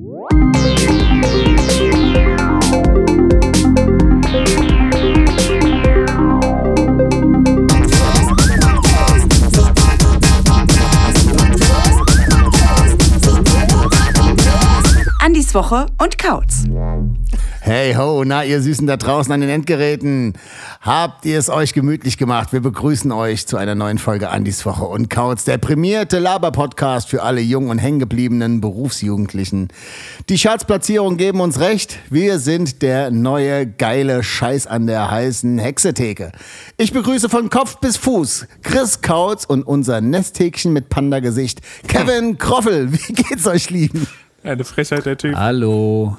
[0.00, 0.49] Andis
[15.54, 16.64] Woche und Kautz.
[17.60, 20.32] Hey ho, na ihr Süßen da draußen an den Endgeräten.
[20.80, 22.52] Habt ihr es euch gemütlich gemacht?
[22.52, 27.22] Wir begrüßen euch zu einer neuen Folge Andis Woche und Kautz, der prämierte Laber-Podcast für
[27.22, 29.68] alle jungen und hängengebliebenen Berufsjugendlichen.
[30.28, 31.98] Die Schatzplatzierungen geben uns recht.
[32.08, 36.32] Wir sind der neue geile Scheiß an der heißen Hexetheke.
[36.76, 42.92] Ich begrüße von Kopf bis Fuß Chris Kautz und unser Nesthäkchen mit Panda-Gesicht, Kevin Kroffel.
[42.92, 44.06] Wie geht's euch, Lieben?
[44.42, 45.36] Eine Frechheit, der Typ.
[45.36, 46.16] Hallo.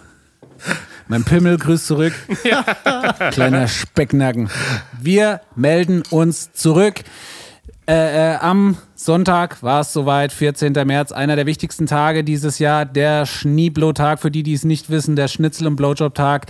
[1.08, 2.14] Mein Pimmel grüßt zurück.
[3.32, 4.50] Kleiner Specknacken.
[5.00, 7.02] Wir melden uns zurück.
[7.88, 10.74] Äh, äh, am Sonntag war es soweit, 14.
[10.86, 15.16] März, einer der wichtigsten Tage dieses Jahr, der Schneeblow-Tag, für die, die es nicht wissen,
[15.16, 16.46] der Schnitzel- und Blowjob-Tag.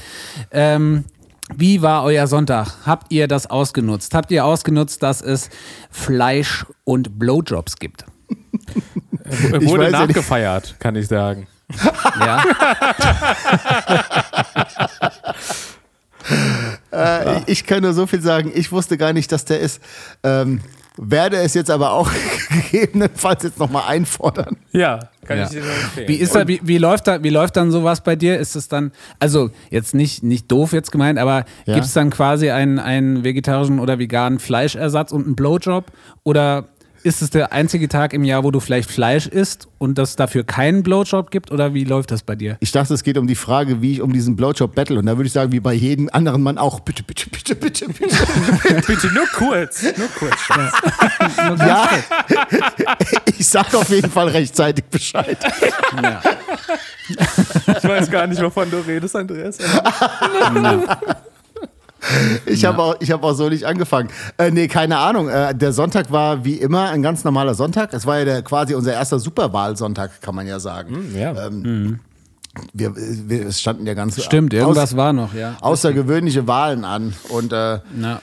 [0.52, 1.06] Ähm,
[1.56, 2.86] wie war euer Sonntag?
[2.86, 4.14] Habt ihr das ausgenutzt?
[4.14, 5.50] Habt ihr ausgenutzt, dass es
[5.90, 8.06] Fleisch und Blowjobs gibt?
[9.26, 11.48] Wurde ja nachgefeiert, kann ich sagen.
[12.20, 12.44] Ja.
[16.92, 19.82] Äh, Ich kann nur so viel sagen, ich wusste gar nicht, dass der ist.
[20.24, 20.62] Ähm,
[20.98, 22.12] werde es jetzt aber auch
[22.72, 24.58] gegebenenfalls jetzt nochmal einfordern.
[24.72, 25.44] Ja, kann Ja.
[25.46, 26.08] ich dir nur empfehlen.
[26.10, 28.38] Wie, ist da, wie, wie, läuft da, wie läuft dann sowas bei dir?
[28.38, 31.76] Ist es dann, also jetzt nicht, nicht doof jetzt gemeint, aber Ja.
[31.76, 35.86] gibt es dann quasi einen, einen vegetarischen oder veganen Fleischersatz und einen Blowjob?
[36.24, 36.66] Oder
[37.04, 40.44] ist es der einzige Tag im Jahr, wo du vielleicht Fleisch isst und das dafür
[40.44, 41.52] keinen Blowjob gibt?
[41.52, 42.58] Oder wie läuft das bei dir?
[42.60, 45.00] Ich dachte, es geht um die Frage, wie ich um diesen Blowjob battle.
[45.00, 46.80] Und da würde ich sagen, wie bei jedem anderen Mann auch.
[46.82, 48.16] Bitte, bitte, bitte, bitte, bitte.
[48.88, 50.40] Bitte nur kurz, nur kurz.
[50.40, 50.74] Schatz.
[51.60, 51.90] ja,
[53.38, 55.38] ich sag auf jeden Fall rechtzeitig Bescheid.
[56.02, 56.22] Ja.
[57.10, 59.58] Ich weiß gar nicht, wovon du redest, Andreas.
[62.46, 64.10] Ich habe auch, ich hab auch so nicht angefangen.
[64.38, 65.30] Äh, nee, keine Ahnung.
[65.30, 67.94] Äh, der Sonntag war wie immer ein ganz normaler Sonntag.
[67.94, 71.14] Es war ja der, quasi unser erster Superwahlsonntag, kann man ja sagen.
[71.16, 71.48] Ja.
[71.48, 72.00] Ähm,
[72.74, 75.56] wir, wir, es standen ja ganz Stimmt, irgendwas war noch, ja.
[75.62, 77.14] außergewöhnliche Wahlen an.
[77.30, 78.22] Und äh, Na,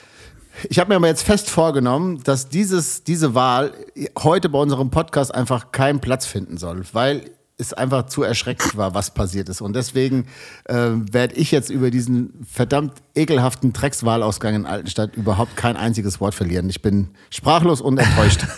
[0.69, 3.73] Ich habe mir aber jetzt fest vorgenommen, dass dieses, diese Wahl
[4.19, 7.31] heute bei unserem Podcast einfach keinen Platz finden soll, weil
[7.61, 9.61] es einfach zu erschreckend war, was passiert ist.
[9.61, 10.27] Und deswegen
[10.67, 16.37] äh, werde ich jetzt über diesen verdammt ekelhaften Dreckswahlausgang in Altenstadt überhaupt kein einziges Wort
[16.37, 16.71] verlieren.
[16.71, 18.47] Ich bin sprachlos und enttäuscht.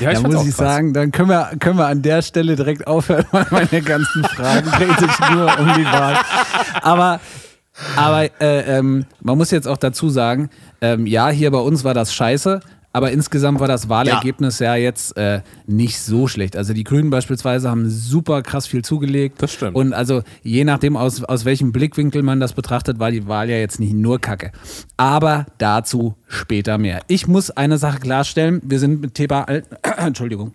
[0.00, 0.56] Ja, da muss auch ich krass.
[0.56, 4.70] sagen, dann können wir, können wir an der Stelle direkt aufhören, weil meine ganzen Fragen
[4.70, 6.18] drehen sich nur um die Wahl.
[6.82, 7.20] Aber,
[7.96, 10.50] aber äh, ähm, man muss jetzt auch dazu sagen,
[10.82, 12.60] ähm, ja, hier bei uns war das scheiße,
[12.96, 16.56] aber insgesamt war das Wahlergebnis ja, jetzt äh, nicht so schlecht.
[16.56, 19.42] Also die Grünen beispielsweise haben super krass viel zugelegt.
[19.42, 19.76] Das stimmt.
[19.76, 23.58] Und also je nachdem, aus, aus welchem Blickwinkel man das betrachtet, war die Wahl ja
[23.58, 24.50] jetzt nicht nur Kacke.
[24.96, 27.02] Aber dazu später mehr.
[27.06, 28.62] Ich muss eine Sache klarstellen.
[28.64, 29.62] Wir sind mit Thema Al
[29.98, 30.54] Entschuldigung.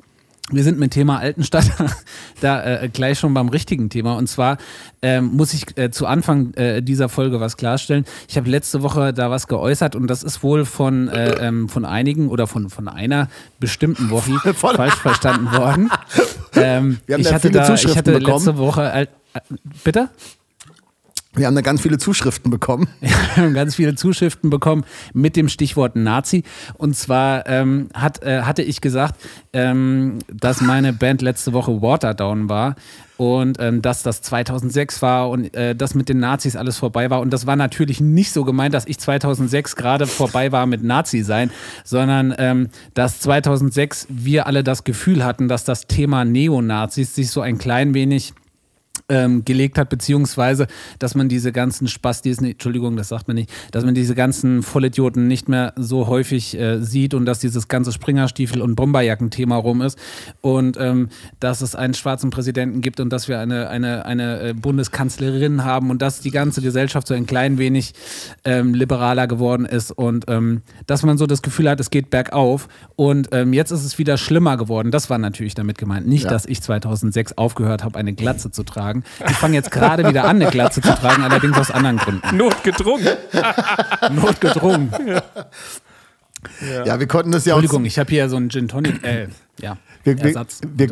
[0.51, 1.65] Wir sind mit Thema Altenstadt
[2.41, 4.13] da äh, gleich schon beim richtigen Thema.
[4.15, 4.57] Und zwar
[5.01, 8.05] ähm, muss ich äh, zu Anfang äh, dieser Folge was klarstellen.
[8.27, 11.85] Ich habe letzte Woche da was geäußert und das ist wohl von, äh, ähm, von
[11.85, 13.29] einigen oder von, von einer
[13.59, 15.89] bestimmten Woche falsch verstanden worden.
[16.55, 18.91] Ähm, ich hatte da, ich hatte letzte Woche.
[18.91, 19.39] Al- äh,
[19.83, 20.09] bitte?
[21.33, 22.89] Wir haben da ganz viele Zuschriften bekommen.
[22.99, 24.83] Wir haben ganz viele Zuschriften bekommen
[25.13, 26.43] mit dem Stichwort Nazi.
[26.77, 29.15] Und zwar ähm, hat, äh, hatte ich gesagt,
[29.53, 32.75] ähm, dass meine Band letzte Woche Waterdown war
[33.15, 37.21] und ähm, dass das 2006 war und äh, dass mit den Nazis alles vorbei war.
[37.21, 41.21] Und das war natürlich nicht so gemeint, dass ich 2006 gerade vorbei war mit Nazi
[41.21, 41.49] sein,
[41.85, 47.39] sondern ähm, dass 2006 wir alle das Gefühl hatten, dass das Thema Neonazis sich so
[47.39, 48.33] ein klein wenig
[49.11, 50.67] ähm, gelegt hat, beziehungsweise,
[50.99, 54.63] dass man diese ganzen Spastis, nee, Entschuldigung, das sagt man nicht, dass man diese ganzen
[54.63, 59.81] Vollidioten nicht mehr so häufig äh, sieht und dass dieses ganze Springerstiefel- und Bomberjacken-Thema rum
[59.81, 59.97] ist
[60.39, 61.09] und ähm,
[61.41, 65.89] dass es einen schwarzen Präsidenten gibt und dass wir eine, eine, eine äh, Bundeskanzlerin haben
[65.89, 67.93] und dass die ganze Gesellschaft so ein klein wenig
[68.45, 72.69] ähm, liberaler geworden ist und ähm, dass man so das Gefühl hat, es geht bergauf
[72.95, 74.91] und ähm, jetzt ist es wieder schlimmer geworden.
[74.91, 76.07] Das war natürlich damit gemeint.
[76.07, 76.29] Nicht, Ja.
[76.29, 79.00] dass ich 2006 aufgehört habe, eine Glatze zu tragen.
[79.29, 82.37] Ich fange jetzt gerade wieder an, eine Glatze zu tragen, allerdings aus anderen Gründen.
[82.37, 83.17] Notgedrungen.
[84.11, 84.91] Notgedrungen.
[86.85, 87.59] Ja, wir konnten das ja auch.
[87.59, 89.27] Entschuldigung, ich habe hier so einen Gin Tonic, äh,
[89.59, 90.61] ja, Wir, Ersatz.
[90.75, 90.87] wir,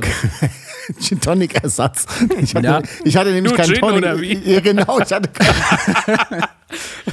[0.99, 2.05] Gin Tonic Ersatz.
[2.39, 2.81] Ich hatte, Ja.
[3.03, 3.97] ich hatte nämlich Nur keinen Gin Tonic.
[3.97, 4.37] oder wie?
[4.51, 6.43] Ja, genau, ich hatte keinen.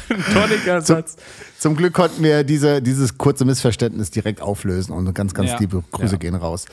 [0.33, 1.17] Toniger Satz.
[1.59, 5.59] Zum Glück konnten wir diese, dieses kurze Missverständnis direkt auflösen und ganz, ganz Ja.
[5.59, 6.67] liebe Grüße gehen raus.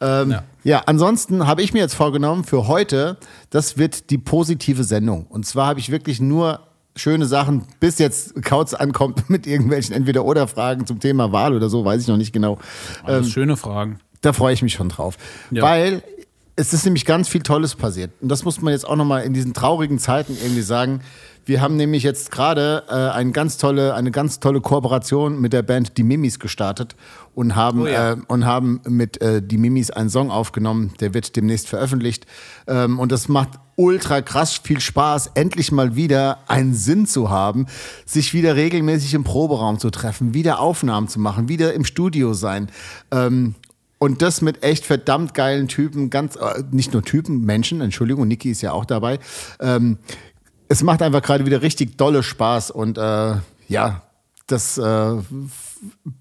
[0.00, 0.82] Ähm, ja.
[0.86, 3.16] Ansonsten habe ich mir jetzt vorgenommen für heute,
[3.50, 5.26] das wird die positive Sendung.
[5.26, 6.60] Und zwar habe ich wirklich nur
[6.94, 12.02] schöne Sachen, bis jetzt Kautz ankommt mit irgendwelchen Entweder-Oder-Fragen zum Thema Wahl oder so, weiß
[12.02, 12.58] ich noch nicht genau.
[13.04, 13.98] Alles schöne Fragen.
[14.20, 15.16] Da freue ich mich schon drauf.
[15.50, 15.62] Ja.
[15.62, 16.02] Weil
[16.56, 18.10] es ist nämlich ganz viel Tolles passiert.
[18.20, 21.00] Und das muss man jetzt auch nochmal in diesen traurigen Zeiten irgendwie sagen.
[21.44, 25.62] Wir haben nämlich jetzt gerade äh, eine, ganz tolle, eine ganz tolle Kooperation mit der
[25.62, 26.96] Band Die Mimis gestartet
[27.34, 28.12] und haben, Oh ja.
[28.12, 32.26] äh, und haben mit äh, Die Mimis einen Song aufgenommen, der wird demnächst veröffentlicht.
[32.66, 37.66] Ähm, und das macht ultra krass viel Spaß, endlich mal wieder einen Sinn zu haben,
[38.04, 42.68] sich wieder regelmäßig im Proberaum zu treffen, wieder Aufnahmen zu machen, wieder im Studio sein.
[43.12, 43.54] Ähm,
[43.98, 48.50] und das mit echt verdammt geilen Typen, ganz, äh, nicht nur Typen, Menschen, Entschuldigung, Niki
[48.50, 49.18] ist ja auch dabei.
[49.60, 49.98] Ähm,
[50.68, 53.34] es macht einfach gerade wieder richtig dolle Spaß und äh,
[53.68, 54.02] ja,
[54.46, 55.16] das äh,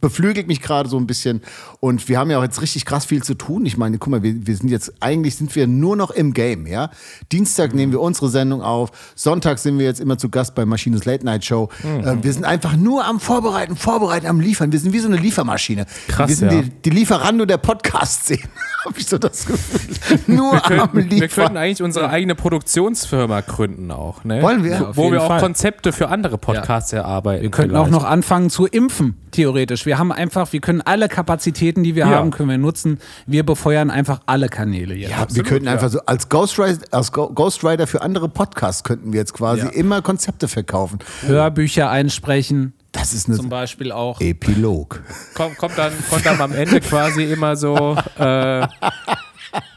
[0.01, 1.41] beflügelt mich gerade so ein bisschen.
[1.79, 3.65] Und wir haben ja auch jetzt richtig krass viel zu tun.
[3.65, 6.67] Ich meine, guck mal, wir, wir sind jetzt, eigentlich sind wir nur noch im Game,
[6.67, 6.89] ja.
[7.31, 8.91] Dienstag nehmen wir unsere Sendung auf.
[9.15, 11.69] Sonntag sind wir jetzt immer zu Gast bei Maschines Late Night Show.
[11.83, 14.71] Äh, wir sind einfach nur am Vorbereiten, Vorbereiten, am Liefern.
[14.71, 15.85] Wir sind wie so eine Liefermaschine.
[16.07, 16.61] Krass, wir sind ja.
[16.61, 18.43] die, die Lieferando der Podcast-Szene,
[18.85, 20.19] habe ich so das Gefühl.
[20.27, 21.57] Nur Wir am könnten, wir könnten Liefern.
[21.57, 24.23] eigentlich unsere eigene Produktionsfirma gründen auch.
[24.23, 24.41] Ne?
[24.41, 24.79] Wollen wir?
[24.79, 25.39] Wo, auf wo wir auch Fall.
[25.41, 27.43] Konzepte für andere Podcasts erarbeiten.
[27.43, 29.46] Wir könnten auch noch anfangen zu impfen, theoretisch.
[29.55, 32.11] Wir haben einfach, wir können alle Kapazitäten, die wir Ja.
[32.11, 32.99] haben, können wir nutzen.
[33.25, 35.11] Wir befeuern einfach alle Kanäle jetzt.
[35.11, 39.33] Ja, wir könnten einfach so als Ghostwriter, als Ghostwriter für andere Podcasts könnten wir jetzt
[39.33, 39.69] quasi Ja.
[39.69, 40.99] immer Konzepte verkaufen.
[41.25, 44.19] Hörbücher einsprechen, Das ist eine zum Beispiel auch.
[44.21, 45.01] Epilog.
[45.35, 48.67] Kommt, kommt, dann, kommt dann am Ende quasi immer so, äh,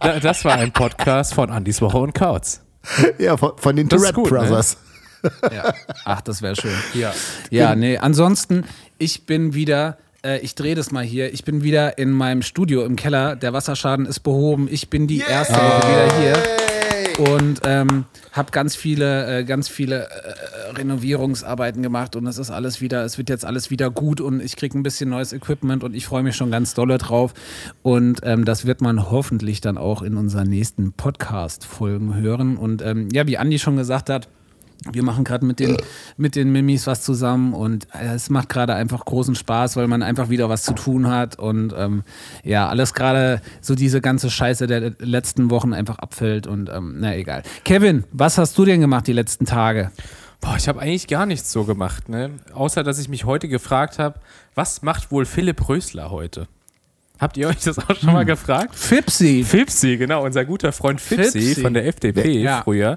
[0.00, 2.62] da- das war ein Podcast von Andis Woche und Kautz.
[3.18, 4.38] Ja, von, von den Tourette gut, ne?
[4.38, 4.76] Brothers.
[5.54, 5.74] Ja.
[6.06, 6.72] Ach, das wäre schön.
[6.94, 7.12] Ja.
[7.50, 8.64] ja, nee, ansonsten,
[9.00, 12.84] ich bin wieder, äh, ich drehe das mal hier, ich bin wieder in meinem Studio
[12.84, 13.34] im Keller.
[13.34, 14.68] Der Wasserschaden ist behoben.
[14.70, 20.04] Ich bin die erste Woche wieder hier und ähm, habe ganz viele, äh, ganz viele
[20.04, 24.40] äh, Renovierungsarbeiten gemacht und es ist alles wieder, es wird jetzt alles wieder gut und
[24.40, 27.32] ich kriege ein bisschen neues Equipment und ich freue mich schon ganz dolle drauf.
[27.82, 32.58] Und ähm, das wird man hoffentlich dann auch in unseren nächsten Podcast-Folgen hören.
[32.58, 34.28] Und ähm, ja, wie Andi schon gesagt hat,
[34.92, 35.76] wir machen gerade mit den,
[36.16, 40.02] mit den Mimis was zusammen und äh, es macht gerade einfach großen Spaß, weil man
[40.02, 42.02] einfach wieder was zu tun hat und ähm,
[42.44, 47.14] ja, alles gerade so diese ganze Scheiße der letzten Wochen einfach abfällt und ähm, na
[47.16, 47.42] egal.
[47.64, 49.90] Kevin, was hast du denn gemacht die letzten Tage?
[50.40, 52.30] Boah, ich habe eigentlich gar nichts so gemacht, ne?
[52.54, 54.18] Außer, dass ich mich heute gefragt habe,
[54.54, 56.48] was macht wohl Philipp Rösler heute?
[57.18, 58.74] Habt ihr euch das auch schon mal gefragt?
[58.74, 59.44] Fipsi.
[59.44, 61.60] Fipsi, genau, unser guter Freund Fipsi, Fipsi.
[61.60, 62.62] von der FDP Ja.
[62.62, 62.96] früher.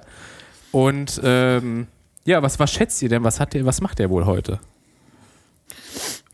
[0.73, 1.87] Und ähm,
[2.25, 3.23] ja, was, was schätzt ihr denn?
[3.23, 4.59] Was, hat der, was macht der wohl heute?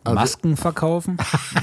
[0.05, 1.17] Masken verkaufen?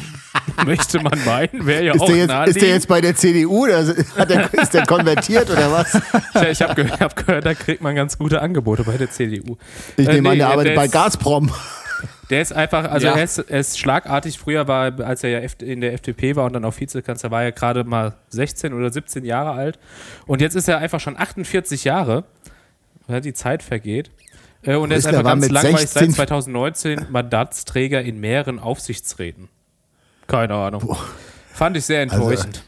[0.65, 3.65] Möchte man meinen, wäre ja Ist auch der, jetzt, ist der jetzt bei der CDU
[3.65, 3.85] oder
[4.17, 5.95] hat der, ist der konvertiert oder was?
[6.35, 9.57] Ich, ich habe gehört, hab gehört, da kriegt man ganz gute Angebote bei der CDU.
[9.97, 11.51] Ich Äh, nehme an, nee, der arbeitet der bei ist- Gazprom.
[12.31, 13.15] Der ist einfach, also Ja.
[13.17, 14.39] er, ist, er ist schlagartig.
[14.39, 17.53] Früher war, als er ja in der FDP war und dann auch Vizekanzler, war er
[17.53, 19.79] gerade mal 16 oder 17 Jahre alt.
[20.27, 22.25] Und jetzt ist er einfach schon 48 Jahre.
[23.09, 24.11] Ja, die Zeit vergeht.
[24.63, 28.59] Äh, Und er ist einfach war ganz mit langweilig 16 seit 2019 Mandatsträger in mehreren
[28.59, 29.49] Aufsichtsräten.
[30.27, 30.97] Keine Ahnung.
[31.53, 32.63] Fand ich sehr enttäuschend.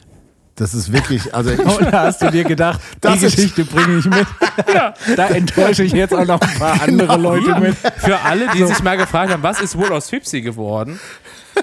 [0.55, 3.99] Das ist wirklich, also ich, Und da hast du dir gedacht, Das die Geschichte bringe
[3.99, 4.27] ich mit.
[5.15, 7.75] Da enttäusche ich jetzt auch noch ein paar andere Leute mit.
[7.97, 10.99] Für alle, die sich mal gefragt haben, was ist wohl aus Fipsi geworden?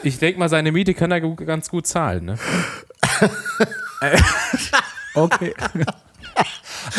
[0.03, 2.25] Ich denke mal, seine Miete kann er ganz gut zahlen.
[2.25, 2.39] Ne?
[5.15, 5.55] Okay.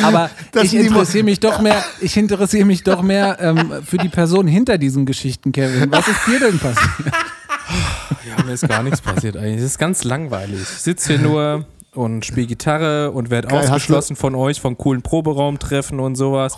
[0.04, 4.10] Aber Das ich interessiere mich doch mehr, ich interessiere mich doch mehr ähm, für die
[4.10, 5.92] Person hinter diesen Geschichten, Kevin.
[5.92, 7.13] Was ist dir denn passiert?
[8.27, 9.58] Ja, mir ist gar nichts passiert eigentlich.
[9.58, 10.62] Es ist ganz langweilig.
[10.62, 11.66] Ich sitze hier nur
[11.98, 16.56] und spiele Gitarre und werde ausgeschlossen von euch, von coolen Proberaumtreffen und sowas.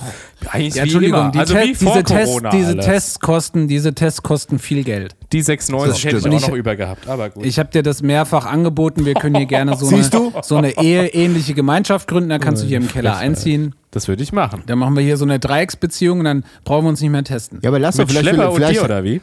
[0.51, 1.31] Eigentlich Ja, wie Entschuldigung, immer.
[1.31, 2.77] die, Also Te wie vor diese, Tests, Corona diese.
[2.77, 5.15] Tests kosten, diese Tests kosten viel Geld.
[5.31, 7.45] Die 6,90 hätte ich auch ich- noch über gehabt, aber gut.
[7.45, 9.05] Ich habe dir das mehrfach angeboten.
[9.05, 10.03] Wir können hier gerne so eine,
[10.43, 12.29] so eine eheähnliche Gemeinschaft gründen.
[12.29, 13.25] Da kannst du hier im Keller Frechheit.
[13.29, 13.75] einziehen.
[13.91, 14.61] das würde ich machen.
[14.67, 17.59] Dann machen wir hier so eine Dreiecksbeziehung und dann brauchen wir uns nicht mehr testen.
[17.63, 19.21] ja, aber lass doch vielleicht, Schlepper und vielleicht, dir, oder wie?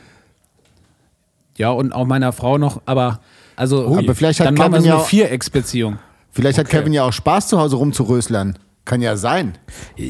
[1.56, 3.20] Ja, und auch meiner Frau noch, aber
[3.56, 5.98] also aber vielleicht hat dann machen wir Kevin so eine Vierecksbeziehung.
[6.36, 8.58] Vielleicht hat Kevin ja auch Spaß zu Hause rumzuröslern.
[8.84, 9.58] Kann ja sein.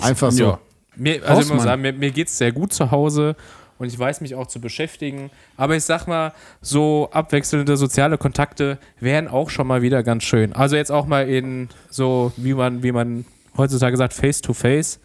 [0.01, 0.43] Einfach so.
[0.43, 0.59] ja.
[0.97, 3.37] Mir, also ich muss sagen, mir, mir geht es sehr gut zu Hause
[3.79, 5.31] und ich weiß mich auch zu beschäftigen.
[5.57, 10.53] Aber ich sag mal, so abwechselnde soziale Kontakte wären auch schon mal wieder ganz schön.
[10.53, 13.25] Also jetzt auch mal in so, wie man, wie man
[13.57, 15.01] heutzutage sagt, face to face.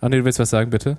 [0.00, 0.98] Andi, du willst was sagen, bitte?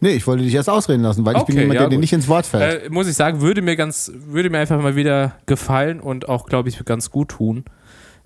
[0.00, 1.98] Nee, ich wollte dich erst ausreden lassen, weil ich bin Okay, jemand, ja, der dir
[1.98, 2.84] nicht ins Wort fällt.
[2.84, 6.46] Äh, muss ich sagen, würde mir ganz, würde mir einfach mal wieder gefallen und auch,
[6.46, 7.64] glaube ich, ganz gut tun.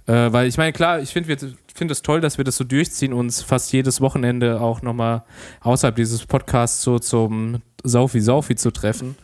[0.07, 1.37] Äh, weil ich meine, klar, ich finde
[1.75, 5.23] find es toll, dass wir das so durchziehen, uns fast jedes Wochenende auch nochmal
[5.61, 9.17] außerhalb dieses Podcasts so zum Saufi-Saufi zu treffen.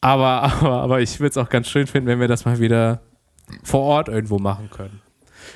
[0.00, 3.00] Aber, aber, aber ich würde es auch ganz schön finden, wenn wir das mal wieder
[3.62, 5.00] vor Ort irgendwo machen können.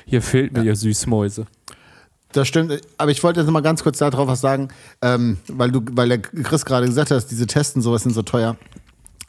[0.05, 1.47] Hier fehlt mir ihr Süßmäuse.
[2.31, 4.69] Das stimmt, aber ich wollte jetzt noch mal ganz kurz darauf was sagen,
[5.01, 8.55] ähm, weil du, weil der Chris gerade gesagt hat, diese Testen sowas sind so teuer.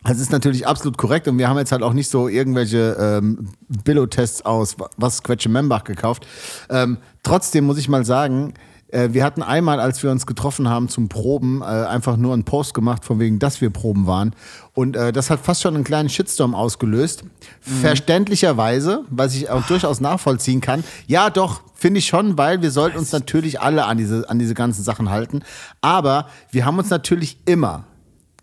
[0.05, 3.49] Das ist natürlich absolut korrekt und wir haben jetzt halt auch nicht so irgendwelche ähm,
[3.85, 6.27] Billo-Tests aus was Quetsche Membach gekauft.
[6.71, 8.55] Ähm, trotzdem muss ich mal sagen,
[8.93, 12.45] äh, wir hatten einmal, als wir uns getroffen haben zum Proben, äh, einfach nur einen
[12.45, 14.35] Post gemacht, von wegen, dass wir Proben waren.
[14.75, 17.25] Und äh, das hat fast schon einen kleinen Shitstorm ausgelöst.
[17.61, 20.85] Verständlicherweise, was ich auch durchaus nachvollziehen kann.
[21.07, 24.55] Ja, doch, finde ich schon, weil wir sollten uns natürlich alle an diese, an diese
[24.55, 25.43] ganzen Sachen halten.
[25.81, 27.85] Aber wir haben uns natürlich immer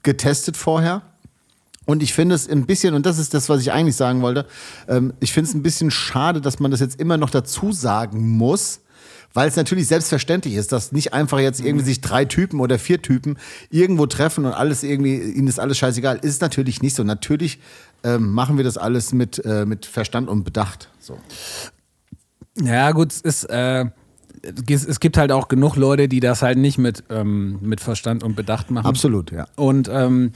[0.03, 1.01] getestet vorher.
[1.87, 4.45] Und ich finde es ein bisschen, und das ist das, was ich eigentlich sagen wollte,
[4.89, 8.27] ähm, ich finde es ein bisschen schade, dass man das jetzt immer noch dazu sagen
[8.27, 8.81] muss,
[9.33, 13.01] weil es natürlich selbstverständlich ist, dass nicht einfach jetzt irgendwie sich drei Typen oder vier
[13.01, 13.37] Typen
[13.69, 16.19] irgendwo treffen und alles irgendwie, ihnen ist alles scheißegal.
[16.21, 17.03] Ist natürlich nicht so.
[17.05, 17.59] Natürlich
[18.03, 20.89] ähm, machen wir das alles mit, äh, mit Verstand und Bedacht.
[20.99, 21.17] So.
[22.61, 23.45] Ja, gut, es ist.
[23.45, 23.85] Äh
[24.69, 28.35] es gibt halt auch genug Leute, die das halt nicht mit, ähm, mit Verstand und
[28.35, 28.85] Bedacht machen.
[28.85, 29.47] Absolut, ja.
[29.55, 30.31] Und ähm,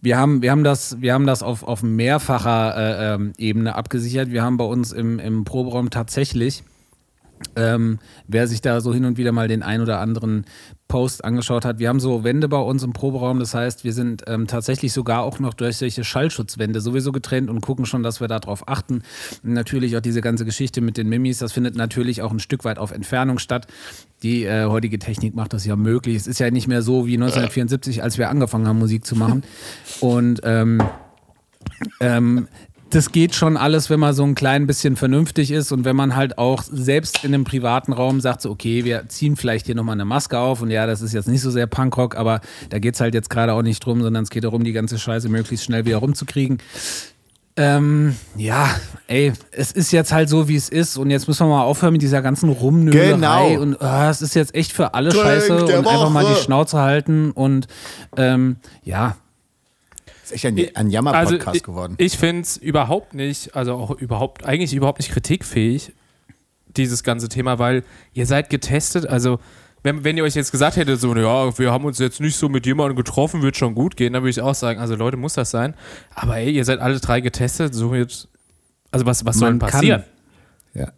[0.00, 4.30] wir haben, wir haben das, wir haben das auf, auf mehrfacher äh, ähm, Ebene abgesichert.
[4.30, 6.64] Wir haben bei uns im, im Proberaum tatsächlich,
[7.54, 7.98] ähm,
[8.28, 10.44] wer sich da so hin und wieder mal den ein oder anderen
[10.88, 13.40] Post angeschaut hat, wir haben so Wände bei uns im Proberaum.
[13.40, 17.60] Das heißt, wir sind ähm, tatsächlich sogar auch noch durch solche Schallschutzwände sowieso getrennt und
[17.60, 19.02] gucken schon, dass wir darauf achten.
[19.42, 22.78] Natürlich auch diese ganze Geschichte mit den Mimis, das findet natürlich auch ein Stück weit
[22.78, 23.66] auf Entfernung statt.
[24.22, 26.16] Die äh, heutige Technik macht das ja möglich.
[26.16, 29.42] Es ist ja nicht mehr so wie 1974, als wir angefangen haben, Musik zu machen.
[30.00, 30.82] Und ähm,
[32.00, 32.48] ähm,
[32.90, 36.14] das geht schon alles, wenn man so ein klein bisschen vernünftig ist und wenn man
[36.14, 39.94] halt auch selbst in einem privaten Raum sagt, so, okay, wir ziehen vielleicht hier nochmal
[39.94, 42.40] eine Maske auf und ja, das ist jetzt nicht so sehr Punkrock, aber
[42.70, 44.98] da geht es halt jetzt gerade auch nicht drum, sondern es geht darum, die ganze
[44.98, 46.58] Scheiße möglichst schnell wieder rumzukriegen.
[47.58, 48.68] Ähm, ja,
[49.06, 51.92] ey, es ist jetzt halt so, wie es ist und jetzt müssen wir mal aufhören
[51.92, 53.62] mit dieser ganzen Rumnölerei Genau.
[53.62, 56.42] und ah, es ist jetzt echt für alle Drink Scheiße und einfach mal die Woche.
[56.42, 57.66] Schnauze halten und
[58.18, 59.16] ähm, ja,
[60.26, 61.94] Ist echt ein, ein Jammer-Podcast also, geworden.
[61.98, 65.92] Ich, finde es überhaupt nicht, also auch überhaupt, eigentlich überhaupt nicht kritikfähig,
[66.76, 69.38] dieses ganze Thema, weil ihr seid getestet, also
[69.84, 72.48] wenn, wenn ihr euch jetzt gesagt hättet, so, ja, wir haben uns jetzt nicht so
[72.48, 75.34] mit jemandem getroffen, wird schon gut gehen, dann würde ich auch sagen, also Leute, muss
[75.34, 75.74] das sein.
[76.12, 78.28] Aber ey, ihr seid alle drei getestet, so wird,
[78.90, 80.04] also was, was soll denn Man kann- passieren?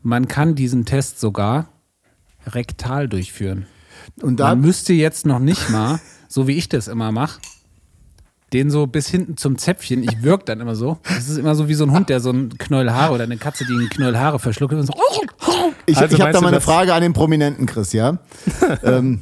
[0.02, 1.68] Man kann diesen Test sogar
[2.46, 3.66] rektal durchführen.
[4.22, 7.40] Und da, Man müsste jetzt noch nicht mal, so wie ich das immer mache,
[8.52, 10.98] den so bis hinten zum Zäpfchen, ich wirke dann immer so.
[11.04, 13.36] Das ist immer so wie so ein Hund, der so einen Knäuel Haare oder eine
[13.36, 14.94] Katze, die einen Knäuel Haare verschluckt und so.
[15.86, 18.18] ich, Also ich habe da mal eine Frage an den Prominenten, Chris, ja?
[18.82, 19.20] ähm,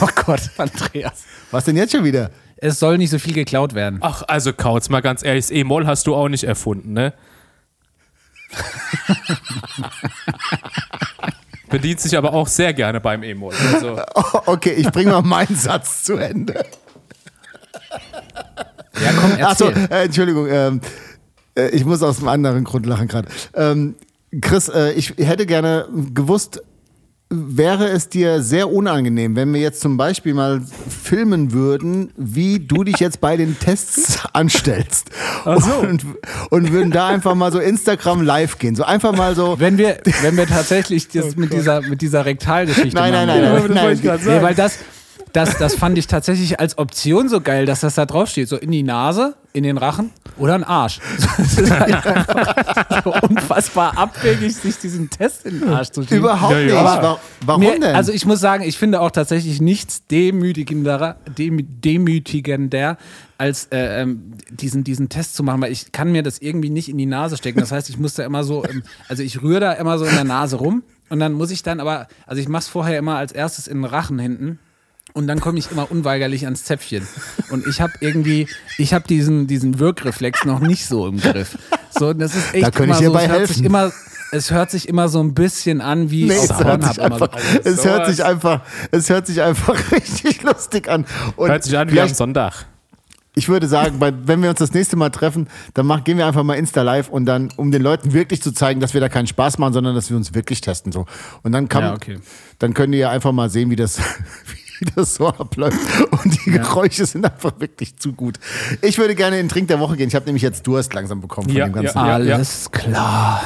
[0.00, 1.24] Oh Gott, Andreas.
[1.50, 2.30] was denn jetzt schon wieder?
[2.56, 3.98] Es soll nicht so viel geklaut werden.
[4.02, 7.12] Ach, also Kautz, mal ganz ehrlich, das E-Moll hast du auch nicht erfunden, ne?
[11.68, 13.54] Bedient sich aber auch sehr gerne beim E-Moll.
[13.72, 14.00] Also,
[14.46, 16.64] okay, ich bringe mal meinen Satz zu Ende.
[18.94, 19.88] Ja, komm, Achso, erzähl.
[19.90, 20.80] äh, Entschuldigung, ähm,
[21.56, 23.28] äh, ich muss aus einem anderen Grund lachen gerade.
[23.54, 23.94] Ähm,
[24.40, 26.62] Chris, äh, ich hätte gerne gewusst,
[27.30, 30.62] wäre es dir sehr unangenehm, wenn wir jetzt zum Beispiel mal
[31.02, 35.10] filmen würden, wie du dich jetzt bei den Tests anstellst.
[35.44, 36.06] Und,
[36.48, 38.74] und würden da einfach mal so Instagram live gehen.
[38.76, 39.60] So einfach mal so.
[39.60, 43.52] Wenn wir, wenn wir tatsächlich das mit, dieser, mit dieser Rektalgeschichte Nein, nein, machen nein,
[43.62, 43.74] würden.
[43.74, 44.00] nein, nein.
[44.02, 44.36] nein, nein.
[44.36, 44.78] Nee, weil das,
[45.32, 48.48] das, das fand ich tatsächlich als Option so geil, dass das da draufsteht.
[48.48, 51.00] So in die Nase, in den Rachen oder ein Arsch.
[51.38, 56.18] Das ist halt einfach so unfassbar abwegig, sich diesen Test in den Arsch zu schieben.
[56.18, 56.72] Überhaupt nicht.
[56.74, 57.94] Aber Wa- Warum Mir, denn?
[57.94, 62.96] Also ich muss sagen, ich finde auch tatsächlich nichts demütigender, dem, demütigender
[63.38, 66.88] als äh, ähm, diesen, diesen Test zu machen, weil ich kann mir das irgendwie nicht
[66.88, 67.60] in die Nase stecken.
[67.60, 70.14] Das heißt, ich muss da immer so, ähm, also ich rühre da immer so in
[70.14, 73.16] der Nase rum und dann muss ich dann aber, also ich mache es vorher immer
[73.16, 74.58] als erstes in den Rachen hinten.
[75.14, 77.06] Und dann komme ich immer unweigerlich ans Zäpfchen.
[77.50, 78.46] Und ich habe irgendwie,
[78.76, 81.58] ich habe diesen, diesen Wirkreflex noch nicht so im Griff.
[81.90, 83.66] So, das ist echt Da könnte ich immer dir so, bei es hört sich helfen.
[83.66, 83.92] immer,
[84.30, 87.18] es hört sich immer so ein bisschen an wie Nee, auf es hört, sich immer
[87.18, 87.24] so.
[87.24, 88.60] einfach, es, hört sich einfach,
[88.90, 91.06] es hört sich einfach richtig lustig an.
[91.36, 92.66] Und hört sich an wie am Sonntag.
[93.34, 96.42] Ich würde sagen, wenn wir uns das nächste Mal treffen, dann mach, gehen wir einfach
[96.42, 99.28] mal Insta live und dann, um den Leuten wirklich zu zeigen, dass wir da keinen
[99.28, 100.90] Spaß machen, sondern dass wir uns wirklich testen.
[100.92, 101.06] So.
[101.44, 102.18] Und dann kann Ja, okay.
[102.58, 103.98] dann können die ja einfach mal sehen, wie das,
[104.46, 104.58] wie
[104.96, 105.78] das so abläuft.
[106.10, 108.38] Und die Geräusche sind einfach wirklich zu gut.
[108.82, 110.08] Ich würde gerne in den Trink der Woche gehen.
[110.08, 111.96] Ich habe nämlich jetzt Durst langsam bekommen von Ja, dem ganzen.
[111.98, 112.04] ja.
[112.04, 113.42] Alles klar.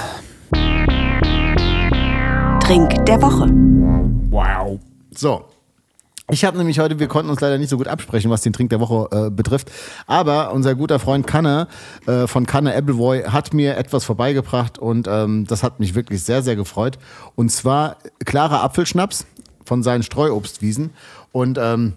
[2.60, 3.48] Trink der Woche.
[4.30, 4.78] Wow.
[5.14, 5.44] So.
[6.30, 8.70] Ich habe nämlich heute, wir konnten uns leider nicht so gut absprechen, was den Trink
[8.70, 9.70] der Woche äh, betrifft.
[10.06, 11.66] Aber unser guter Freund Kanne
[12.06, 16.42] äh, von Kanne Appleboy hat mir etwas vorbeigebracht und ähm, das hat mich wirklich sehr,
[16.42, 16.98] sehr gefreut.
[17.34, 19.26] Und zwar klarer Apfelschnaps
[19.72, 20.90] von seinen Streuobstwiesen.
[21.32, 21.94] Und ähm,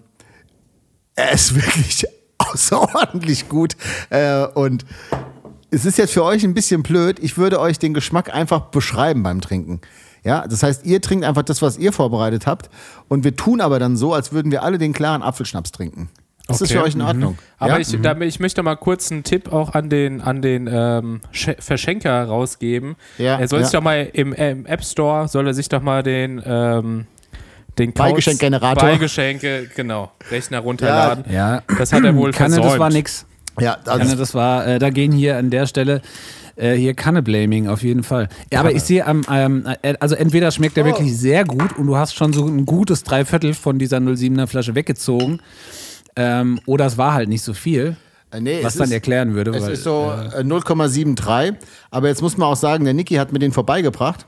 [1.14, 2.06] er ist wirklich
[2.38, 3.76] außerordentlich gut.
[4.08, 4.86] Äh, und
[5.70, 7.18] es ist jetzt für euch ein bisschen blöd.
[7.20, 9.82] Ich würde euch den Geschmack einfach beschreiben beim Trinken.
[10.24, 12.70] Ja, das heißt, ihr trinkt einfach das, was ihr vorbereitet habt.
[13.08, 16.08] Und wir tun aber dann so, als würden wir alle den klaren Apfelschnaps trinken.
[16.48, 16.78] Ist das Okay.
[16.78, 17.36] für euch in Ordnung?
[17.58, 17.78] Aber ja?
[17.78, 21.60] ich, da, ich möchte mal kurz einen Tipp auch an den, an den ähm, Sch-
[21.60, 22.96] Verschenker rausgeben.
[23.18, 23.80] Ja, er soll sich ja.
[23.80, 27.06] doch mal im, äh, im App Store, soll er sich doch mal den, ähm,
[27.78, 28.88] den Couch- Beigeschenkgenerator.
[28.88, 31.24] Beigeschenke, genau, Rechner runterladen.
[31.32, 31.62] Ja.
[31.78, 32.72] Das hat er wohl Kanne, versäumt.
[32.74, 33.26] das war nix.
[33.60, 36.00] ja, Kanne, also, das war, äh, da gehen hier an der Stelle
[36.56, 38.28] äh, hier Kanne-Blaming auf jeden Fall.
[38.50, 40.86] Ja, aber ich sehe am, ähm, äh, also entweder schmeckt er Oh.
[40.86, 44.74] wirklich sehr gut und du hast schon so ein gutes Dreiviertel von dieser 07er Flasche
[44.74, 45.40] weggezogen.
[46.16, 47.96] Ähm, oder es war halt nicht so viel,
[48.32, 49.50] äh, nee, was es dann ist, erklären würde.
[49.50, 51.54] Es weil, ist so äh, 0,73.
[51.90, 54.26] Aber jetzt muss man auch sagen, der Niki hat mir den vorbeigebracht.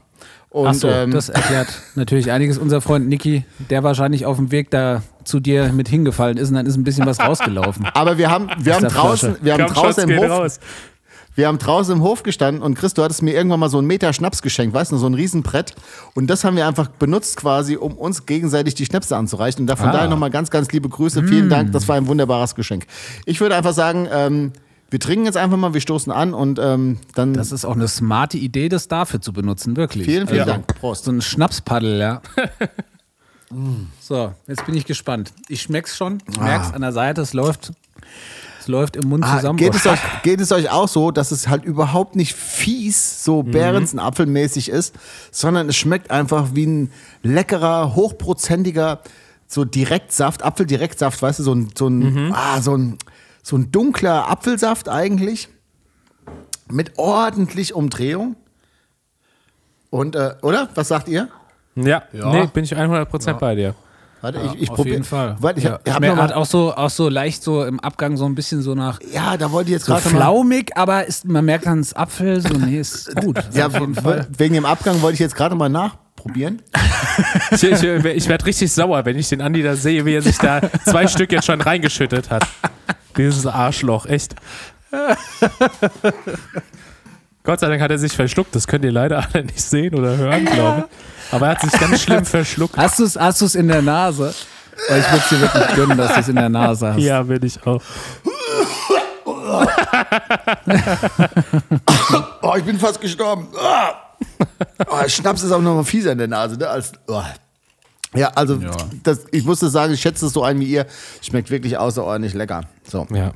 [0.51, 2.57] Und, Ach so, ähm, das erklärt natürlich einiges.
[2.59, 6.55] Unser Freund Niki, der wahrscheinlich auf dem Weg da zu dir mit hingefallen ist und
[6.55, 7.87] dann ist ein bisschen was rausgelaufen.
[7.95, 10.61] aber wir haben, wir haben draußen, wir haben Komm, draußen Schatz, im Hof, raus.
[11.35, 13.87] Wir haben draußen im Hof gestanden und Chris, du hattest mir irgendwann mal so einen
[13.87, 15.75] Meter Schnaps geschenkt, weißt du, so ein Riesenbrett.
[16.15, 19.61] Und das haben wir einfach benutzt quasi, um uns gegenseitig die Schnäpse anzureichen.
[19.61, 19.93] Und da von Ah.
[19.93, 21.23] daher nochmal ganz, ganz liebe Grüße.
[21.25, 22.87] Vielen Dank, das war ein wunderbares Geschenk.
[23.25, 24.53] Ich würde einfach sagen, ähm,
[24.91, 27.89] wir trinken jetzt einfach mal, wir stoßen an und ähm, dann Das ist auch eine
[27.89, 30.05] smarte Idee, das dafür zu benutzen, wirklich.
[30.07, 30.67] vielen, vielen Also, Dank.
[30.81, 31.05] Prost.
[31.05, 32.23] So ein Schnapspaddel, ja.
[34.01, 35.33] so, jetzt bin ich gespannt.
[35.49, 37.73] Ich schmeck's schon, ich merk's an der Seite, es läuft,
[38.61, 39.57] es läuft im Mund Ah, zusammen.
[39.59, 43.25] geht, Oh, es euch, geht es euch auch so, dass es halt überhaupt nicht fies,
[43.25, 43.51] so Mhm.
[43.53, 44.95] Behrensen-Apfelmäßig ist,
[45.31, 46.91] sondern es schmeckt einfach wie ein
[47.23, 49.01] leckerer, hochprozentiger,
[49.47, 52.33] so Direktsaft, Apfeldirektsaft, weißt du, so ein, so ein, Mhm.
[52.35, 52.99] ah, so ein,
[53.49, 55.49] so ein dunkler Apfelsaft eigentlich.
[56.71, 58.37] Mit ordentlich Umdrehung.
[59.91, 60.69] Und, äh, oder?
[60.75, 61.29] Was sagt ihr?
[61.75, 62.31] Ja, Ja.
[62.31, 63.75] nee, bin ich 100% bei dir.
[64.21, 65.37] Warte, ich, ich auf probier- jeden Fall.
[65.41, 65.73] Warte, ich ja.
[65.75, 68.35] hab, ich hab hat mal, auch so, auch so leicht so im Abgang so ein
[68.35, 70.17] bisschen so nach ja, da wollte ich jetzt so gerade mal.
[70.17, 73.39] flaumig, aber ist, man merkt dann das Apfel, so nee, ist gut.
[73.55, 74.27] Ja, auf jeden Fall.
[74.37, 76.61] wegen dem Abgang wollte ich jetzt gerade mal nachprobieren.
[77.51, 80.37] Ich, ich, ich werde richtig sauer, wenn ich den Andi da sehe, wie er sich
[80.39, 82.47] da zwei Stück jetzt schon reingeschüttet hat.
[83.19, 84.35] Dieses Arschloch, echt.
[87.43, 88.55] Gott sei Dank hat er sich verschluckt.
[88.55, 91.35] Das könnt ihr leider alle nicht sehen oder hören, glaube ich.
[91.35, 92.77] Aber er hat sich ganz schlimm verschluckt.
[92.77, 94.35] Hast du es hast du's in der Nase?
[94.89, 97.01] Weil ich würde es dir wirklich gönnen, dass du es in der Nase hast.
[97.01, 97.83] Ja, will ich auch.
[102.43, 103.49] Oh, ich bin fast gestorben.
[103.61, 103.95] Ah.
[104.87, 106.69] Oh, Schnaps ist auch noch mal fieser in der Nase, ne?
[106.69, 107.23] Als, oh.
[108.15, 108.71] Ja, also Ja.
[109.03, 110.87] Das, ich muss das sagen, ich schätze es so ein wie ihr.
[111.23, 112.63] Schmeckt wirklich außerordentlich lecker.
[112.85, 113.07] So.
[113.13, 113.33] Ja.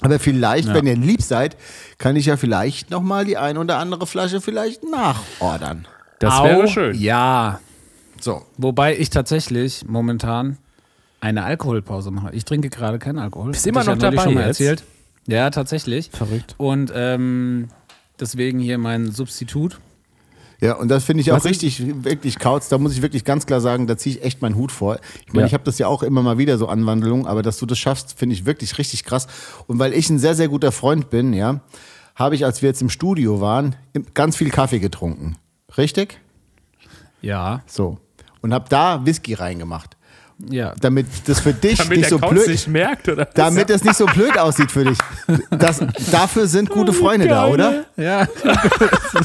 [0.00, 1.56] Aber vielleicht, wenn ihr lieb seid,
[1.98, 5.86] kann ich ja vielleicht noch mal die ein oder andere Flasche vielleicht nachordern.
[6.20, 6.94] Das Au, wäre schön.
[6.98, 7.60] Ja.
[8.20, 8.42] So.
[8.56, 10.58] Wobei ich tatsächlich momentan
[11.20, 12.32] eine Alkoholpause mache.
[12.32, 13.50] Ich trinke gerade keinen Alkohol.
[13.50, 14.60] Bist immer ich ja noch neulich dabei schon mal jetzt?
[14.60, 14.84] erzählt.
[15.26, 16.10] Ja, tatsächlich.
[16.12, 16.54] Verrückt.
[16.58, 17.68] Und ähm,
[18.20, 19.78] deswegen hier mein Substitut.
[20.60, 22.68] Ja, und das finde ich auch Was ist- richtig, wirklich Kauz.
[22.68, 24.98] Da muss ich wirklich ganz klar sagen, da ziehe ich echt meinen Hut vor.
[25.26, 25.46] Ich meine, Ja.
[25.46, 28.18] ich habe das ja auch immer mal wieder so Anwandlungen, aber dass du das schaffst,
[28.18, 29.28] finde ich wirklich richtig krass.
[29.68, 31.60] Und weil ich ein sehr, sehr guter Freund bin, ja,
[32.16, 33.76] habe ich, als wir jetzt im Studio waren,
[34.14, 35.36] ganz viel Kaffee getrunken.
[35.76, 36.18] Richtig?
[37.22, 37.62] Ja.
[37.66, 37.98] So.
[38.40, 39.96] Und habe da Whisky reingemacht.
[40.50, 40.74] Ja.
[40.80, 43.24] Damit das für dich Damit nicht so Kauz blöd nicht merkt, oder?
[43.34, 44.98] damit es nicht so blöd aussieht für dich.
[45.50, 45.80] Das,
[46.12, 47.84] dafür sind gute Freunde da, geil, oder?
[47.96, 48.28] Ja.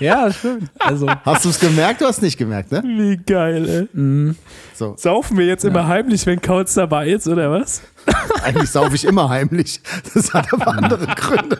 [0.00, 0.68] ja, schön.
[0.78, 2.00] Also, Hast du es gemerkt?
[2.00, 2.82] Du hast nicht gemerkt, ne?
[2.84, 4.34] Wie geil, ey.
[4.74, 4.94] So.
[4.96, 7.82] Saufen wir jetzt immer heimlich, wenn Kauz dabei ist, oder was?
[8.42, 9.80] Eigentlich saufe ich immer heimlich.
[10.14, 11.58] Das hat aber andere Gründe.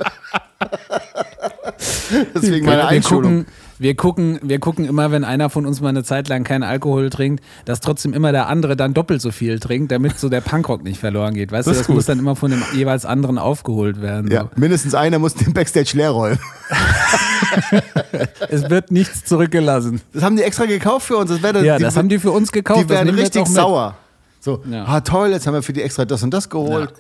[2.35, 3.47] Deswegen meine Einschulung.
[3.79, 7.11] Wir, gucken, wir gucken immer, wenn einer von uns mal eine Zeit lang keinen Alkohol
[7.11, 10.83] trinkt, dass trotzdem immer der andere dann doppelt so viel trinkt, damit so der Punkrock
[10.85, 11.53] nicht verloren geht.
[11.53, 14.31] Weißt Das du, das muss dann immer von dem jeweils anderen aufgeholt werden.
[14.31, 14.51] Ja, So.
[14.57, 16.39] mindestens einer muss den Backstage leer räumen.
[18.49, 20.01] Es wird nichts zurückgelassen.
[20.13, 21.31] Das haben die extra gekauft für uns.
[21.31, 22.81] Das wäre, Ja, das haben die für uns gekauft.
[22.85, 23.97] Die werden richtig sauer.
[24.41, 24.85] So, Ja.
[24.87, 26.93] ah toll, jetzt haben wir für die extra das und das geholt.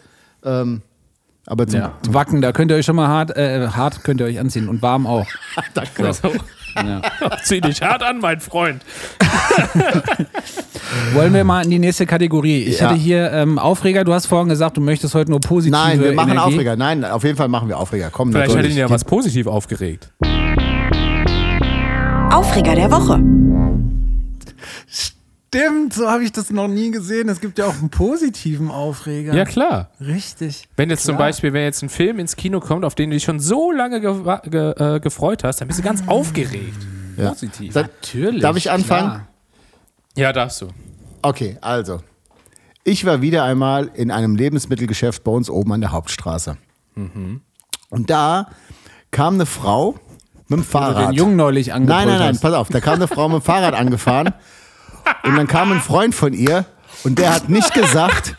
[0.44, 0.82] Ähm,
[1.46, 1.92] Aber zum, Ja.
[2.08, 4.82] Wacken, da könnt ihr euch schon mal hart, äh, hart könnt ihr euch anziehen und
[4.82, 5.26] warm auch.
[5.74, 6.12] Danke.
[6.12, 6.32] So.
[6.76, 7.00] Ja.
[7.44, 8.82] Zieh dich hart an, mein Freund.
[11.14, 12.62] Wollen wir mal in die nächste Kategorie?
[12.64, 12.90] Ich Ja.
[12.90, 14.04] hätte hier ähm, Aufreger.
[14.04, 16.54] Du hast vorhin gesagt, du möchtest heute nur positive nein, wir machen Energie.
[16.54, 16.76] Aufreger.
[16.76, 18.10] Nein, auf jeden Fall machen wir Aufreger.
[18.12, 18.76] Komm, Vielleicht hat natürlich.
[18.76, 20.10] ihn ja was positiv aufgeregt.
[22.30, 23.20] Aufreger der Woche.
[25.48, 27.28] Stimmt, so habe ich das noch nie gesehen.
[27.28, 29.32] Es gibt ja auch einen positiven Aufreger.
[29.34, 29.90] Ja, klar.
[30.00, 30.68] Richtig.
[30.76, 31.28] Wenn jetzt zum Klar.
[31.28, 33.98] Beispiel, wenn jetzt ein Film ins Kino kommt, auf den du dich schon so lange
[33.98, 36.76] gewa- ge äh, gefreut hast, dann bist du ganz aufgeregt.
[37.16, 37.30] Ja.
[37.30, 37.72] Positiv.
[37.72, 38.42] Da- Natürlich.
[38.42, 39.08] Darf ich anfangen?
[39.08, 39.28] klar.
[40.16, 40.68] Ja, darfst du.
[41.22, 42.00] Okay, also.
[42.84, 46.56] Ich war wieder einmal in einem Lebensmittelgeschäft bei uns oben an der Hauptstraße.
[46.94, 48.48] Und da
[49.10, 49.94] kam eine Frau
[50.48, 51.08] mit dem Fahrrad.
[51.10, 52.40] Den Jungen neulich Nein, angebrüllt nein, nein, hast.
[52.42, 52.68] pass auf.
[52.68, 54.34] Da kam eine Frau mit dem Fahrrad angefahren
[55.24, 56.64] und dann kam ein Freund von ihr
[57.04, 58.34] und der hat nicht gesagt,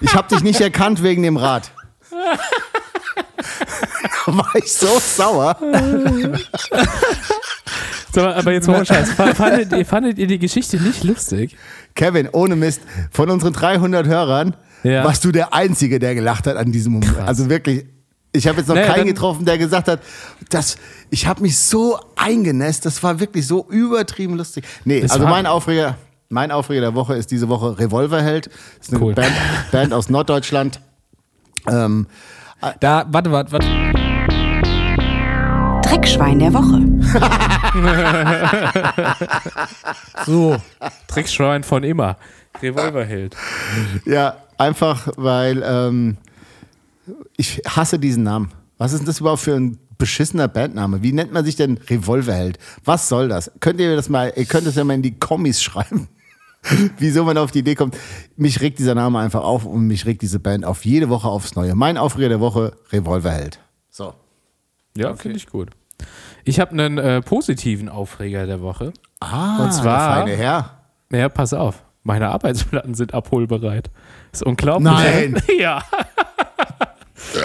[0.00, 1.70] ich habe dich nicht erkannt wegen dem Rad.
[4.26, 5.56] Da war ich so sauer.
[8.14, 9.12] So, aber jetzt mal Scheiß.
[9.12, 11.56] Fa- Fandet ihr, fandet ihr die Geschichte nicht lustig?
[11.94, 12.80] Kevin, ohne Mist,
[13.10, 15.04] von unseren 300 Hörern Ja.
[15.04, 17.16] warst du der Einzige, der gelacht hat an diesem Moment.
[17.18, 17.86] Also wirklich,
[18.32, 20.00] ich habe jetzt noch Naja, keinen dann- getroffen, der gesagt hat,
[20.50, 20.76] das,
[21.10, 24.64] ich habe mich so eingenässt, das war wirklich so übertrieben lustig.
[24.84, 25.96] Nee, also war- mein Aufreger,
[26.30, 28.46] mein Aufreger der Woche ist diese Woche Revolverheld.
[28.78, 29.14] Das ist eine Cool.
[29.14, 29.32] Band,
[29.72, 30.80] Band aus Norddeutschland.
[31.68, 32.06] Ähm,
[32.78, 33.66] Da, warte, warte, warte.
[35.86, 36.80] Dreckschwein der Woche.
[40.26, 40.56] So.
[41.08, 42.16] Trickschwein von immer.
[42.62, 43.36] Revolverheld.
[44.06, 46.16] ja, einfach, weil ähm,
[47.36, 48.50] ich hasse diesen Namen.
[48.78, 51.02] Was ist denn das überhaupt für ein beschissener Bandname?
[51.02, 52.58] Wie nennt man sich denn Revolverheld?
[52.84, 53.50] Was soll das?
[53.60, 56.08] Könnt ihr das mal, ihr könnt es ja mal in die Kommis schreiben.
[56.98, 57.96] Wieso man auf die Idee kommt.
[58.36, 61.54] Mich regt dieser Name einfach auf und mich regt diese Band auf jede Woche aufs
[61.56, 61.74] Neue.
[61.74, 63.60] Mein Aufreger der Woche, Revolverheld.
[63.88, 64.14] So.
[64.96, 65.70] Ja, finde ich gut.
[66.44, 68.92] Ich habe einen äh, positiven Aufreger der Woche.
[69.20, 70.76] Ah, Und zwar- der feine Herr.
[71.12, 71.82] Ja, pass auf.
[72.02, 73.90] Meine Arbeitsplatten sind abholbereit.
[74.32, 74.90] Ist unglaublich.
[74.92, 75.42] Nein.
[75.58, 75.82] Ja.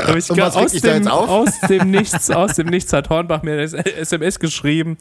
[0.08, 1.30] Hab ich aus, dem, jetzt auf?
[1.30, 4.97] aus dem Nichts, aus dem Nichts hat Hornbach mir eine SMS geschrieben.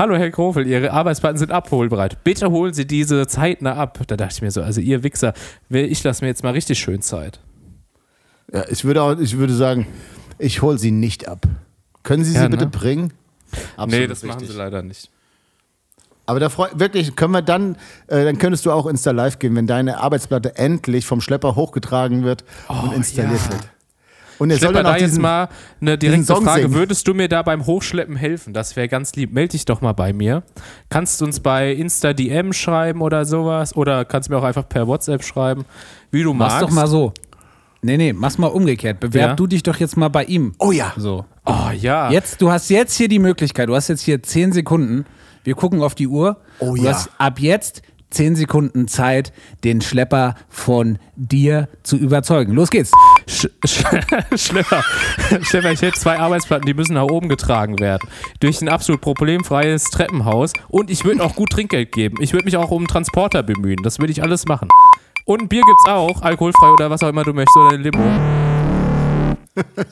[0.00, 2.24] Hallo Herr Krofel, Ihre Arbeitsplatten sind abholbereit.
[2.24, 3.98] Bitte holen Sie diese zeitnah ab.
[4.06, 5.34] Da dachte ich mir so, also ihr Wichser,
[5.68, 7.38] ich lasse mir jetzt mal richtig schön Zeit.
[8.50, 9.86] Ja, ich würde auch, ich würde sagen,
[10.38, 11.46] ich hole sie nicht ab.
[12.02, 12.70] Können Sie sie Ja, bitte ne?
[12.70, 13.12] bringen?
[13.76, 14.52] Absolut nee, das machen richtig.
[14.52, 15.10] sie leider nicht.
[16.24, 19.54] Aber da freu, wirklich, können wir dann, äh, dann könntest du auch Insta Live gehen,
[19.54, 23.52] wenn deine Arbeitsplatte endlich vom Schlepper hochgetragen wird und installiert ja.
[23.52, 23.68] wird.
[24.40, 25.48] Und er soll dann da jetzt diesen, mal
[25.80, 26.62] eine direkte Frage.
[26.62, 26.74] singen.
[26.74, 28.52] Würdest du mir da beim Hochschleppen helfen?
[28.52, 29.32] Das wäre ganz lieb.
[29.32, 30.42] Meld dich doch mal bei mir.
[30.88, 33.76] Kannst du uns bei Insta DM schreiben oder sowas?
[33.76, 35.64] Oder kannst mir auch einfach per WhatsApp schreiben,
[36.10, 36.62] wie du Mach's magst.
[36.68, 37.12] doch mal so.
[37.82, 38.98] Nee, nee, mach's mal umgekehrt.
[39.00, 39.34] Bewerb Ja.
[39.36, 40.52] du dich doch jetzt mal bei ihm.
[40.58, 40.92] Oh ja.
[40.96, 41.24] So.
[41.46, 42.10] Oh ja.
[42.10, 45.06] Jetzt, du hast jetzt hier die Möglichkeit, du hast jetzt hier 10 Sekunden.
[45.44, 46.36] Wir gucken auf die Uhr.
[46.58, 46.90] Oh du ja.
[46.90, 49.32] hast ab jetzt 10 Sekunden Zeit,
[49.64, 52.52] den Schlepper von dir zu überzeugen.
[52.52, 52.90] Los geht's.
[53.28, 53.84] Sch Sch
[54.36, 54.82] Schlepper.
[55.42, 58.08] Schlepper, ich hätte zwei Arbeitsplatten, die müssen nach oben getragen werden.
[58.40, 60.52] Durch ein absolut problemfreies Treppenhaus.
[60.68, 62.16] Und ich würde auch gut Trinkgeld geben.
[62.20, 63.82] Ich würde mich auch um einen Transporter bemühen.
[63.82, 64.68] Das würde ich alles machen.
[65.24, 68.39] Und Bier gibt's auch, alkoholfrei oder was auch immer du möchtest, oder ein Limo.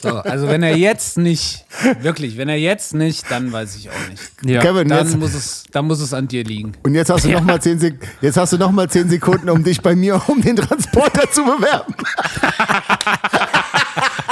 [0.03, 1.65] So, also wenn er jetzt nicht,
[2.01, 4.23] wirklich, wenn er jetzt nicht, dann weiß ich auch nicht.
[4.43, 4.61] Ja.
[4.61, 6.73] Kevin, Dann jetzt, muss es, dann muss es an dir liegen.
[6.83, 9.49] und jetzt hast du noch mal zehn Sek jetzt hast du noch mal zehn Sekunden,
[9.51, 11.95] um dich bei mir um den Transporter zu bewerben.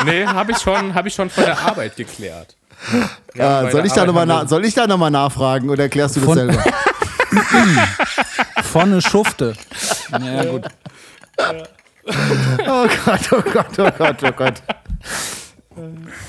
[0.04, 2.56] Nee, habe ich, schon- hab ich schon von der Arbeit geklärt.
[3.38, 6.20] Ah, bei soll, ich da noch mal soll ich da nochmal nachfragen oder erklärst du
[6.20, 6.62] das Von- selber?
[8.62, 9.54] Vorne Schufte.
[10.10, 10.64] Ja, gut.
[12.68, 14.62] Oh Gott, oh Gott, oh Gott, oh Gott.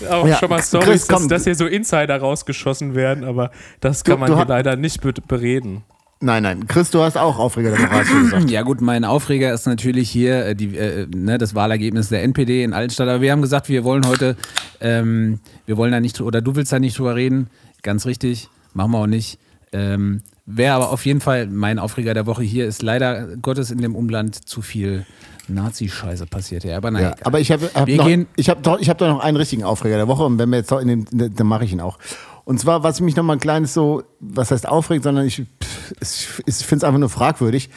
[0.10, 4.16] Auch Ja, schon mal Stories, dass, dass hier so Insider rausgeschossen werden, aber das kann
[4.16, 5.84] Du- man du hier leider nicht be bereden.
[6.20, 8.50] Nein, nein, Chris, du hast auch Aufreger der Woche, gesagt.
[8.50, 12.64] Ja gut, mein Aufreger ist natürlich hier äh, die, äh, ne, das Wahlergebnis der NPD
[12.64, 13.08] in Altenstadt.
[13.08, 14.36] Aber wir haben gesagt, wir wollen heute,
[14.82, 17.52] ähm, wir wollen da nicht, oder du willst da nicht drüber reden.
[17.84, 19.38] Ganz richtig, machen wir auch nicht.
[19.72, 23.80] Ähm, Wäre aber auf jeden Fall mein Aufreger der Woche hier ist leider Gottes in
[23.80, 25.06] dem Umland zu viel
[25.50, 26.64] Nazi-Scheiße passiert.
[26.64, 27.10] Ja, aber naja.
[27.10, 29.66] Ja, aber ich habe hab noch, ich hab doch, ich hab doch noch einen richtigen
[29.66, 31.98] Aufreger der Woche und wenn wir jetzt in den, dann mache ich ihn auch.
[32.46, 36.42] Und zwar, was mich noch mal ein kleines so, was heißt aufregt, sondern ich, pff,
[36.46, 37.70] ich finde es einfach nur fragwürdig,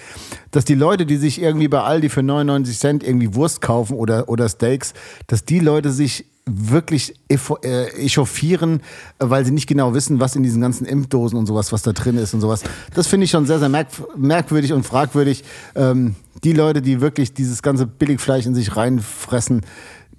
[0.53, 4.29] dass die Leute, die sich irgendwie bei Aldi für 99 Cent irgendwie Wurst kaufen oder,
[4.29, 4.95] oder Steaks,
[5.27, 8.83] dass die Leute sich wirklich äh, echauffieren,
[9.19, 12.17] weil sie nicht genau wissen, was in diesen ganzen Impfdosen und sowas, was da drin
[12.17, 12.63] ist und sowas.
[12.95, 15.45] Das finde ich schon sehr, sehr merk merkwürdig und fragwürdig.
[15.75, 19.63] Ähm, die Leute, die wirklich dieses ganze Billigfleisch in sich reinfressen,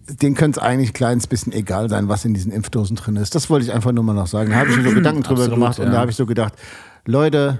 [0.07, 3.35] denen könnte es eigentlich ein kleines bisschen egal sein, was in diesen Impfdosen drin ist.
[3.35, 4.51] Das wollte ich einfach nur mal noch sagen.
[4.51, 5.91] Da habe ich mir so Gedanken drüber Absolut, gemacht und ja.
[5.91, 6.53] da habe ich so gedacht,
[7.05, 7.59] Leute,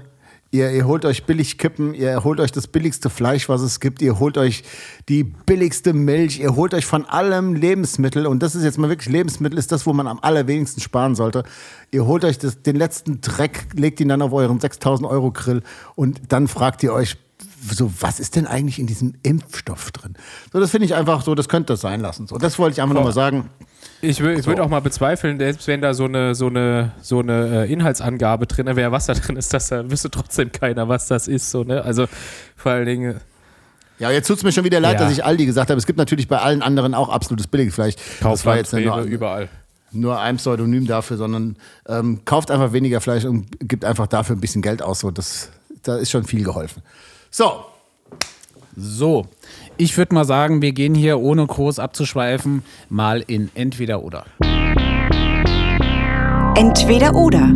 [0.52, 4.00] ihr, ihr holt euch billig Kippen, ihr holt euch das billigste Fleisch, was es gibt,
[4.02, 4.62] ihr holt euch
[5.08, 9.08] die billigste Milch, ihr holt euch von allem Lebensmittel und das ist jetzt mal wirklich
[9.08, 11.42] Lebensmittel, ist das, wo man am allerwenigsten sparen sollte.
[11.90, 15.62] Ihr holt euch das, den letzten Dreck, legt ihn dann auf euren 6000 Euro Grill
[15.94, 17.16] und dann fragt ihr euch,
[17.70, 20.14] so, was ist denn eigentlich in diesem Impfstoff drin?
[20.52, 22.26] So, das finde ich einfach so, das könnte das sein lassen.
[22.26, 23.48] So, das wollte ich einfach nochmal sagen.
[24.00, 27.20] Ich, wür- ich würde auch mal bezweifeln, selbst wenn da so eine, so eine, so
[27.20, 31.06] eine äh, Inhaltsangabe drin wäre, was da drin ist, dass da wüsste trotzdem keiner, was
[31.06, 31.50] das ist.
[31.50, 31.82] So, ne?
[31.82, 32.06] Also
[32.56, 33.20] vor allen Dingen,
[34.00, 35.04] Ja, jetzt tut es mir schon wieder leid, Ja.
[35.04, 35.78] dass ich Aldi gesagt habe.
[35.78, 37.94] Es gibt natürlich bei allen anderen auch absolutes Billigfleisch.
[37.94, 39.48] das war Kaufland, jetzt Rewe, nur, überall.
[39.92, 44.40] nur ein Pseudonym dafür, sondern ähm, kauft einfach weniger Fleisch und gibt einfach dafür ein
[44.40, 45.00] bisschen Geld aus.
[45.00, 45.50] So, das,
[45.84, 46.82] da ist schon viel geholfen.
[47.34, 47.64] So,
[48.76, 49.26] So,
[49.78, 54.26] ich würde mal sagen, wir gehen hier ohne groß abzuschweifen mal in entweder oder.
[56.54, 57.54] Entweder oder.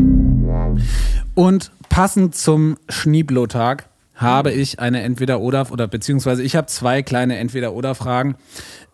[1.34, 3.84] Und passend zum Schneeblotag
[4.14, 8.36] habe ich eine Entweder-Oder oder beziehungsweise ich habe zwei kleine Entweder-Oder-Fragen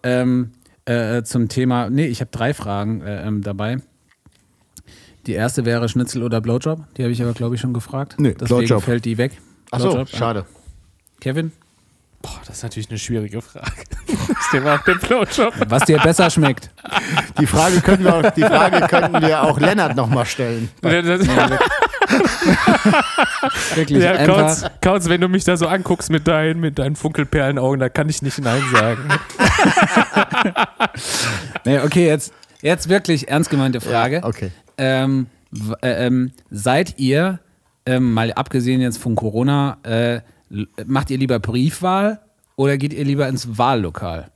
[0.03, 0.51] ähm,
[0.85, 1.91] äh, zum Thema.
[1.91, 3.77] Nee, ich habe drei Fragen äh, ähm, dabei.
[5.29, 6.93] Die erste wäre Schnitzel oder Blowjob.
[6.97, 8.17] Die habe ich aber, glaube ich, schon gefragt.
[8.19, 8.83] Nee, Deswegen Blowjob.
[8.83, 9.39] fällt die weg.
[9.71, 10.45] achso, Blowjob, ja.
[11.23, 11.53] Kevin,
[12.21, 13.71] Boah, das ist natürlich eine schwierige Frage.
[14.67, 15.55] auch Blowjob.
[15.69, 16.69] was dir besser schmeckt.
[17.39, 20.69] Die Frage, können wir, die Frage könnten wir auch Lennart nochmal stellen.
[23.77, 24.27] Wirklich Ja.
[24.27, 28.09] Kautz, Kautz, wenn du mich da so anguckst mit deinen, mit deinen Funkelperlenaugen, da kann
[28.09, 29.09] ich nicht Nein sagen.
[31.65, 32.33] Nee, okay, jetzt,
[32.63, 34.17] jetzt wirklich ernst gemeinte Frage.
[34.17, 34.51] Ja, okay.
[34.77, 35.29] Ähm,
[35.83, 37.39] äh, ähm, seid ihr,
[37.87, 40.21] ähm, mal abgesehen jetzt von Corona, äh,
[40.87, 42.21] macht ihr lieber Briefwahl
[42.57, 44.31] oder geht ihr lieber ins Wahllokal?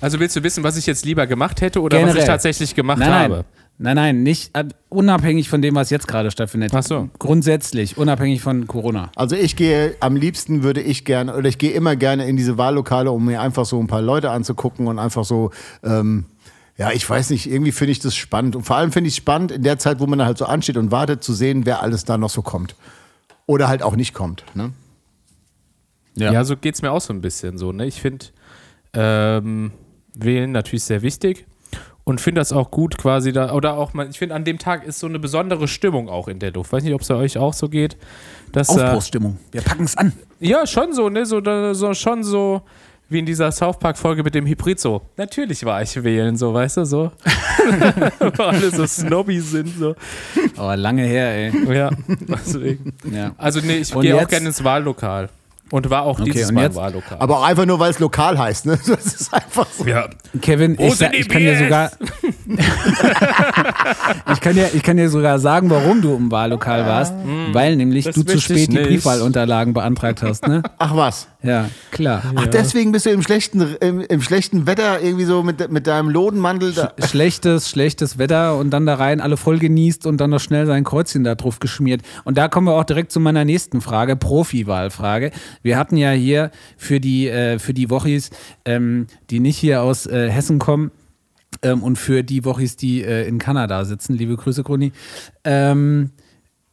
[0.00, 2.22] Also willst du wissen, was ich jetzt lieber gemacht hätte oder was Generell.
[2.22, 3.34] ich tatsächlich gemacht nein, habe?
[3.34, 3.44] Nein,
[3.78, 6.72] nein, nein, nicht äh, unabhängig von dem, was jetzt gerade stattfindet.
[6.74, 7.08] Ach so.
[7.18, 9.10] Grundsätzlich, unabhängig von Corona.
[9.16, 12.56] Also ich gehe, am liebsten würde ich gerne, oder ich gehe immer gerne in diese
[12.56, 15.50] Wahllokale, um mir einfach so ein paar Leute anzugucken und einfach so,
[15.82, 16.26] ähm,
[16.76, 18.56] ja, ich weiß nicht, irgendwie finde ich das spannend.
[18.56, 20.76] Und vor allem finde ich es spannend, in der Zeit, wo man halt so ansteht
[20.76, 22.74] und wartet, zu sehen, wer alles da noch so kommt.
[23.46, 24.44] Oder halt auch nicht kommt.
[24.54, 24.70] Ne?
[26.16, 27.72] Ja, so geht es mir auch so ein bisschen so.
[27.72, 27.86] Ne?
[27.86, 28.26] Ich finde
[28.94, 29.72] ähm,
[30.14, 31.46] Wählen natürlich sehr wichtig
[32.04, 34.84] und finde das auch gut quasi da, oder auch mal, ich finde an dem Tag
[34.84, 36.72] ist so eine besondere Stimmung auch in der Luft.
[36.72, 37.96] Weiß nicht, ob es bei euch auch so geht.
[38.52, 39.38] Dass, äh, Aufbruchsstimmung.
[39.50, 40.12] Wir packen es an.
[40.38, 41.26] ja, schon so, ne?
[41.26, 42.62] So, so, schon so
[43.08, 45.02] wie in dieser South Park-Folge mit dem Hybrid so.
[45.16, 47.10] Natürlich war ich wählen, so, weißt du, so.
[48.36, 49.94] Wo alle so snobby sind, so.
[50.56, 51.74] Aber lange her, ey.
[51.74, 51.90] Ja,
[52.28, 52.92] deswegen.
[53.10, 53.32] Ja.
[53.36, 55.28] Also, nee, ich gehe auch gerne ins Wahllokal.
[55.74, 57.18] Und war auch Okay, dieses Mal jetzt- im Wahllokal.
[57.18, 58.66] Aber auch einfach nur, weil es lokal heißt.
[58.66, 58.78] Ne?
[58.86, 59.84] Das ist einfach so.
[59.84, 60.06] ja,
[60.40, 61.90] Kevin, Wo ich, sa- ich kann dir sogar.
[64.32, 67.12] ich, kann dir, ich kann dir sogar sagen, warum du im Wahllokal warst.
[67.52, 68.78] Weil nämlich das du zu spät die.
[68.78, 70.62] Briefwahlunterlagen beantragt hast, ne?
[70.78, 71.26] Ach was.
[71.42, 72.22] Ja, klar.
[72.36, 76.08] Ach, deswegen bist du im schlechten, im, im schlechten Wetter irgendwie so mit, mit deinem
[76.08, 76.92] Lodenmantel da.
[77.04, 80.84] Schlechtes, schlechtes Wetter und dann da rein, alle voll genießt und dann noch schnell sein
[80.84, 82.00] Kreuzchen da drauf geschmiert.
[82.24, 85.32] Und da kommen wir auch direkt zu meiner nächsten Frage, Profi-Wahlfrage.
[85.64, 88.30] Wir hatten ja hier für die, äh, für die Wochis,
[88.64, 90.92] ähm, die nicht hier aus äh, Hessen kommen,
[91.62, 94.92] ähm, und für die Wochis, die äh, in Kanada sitzen, liebe Grüße, Gruni.
[95.44, 96.10] Ähm,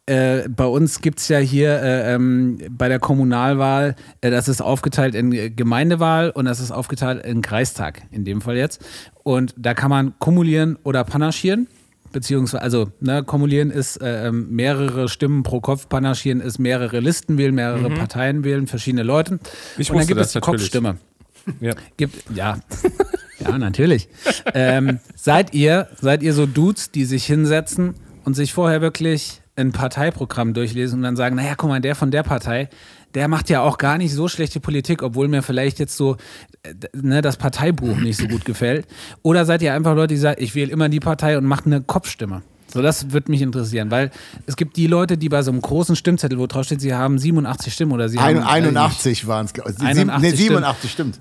[0.06, 4.62] äh, bei uns gibt es ja hier äh, ähm, bei der Kommunalwahl, äh, das ist
[4.62, 8.84] aufgeteilt in äh, Gemeindewahl und das ist aufgeteilt in Kreistag, in dem Fall jetzt.
[9.24, 11.68] Und da kann man kumulieren oder panaschieren.
[12.12, 17.38] Beziehungsweise, also ne, kumulieren ist äh, ähm, mehrere Stimmen pro Kopf, panaschieren ist mehrere Listen
[17.38, 19.40] wählen, mehrere Parteien wählen, verschiedene Leute.
[19.78, 20.62] Ich und dann gibt es die natürlich.
[20.62, 20.98] Kopfstimme.
[21.62, 21.74] ja.
[21.98, 22.60] Gibt, ja.
[23.40, 24.10] ja, natürlich.
[24.54, 27.96] ähm, seid ihr, seid ihr so Dudes, die sich hinsetzen
[28.26, 32.12] und sich vorher wirklich ein Parteiprogramm durchlesen und dann sagen, naja, guck mal, der von
[32.12, 32.70] der Partei,
[33.16, 36.18] der macht ja auch gar nicht so schlechte Politik, obwohl mir vielleicht jetzt so
[36.64, 38.88] äh, ne, das Parteibuch nicht so gut gefällt.
[39.22, 41.82] Oder seid ihr einfach Leute, die sagen, ich wähle immer die Partei und mache eine
[41.82, 42.42] Kopfstimme?
[42.74, 44.12] So, das würde mich interessieren, weil
[44.46, 47.20] es gibt die Leute, die bei so einem großen Stimmzettel, wo drauf steht, sie haben
[47.20, 49.80] 87 Stimmen oder sie haben weiß ich nicht, 81 waren es, glaube ich.
[49.82, 51.20] 81 Nee, 87 stimmt.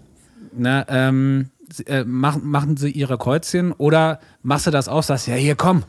[0.57, 1.51] na, ähm,
[1.87, 5.83] äh, machen, machen sie ihre Kreuzchen oder machst du das auch, sagst, ja, hier komm.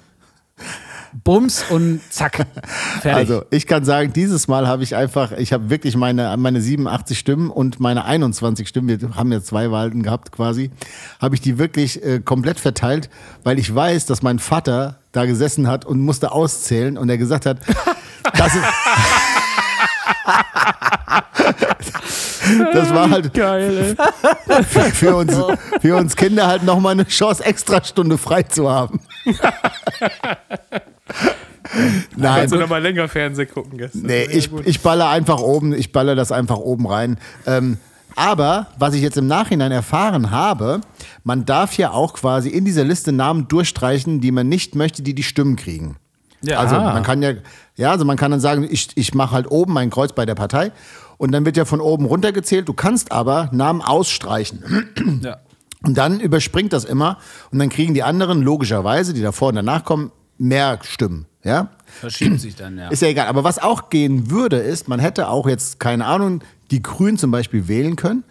[1.24, 2.46] Bums und zack.
[3.02, 3.14] Fertig.
[3.14, 7.18] Also ich kann sagen, dieses Mal habe ich einfach, ich habe wirklich meine, meine 87
[7.18, 10.72] Stimmen und meine 21 Stimmen, wir haben ja zwei Wahlen gehabt quasi,
[11.20, 13.10] habe ich die wirklich äh, komplett verteilt,
[13.44, 17.46] weil ich weiß, dass mein Vater da gesessen hat und musste auszählen und er gesagt
[17.46, 17.58] hat,
[18.34, 18.64] das ist,
[22.74, 23.96] Das war halt Geil,
[24.94, 25.36] für uns,
[25.82, 29.00] für uns Kinder halt nochmal eine Chance, extra Stunde frei zu haben.
[32.16, 34.02] Nein, Kannst du noch mal länger Fernsehen gucken gestern.
[34.04, 34.66] Nee, Ja, ich, gut.
[34.68, 37.18] ich baller einfach oben, ich baller das einfach oben rein.
[37.46, 37.78] Ähm,
[38.16, 40.82] aber was ich jetzt im Nachhinein erfahren habe,
[41.24, 45.14] man darf ja auch quasi in dieser Liste Namen durchstreichen, die man nicht möchte, die
[45.14, 45.96] die Stimmen kriegen.
[46.42, 46.60] Ja.
[46.60, 46.94] Also Ah.
[46.94, 47.34] man kann ja,
[47.78, 50.36] ja, also man kann dann sagen, ich, ich mache halt oben mein Kreuz bei der
[50.36, 50.72] Partei
[51.18, 52.68] und dann wird ja von oben runtergezählt.
[52.68, 54.64] Du kannst aber Namen ausstreichen.
[55.24, 55.38] Ja.
[55.84, 57.18] Und dann überspringt das immer
[57.52, 61.26] und dann kriegen die anderen logischerweise, die davor und danach kommen, mehr Stimmen.
[61.44, 61.70] Ja?
[62.00, 62.90] Verschiebt sich dann, ja.
[62.90, 63.28] Ist ja egal.
[63.28, 67.32] Aber was auch gehen würde, ist, man hätte auch jetzt, keine Ahnung, die Grünen zum
[67.32, 68.24] Beispiel wählen können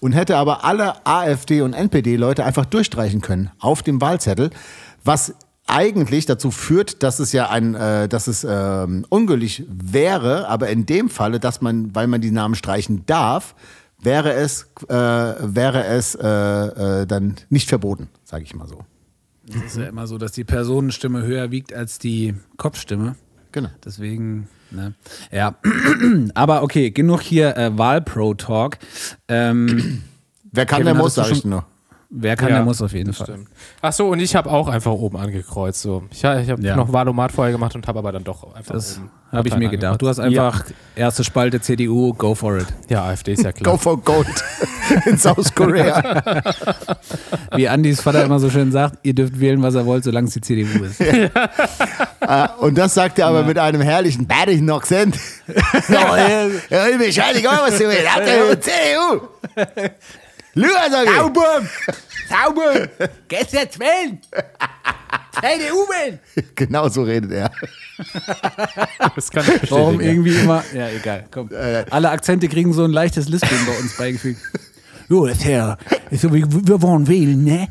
[0.00, 4.50] und hätte aber alle AfD und NPD-Leute einfach durchstreichen können auf dem Wahlzettel,
[5.04, 5.34] was
[5.66, 10.86] eigentlich dazu führt, dass es ja ein, äh, dass es ähm, ungültig wäre, aber in
[10.86, 13.54] dem Falle, dass man, weil man die Namen streichen darf,
[14.00, 16.26] wäre es, äh, wäre es äh,
[17.02, 18.78] äh, dann nicht verboten, sage ich mal so.
[19.48, 23.16] Es ist ja immer so, dass die Personenstimme höher wiegt als die Kopfstimme.
[23.52, 23.70] Genau.
[23.84, 24.94] Deswegen, ne?
[25.32, 25.56] Ja.
[26.34, 28.78] Aber okay, genug hier äh, Wahl-Pro-Talk.
[29.28, 30.02] Ähm,
[30.52, 31.64] Wer kann, Kevin, der muss, sage ich nur.
[32.10, 33.26] Wer kann, Ja, der muss auf jeden Fall.
[33.26, 33.48] Stimmt.
[33.82, 35.82] Ach so, und ich habe auch einfach oben angekreuzt.
[35.82, 36.04] So.
[36.10, 36.76] Ich, ich habe Ja.
[36.76, 40.00] noch Wahlomat vorher gemacht und habe aber dann doch einfach Das habe ich mir gedacht.
[40.00, 40.56] Du hast angekreuzt.
[40.60, 42.66] einfach erste Spalte CDU, go for it.
[42.88, 43.72] Ja, ja AfD ist ja klar.
[43.72, 44.26] Go for Gold
[45.06, 46.22] in South Korea.
[47.54, 50.34] Wie Andys Vater immer so schön sagt, ihr dürft wählen, was ihr wollt, solange es
[50.34, 51.02] die CDU ist.
[52.20, 55.16] Ah, Und das sagt er aber mit einem herrlichen badischen Akzent.
[55.88, 58.64] ja, äh, ja, ich bin scheißegal, was du willst.
[58.64, 59.28] CDU.
[60.58, 61.14] Lüger, sag ich.
[61.16, 61.62] Sauber!
[62.28, 62.88] Sauber!
[63.28, 64.20] Gehst jetzt wählen!
[65.40, 66.18] CDU wählen!
[66.54, 67.50] Genau so redet er.
[69.14, 69.70] Das kann ich bestätigen.
[69.70, 70.62] Warum irgendwie immer.
[70.74, 71.24] Ja, egal.
[71.30, 71.50] Komm.
[71.90, 74.40] Alle Akzente kriegen so ein leichtes Lispeln bei uns beigefügt.
[75.10, 75.42] Jo, das
[76.34, 77.68] wie- wir wollen wählen, ne?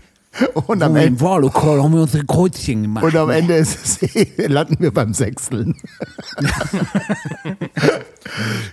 [0.53, 3.03] Und am Wo Im Ende, Wahllokal haben wir unsere Kreuzchen gemacht.
[3.05, 5.75] und am Ende ist es, landen wir beim Sechsteln.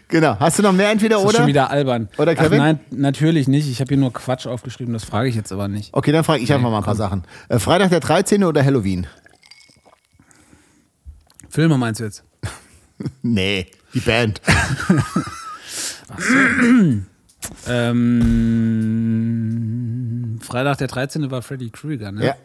[0.08, 0.38] Genau.
[0.38, 1.38] Hast du noch mehr entweder das ist oder?
[1.38, 2.08] schon wieder albern.
[2.18, 2.60] Oder Kevin?
[2.60, 3.68] Ach, nein, natürlich nicht.
[3.68, 5.92] Ich habe hier nur Quatsch aufgeschrieben, das frage ich jetzt aber nicht.
[5.92, 7.24] Okay, dann frage ich einfach mal ein paar Sachen.
[7.48, 8.44] Äh, Freitag der 13.
[8.44, 9.06] oder Halloween?
[11.48, 12.24] Filme meinst du jetzt?
[13.22, 14.40] Nee, die Band.
[17.66, 18.00] Ähm,
[20.42, 21.30] Freitag der 13.
[21.30, 22.24] war Freddy Krueger, ne?
[22.26, 22.36] Ja.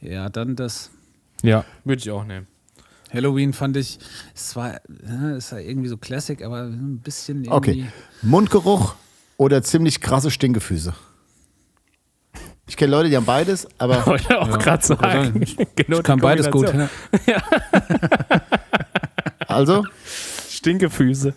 [0.00, 0.90] Ja, dann das.
[1.42, 2.46] Ja, würde ich auch nehmen.
[3.12, 3.98] Halloween fand ich,
[4.34, 7.82] es war, ja, es war irgendwie so Classic, aber ein bisschen irgendwie.
[7.82, 7.86] Okay.
[8.22, 8.94] Mundgeruch
[9.36, 10.94] oder ziemlich krasse Stinkefüße?
[12.66, 15.44] Ich kenne Leute, die haben beides, aber Wollte ich auch gerade sagen.
[15.76, 16.72] genau Ich kann beides gut.
[17.26, 17.42] Ja.
[19.46, 19.84] also,
[20.48, 21.34] Stinkefüße.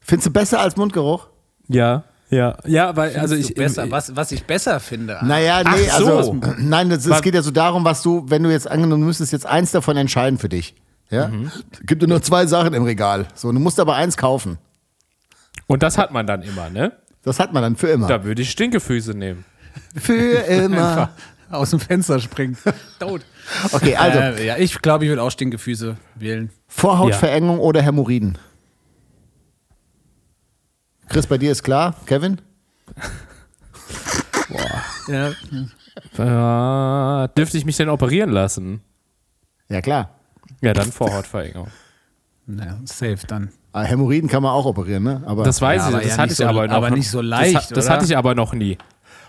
[0.00, 1.28] findest du besser als Mundgeruch?
[1.68, 2.56] Ja, ja.
[2.64, 3.54] Ja, weil, also ich.
[3.54, 5.18] besser, was, was ich besser finde.
[5.22, 6.16] Naja, nee, Ach so.
[6.16, 9.06] also, nein, das, es geht ja so darum, was du, wenn du jetzt angenommen, du
[9.06, 10.74] müsstest jetzt eins davon entscheiden für dich.
[11.10, 11.30] Ja?
[11.82, 13.26] Gibt dir nur zwei Sachen im Regal.
[13.34, 14.58] So, du musst aber eins kaufen.
[15.66, 16.92] Und das hat man dann immer, ne?
[17.22, 18.06] Das hat man dann für immer.
[18.06, 19.44] Da würde ich Stinkefüße nehmen.
[19.96, 20.12] Für
[20.48, 21.10] immer.
[21.50, 22.56] Aus dem Fenster springen.
[22.98, 23.22] Tot.
[23.72, 26.50] Okay, also, äh, ja, ich glaube, ich würde auch Stinkefüße wählen.
[26.68, 28.38] Vorhautverengung oder Hämorrhoiden?
[31.08, 31.94] Chris, bei dir ist klar.
[32.06, 32.40] Kevin?
[35.08, 35.32] Ja.
[37.24, 38.80] Äh, dürfte ich mich denn operieren lassen?
[39.68, 40.10] Ja, klar.
[40.62, 41.68] Ja, dann Vorhautverengung.
[42.46, 43.50] Naja, safe dann.
[43.72, 45.22] Ah, Hämorrhoiden kann man auch operieren, ne?
[45.26, 46.74] Aber, Das weiß Ja, ich, aber das ja hatte nicht ich so- aber noch.
[46.74, 47.94] aber nicht so leicht, Das, das oder?
[47.94, 48.78] hatte ich aber noch nie.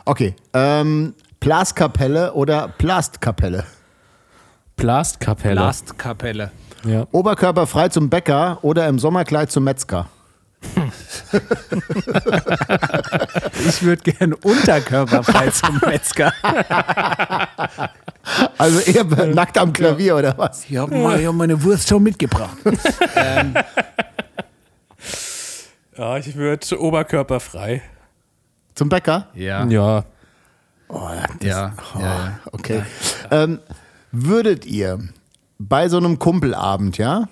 [0.05, 0.35] okay.
[0.53, 3.65] Ähm, Blaskapelle oder Plastkapelle?
[4.77, 5.55] Plastkapelle.
[5.55, 6.51] Blastkapelle.
[6.85, 7.07] Ja.
[7.11, 10.07] Oberkörper frei zum Bäcker oder im Sommerkleid zum Metzger?
[13.67, 16.31] Ich würde gern unterkörperfrei zum Metzger.
[18.57, 20.65] Also eher nackt am Klavier oder was?
[20.69, 22.57] Ich habe mal, ich hab meine Wurst schon mitgebracht.
[25.97, 27.81] ja, ich würde oberkörperfrei.
[28.75, 29.27] Zum Bäcker?
[29.33, 29.65] Ja.
[29.65, 30.03] Ja.
[30.89, 31.25] Ja.
[31.41, 32.39] ja, ja.
[32.51, 32.83] Okay.
[33.31, 33.59] Ähm,
[34.11, 34.99] würdet ihr
[35.57, 37.27] bei so einem Kumpelabend, ja,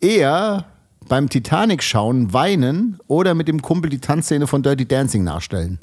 [0.00, 0.64] eher
[1.08, 5.78] beim Titanic schauen weinen oder mit dem Kumpel die Tanzszene von Dirty Dancing nachstellen?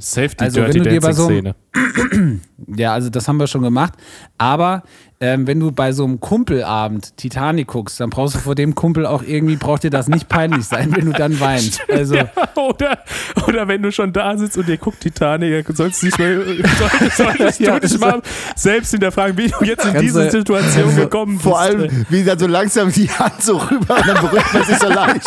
[0.00, 2.40] Safe die Also, Dirty wenn du dir bei so Dancing einem- Szene.
[2.76, 3.94] Ja, also das haben wir schon gemacht.
[4.38, 4.82] Aber
[5.18, 9.06] ähm, wenn du bei so einem Kumpelabend Titanic guckst, dann brauchst du vor dem Kumpel
[9.06, 11.80] auch irgendwie, braucht dir das nicht peinlich sein, wenn du dann weinst.
[11.90, 12.16] Also,
[12.56, 12.98] oder,
[13.46, 16.44] oder wenn du schon da sitzt und dir guckt Titanic, sollst du dich mal,
[16.78, 18.22] solltest, solltest Ja, du dich mal
[18.54, 21.44] selbst hinterfragen, wie du jetzt in diese Situation gekommen bist.
[21.44, 24.78] Vor allem, wie dann so langsam die Hand so rüber und dann berührt man sich
[24.78, 25.26] so leicht.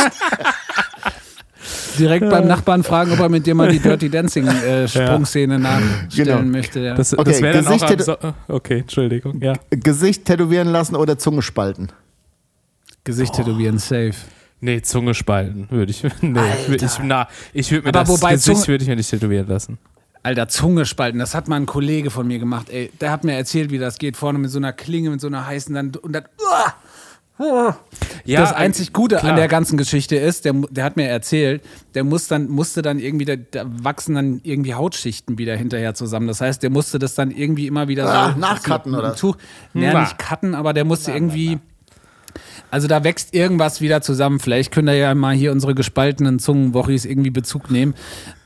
[1.97, 6.09] Direkt beim Nachbarn fragen, ob er mit dir mal die Dirty Dancing äh, Sprungszene nachstellen
[6.13, 6.41] Genau.
[6.41, 6.79] möchte.
[6.79, 6.95] Ja.
[6.95, 8.17] Das, Okay, das wäre dann auch so
[8.47, 9.53] Okay, Entschuldigung, ja.
[9.69, 11.89] Gesicht tätowieren lassen oder Zunge spalten.
[13.03, 14.13] Gesicht tätowieren, safe.
[14.61, 16.03] Nee, Zunge spalten würde ich.
[16.21, 16.39] Nee,
[16.69, 19.77] ich, na, ich würde mir Aber das wobei Gesicht würde ich mir nicht tätowieren lassen.
[20.25, 22.69] Alter, Zunge spalten, das hat mal ein Kollege von mir gemacht.
[22.69, 24.15] Ey, der hat mir erzählt, wie das geht.
[24.15, 26.23] Vorne mit so einer Klinge, mit so einer heißen, dann, und dann.
[26.39, 26.73] Uah.
[28.25, 29.31] Ja, das einzig Gute klar.
[29.31, 31.61] an der ganzen Geschichte ist, der, der hat mir erzählt,
[31.93, 36.27] der muss dann, musste dann irgendwie, da, da wachsen dann irgendwie Hautschichten wieder hinterher zusammen.
[36.27, 39.15] Das heißt, der musste das dann irgendwie immer wieder Ah, so nachcutten, oder?
[39.15, 39.35] Tuch.
[39.73, 40.01] Naja, Na.
[40.01, 41.59] nicht cutten, aber der musste irgendwie.
[42.71, 44.39] Also da wächst irgendwas wieder zusammen.
[44.39, 47.93] Vielleicht könnt ihr ja mal hier unsere gespaltenen Zungenwochis irgendwie Bezug nehmen,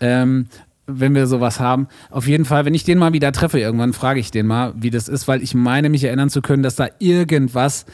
[0.01, 0.47] ähm,
[0.85, 1.87] wenn wir sowas haben.
[2.09, 4.89] Auf jeden Fall, wenn ich den mal wieder treffe irgendwann, frage ich den mal, wie
[4.89, 7.85] das ist, weil ich meine, mich erinnern zu können, dass da irgendwas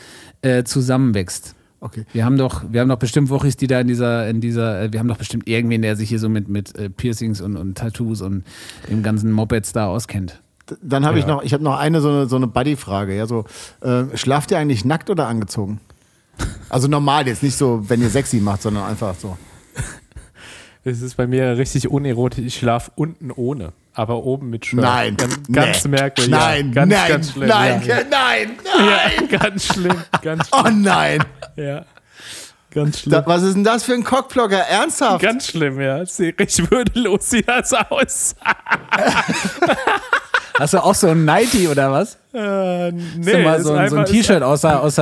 [0.43, 1.55] äh, zusammenwächst.
[1.79, 2.05] Okay.
[2.13, 4.93] Wir haben doch, wir haben doch bestimmt Wochis, die da in dieser, in dieser, äh,
[4.93, 7.77] wir haben doch bestimmt irgendwen, der sich hier so mit, mit äh, Piercings und, und
[7.77, 8.45] Tattoos und
[8.89, 10.41] dem ganzen Mopeds da auskennt.
[10.81, 13.15] Dann habe ich noch, ich habe noch eine so eine, so eine Buddy-Frage.
[13.15, 13.43] Ja, so,
[13.81, 15.81] äh, schlaft ihr eigentlich nackt oder angezogen?
[16.69, 19.37] Also normal jetzt, nicht so, wenn ihr sexy macht, sondern einfach so.
[20.85, 22.45] Es ist bei mir richtig unerotisch.
[22.45, 24.81] Ich schlafe unten ohne, aber oben mit Shirt.
[24.81, 25.17] Nein.
[25.17, 25.91] Ganz, ganz nee.
[25.91, 26.31] merkwürdig.
[26.31, 26.73] Nein, ja.
[26.73, 27.47] ganz, nein, ganz schlimm.
[27.47, 27.95] nein, ja.
[28.09, 29.11] nein, nein.
[29.29, 30.03] Ja, ganz schlimm.
[30.21, 30.81] Ganz Oh schlimm.
[30.81, 31.23] nein.
[31.55, 31.85] Ja.
[32.71, 33.11] Ganz schlimm.
[33.11, 34.57] Da, was ist denn das für ein Cockblocker?
[34.57, 35.21] Ernsthaft?
[35.23, 36.05] Ganz schlimm, ja.
[36.05, 38.35] Sieht richtig würdelos sieht das aus.
[40.59, 42.17] Hast du auch so ein Nighty oder was?
[42.33, 44.95] Äh, nee, Hast du mal ist so, ein- so ein T-Shirt aus, der- aus,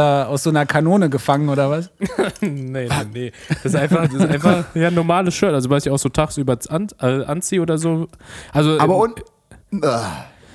[0.44, 1.90] so einer Kanone gefangen oder was?
[2.42, 3.32] Nee, nee, nee.
[3.50, 5.54] Das ist einfach, das ist einfach ja, ein normales Shirt.
[5.54, 8.08] Also, was ich auch so tagsüber an, äh, anziehe oder so.
[8.54, 9.20] Also, Aber ähm, und.
[9.84, 9.88] Äh,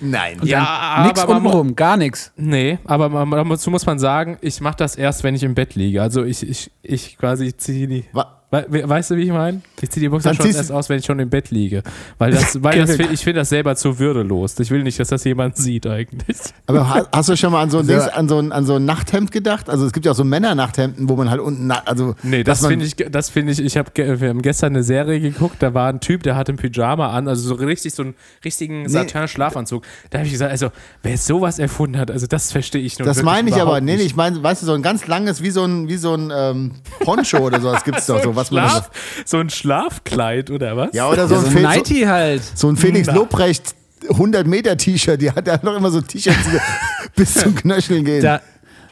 [0.00, 0.38] nein.
[0.42, 2.32] ja, Nix aber man mu- untenrum, gar nichts.
[2.36, 5.54] Nee, aber man, man, dazu muss man sagen, ich mache das erst, wenn ich im
[5.54, 6.02] Bett liege.
[6.02, 8.04] Also ich, ich, ich quasi ziehe die.
[8.12, 9.60] Wa- We weißt du, wie ich meine?
[9.80, 11.82] Ich ziehe die Dann Boxershorts ziehst- erst aus, wenn ich schon im Bett liege.
[12.18, 14.56] Weil, das, weil das, ich finde das selber zu würdelos.
[14.60, 16.36] Ich will nicht, dass das jemand sieht eigentlich.
[16.66, 18.76] Aber ha- hast du schon mal an so, ein Dings, an, so ein, an so
[18.76, 19.68] ein Nachthemd gedacht?
[19.68, 22.86] Also es gibt ja auch so Männer-Nachthemden, wo man halt unten, also Nee, das finde
[22.86, 23.90] ich, das finde ich, ich habe,
[24.20, 27.26] wir haben gestern eine Serie geguckt, da war ein Typ, der hatte ein Pyjama an,
[27.26, 29.82] also so richtig so einen richtigen Satin-Schlafanzug.
[30.10, 30.68] Da habe ich gesagt, also,
[31.02, 33.96] wer sowas erfunden hat, also das verstehe ich nur Das meine ich aber, nee, nee,
[33.96, 34.06] nicht.
[34.06, 36.70] ich meine, weißt du, so ein ganz langes, wie so ein, wie so ein ähm,
[37.00, 38.36] Poncho oder sowas gibt es doch so.
[38.52, 38.90] Was Schlaf,
[39.24, 40.90] so ein Schlafkleid oder was?
[40.92, 42.42] ja, oder so, Ja, ein, so ein so, Nighty halt.
[42.54, 43.08] so ein Felix.
[43.08, 43.74] Lobrecht
[44.10, 46.58] 100 Meter T-Shirt, die hat ja noch immer so T-Shirts, die
[47.16, 48.22] bis zum Knöcheln gehen.
[48.22, 48.40] Da,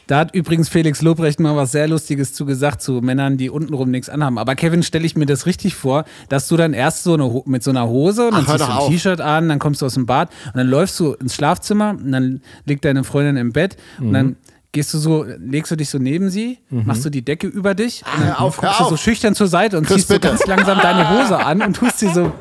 [0.07, 3.89] da hat übrigens Felix Lobrecht mal was sehr Lustiges zu gesagt zu Männern, die untenrum
[3.91, 4.37] nichts anhaben.
[4.37, 7.63] Aber Kevin, stelle ich mir das richtig vor, dass du dann erst so eine, mit
[7.63, 8.91] so einer Hose und dann Ach, ziehst du ein.
[8.91, 12.11] T-Shirt an, dann kommst du aus dem Bad und dann läufst du ins Schlafzimmer und
[12.11, 14.13] dann liegt deine Freundin im Bett und Mhm.
[14.13, 14.35] dann
[14.75, 18.03] gehst du so, legst du dich so neben sie, machst du die Decke über dich
[18.13, 20.27] und dann auf, guckst du so schüchtern zur Seite und Chris, ziehst so bitte.
[20.27, 22.31] ganz langsam deine Hose an und tust sie so,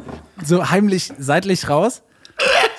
[0.44, 2.02] so heimlich seitlich raus.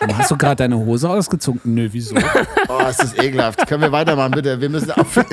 [0.05, 1.61] Mal, Hast du gerade deine Hose ausgezogen?
[1.63, 2.15] Nö, wieso?
[2.67, 3.65] Oh, ist das ekelhaft.
[3.67, 4.59] Können wir weitermachen, bitte?
[4.59, 5.15] Wir müssen auf.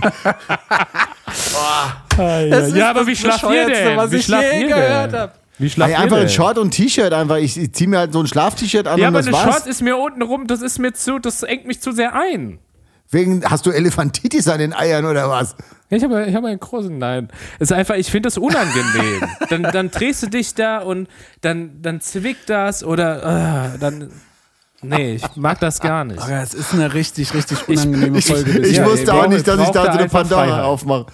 [2.18, 3.96] ja, Das ist ja, aber wie schlaft ihr denn?
[3.96, 5.20] was wie ich schlaft je ihr gehört denn?
[5.20, 5.38] hab.
[5.58, 6.26] Wie schlaft ihr einfach denn?
[6.26, 7.36] ein Short und ein T-Shirt einfach.
[7.36, 9.54] Ich, ich ziehe mir halt so ein Schlaf-T-Shirt an Ja, und aber das eine war's.
[9.56, 12.58] Short ist mir unten rum, das ist mir zu, das engt mich zu sehr ein.
[13.11, 15.55] Wegen, hast du Elefantitis an den Eiern oder was?
[15.90, 17.28] Ja, Ich habe, ich habe einen großen Nein.
[17.59, 19.22] Es ist einfach, ich finde das unangenehm.
[19.50, 21.09] dann, dann drehst du dich da und
[21.42, 24.11] dann, dann zwickt das oder ah, dann.
[24.84, 26.20] Nee, ich mag das gar nicht.
[26.20, 28.66] Aber es ist eine richtig, richtig unangenehme Ich, Folge.
[28.66, 31.07] ich Ja, wusste ey, auch nicht, dass ich da so eine Pandora aufmache.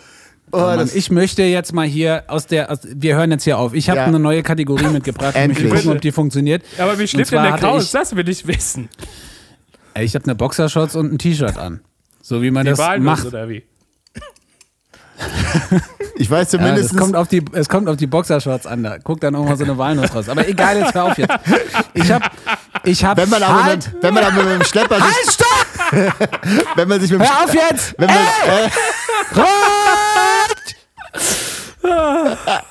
[0.51, 3.59] Oh, Mann, das, ich möchte jetzt mal hier aus der, aus, wir hören jetzt hier
[3.59, 3.75] auf.
[3.75, 4.07] Ich habe Ja.
[4.07, 5.35] eine neue Kategorie mitgebracht.
[5.37, 5.83] Ich möchte Endlich.
[5.83, 6.63] gucken, ob die funktioniert.
[6.79, 8.89] Aber wie schlimm denn der ich- Das will ich wissen.
[9.99, 11.81] Ey, Ich habe eine Boxershorts und ein T-Shirt an.
[12.23, 13.27] So wie man Die das Wahllos macht.
[13.27, 13.65] oder wie?
[16.17, 16.93] ich weiß Ja, zumindest.
[16.93, 18.85] das kommt auf die, es kommt auf die Boxershorts an.
[18.85, 20.29] Da guckt dann auch mal so eine Walnuss raus.
[20.29, 21.35] Aber egal, jetzt hör auf jetzt.
[21.95, 22.27] Ich habe,
[22.85, 25.33] ich habe, wenn man aber halt, mit, wenn man aber mit dem Schlepper sich, halt,
[25.33, 25.67] stopp!
[26.77, 27.95] wenn man sich mit dem Hör auf jetzt!
[27.99, 28.71] wenn man, äh,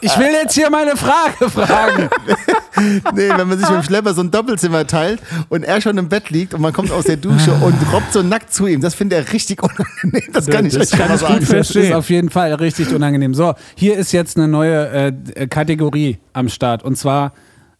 [0.02, 2.10] Ich will jetzt hier meine Frage fragen.
[3.14, 6.10] nee, wenn man sich mit dem Schlepper so ein Doppelzimmer teilt und er schon im
[6.10, 8.96] Bett liegt und man kommt aus der Dusche und robbt so nackt zu ihm, das
[8.96, 10.34] findet er richtig unangenehm.
[10.34, 11.40] Das kann ich das euch kann ich gut sagen.
[11.40, 11.84] Das verstehen.
[11.84, 13.34] ist auf jeden Fall richtig unangenehm.
[13.34, 16.84] So, hier ist jetzt eine neue äh, Kategorie am Start.
[16.84, 17.34] Und zwar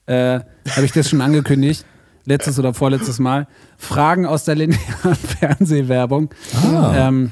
[0.08, 0.40] äh,
[0.76, 1.86] habe ich das schon angekündigt.
[2.26, 3.48] Letztes oder vorletztes Mal.
[3.78, 6.30] Fragen aus der linearen Fernsehwerbung.
[6.94, 7.32] Ähm,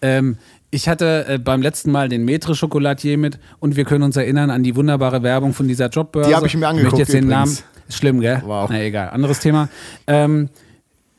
[0.00, 0.36] ähm,
[0.72, 4.50] ich hatte äh, beim letzten Mal den Metre Chocolatier mit und wir können uns erinnern
[4.50, 6.30] an die wunderbare Werbung von dieser Jobbörse.
[6.30, 7.60] Die hab ich mir angeguckt Ich möchte jetzt den übrigens.
[7.60, 7.88] Namen.
[7.88, 8.42] Ist schlimm, gell?
[8.44, 8.70] Wow.
[8.70, 9.68] Na egal, anderes Thema.
[10.06, 10.48] Ähm,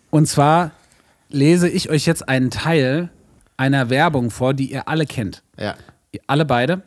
[0.09, 0.71] und zwar
[1.29, 3.09] lese ich euch jetzt einen Teil
[3.55, 5.43] einer Werbung vor, die ihr alle kennt.
[5.57, 5.75] Ja.
[6.11, 6.81] Ihr alle beide.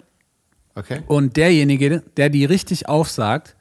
[0.74, 1.02] Okay.
[1.06, 3.54] Und derjenige, der die richtig aufsagt,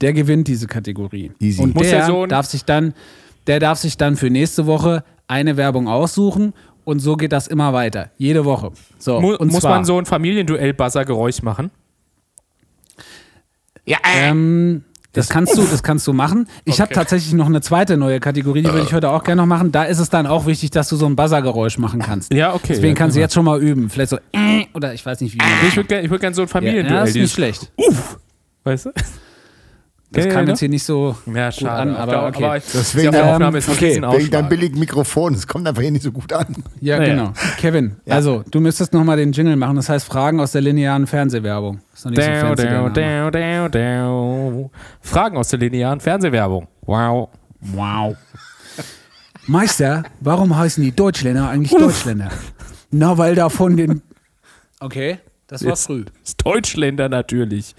[0.00, 1.30] der gewinnt diese Kategorie.
[1.38, 1.62] Easy.
[1.62, 2.94] Und der der darf sich dann,
[3.46, 6.52] der darf sich dann für nächste Woche eine Werbung aussuchen
[6.90, 8.10] und so geht das immer weiter.
[8.18, 8.72] Jede Woche.
[8.98, 11.70] So, Mu und muss zwar, man so ein Familienduell-Buzzer-Geräusch machen?
[13.86, 16.46] Ja, Ähm, das kannst du, das kannst du machen.
[16.64, 16.94] Ich habe Okay.
[16.94, 19.72] tatsächlich noch eine zweite neue Kategorie, die würde ich heute auch gerne noch machen.
[19.72, 22.32] Da ist es dann auch wichtig, dass du so ein Buzzergeräusch machen kannst.
[22.32, 22.66] Ja, okay.
[22.68, 23.90] Deswegen ja, kannst du jetzt schon mal üben.
[23.90, 25.38] Vielleicht so äh, oder ich weiß nicht wie.
[25.66, 26.94] Ich würde gerne würd gern so ein Familienduell.
[26.98, 27.72] ja, ist nicht schlecht.
[27.76, 28.18] Uff.
[28.62, 28.90] Weißt du?
[30.12, 32.44] Das Kennt kam ihr jetzt hier nicht so Ja, gut an, aber der- okay.
[32.44, 34.18] aber Deswegen- die Aufnahme ist Ähm, ein okay.
[34.18, 35.34] Wegen deinem billigen Mikrofon.
[35.34, 36.46] Es kommt einfach hier nicht so gut an.
[36.80, 37.14] Ja, Naja.
[37.14, 37.32] genau.
[37.58, 39.76] Kevin, also du müsstest nochmal den Jingle machen.
[39.76, 41.80] Das heißt Fragen aus der linearen Fernsehwerbung.
[41.94, 42.30] Ist noch nicht so.
[45.02, 46.66] Fragen aus der linearen Fernsehwerbung.
[46.82, 47.28] Wow.
[47.60, 48.16] Wow.
[49.46, 52.30] Meister, warum heißen die Deutschländer eigentlich Deutschländer?
[52.90, 54.02] Na, weil da von den.
[54.80, 56.04] Okay, das war Jetzt- früh.
[56.04, 57.74] Das ist Deutschländer natürlich.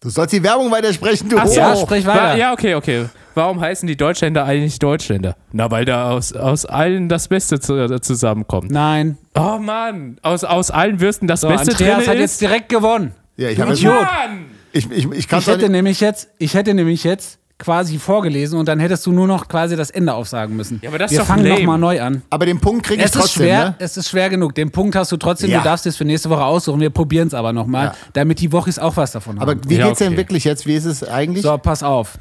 [0.00, 1.60] Du sollst die Werbung weitersprechen, du Ach so.
[1.60, 2.34] Ja, sprich weiter.
[2.36, 3.06] Ja, okay, okay.
[3.34, 5.36] Warum heißen die Deutschländer eigentlich Deutschländer?
[5.52, 8.70] Na, weil da aus, aus allen das Beste zu, zusammenkommt.
[8.70, 9.18] Nein.
[9.34, 12.20] Oh Mann, aus, aus allen Würsten das So, Beste Andreas drin hat ist.
[12.20, 13.12] jetzt direkt gewonnen.
[13.36, 13.72] Ja, ich habe.
[13.74, 13.92] Idiot.
[13.94, 14.46] Mann!
[14.72, 18.66] Ich, ich, ich kann Ich hätte nämlich jetzt, ich hätte nämlich jetzt quasi vorgelesen und
[18.68, 20.80] dann hättest du nur noch quasi das Ende aufsagen müssen.
[20.82, 21.60] Ja, aber das ist Wir doch fangen lame.
[21.60, 22.22] nochmal neu an.
[22.30, 23.74] Aber den Punkt kriege ich Es ist trotzdem, schwer, ne?
[23.78, 24.54] es ist schwer genug.
[24.56, 25.50] Den Punkt hast du trotzdem.
[25.50, 25.58] Ja.
[25.58, 26.80] Du darfst es für nächste Woche aussuchen.
[26.80, 27.94] Wir probieren es aber nochmal, Ja.
[28.14, 29.60] damit die Wochis auch was davon Aber haben.
[29.70, 30.16] wie Ja, geht's denn okay.
[30.16, 30.66] wirklich jetzt?
[30.66, 31.42] Wie ist es eigentlich?
[31.44, 32.18] So, pass auf.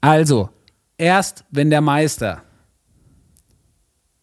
[0.00, 0.48] Also,
[0.98, 2.42] erst wenn der Meister,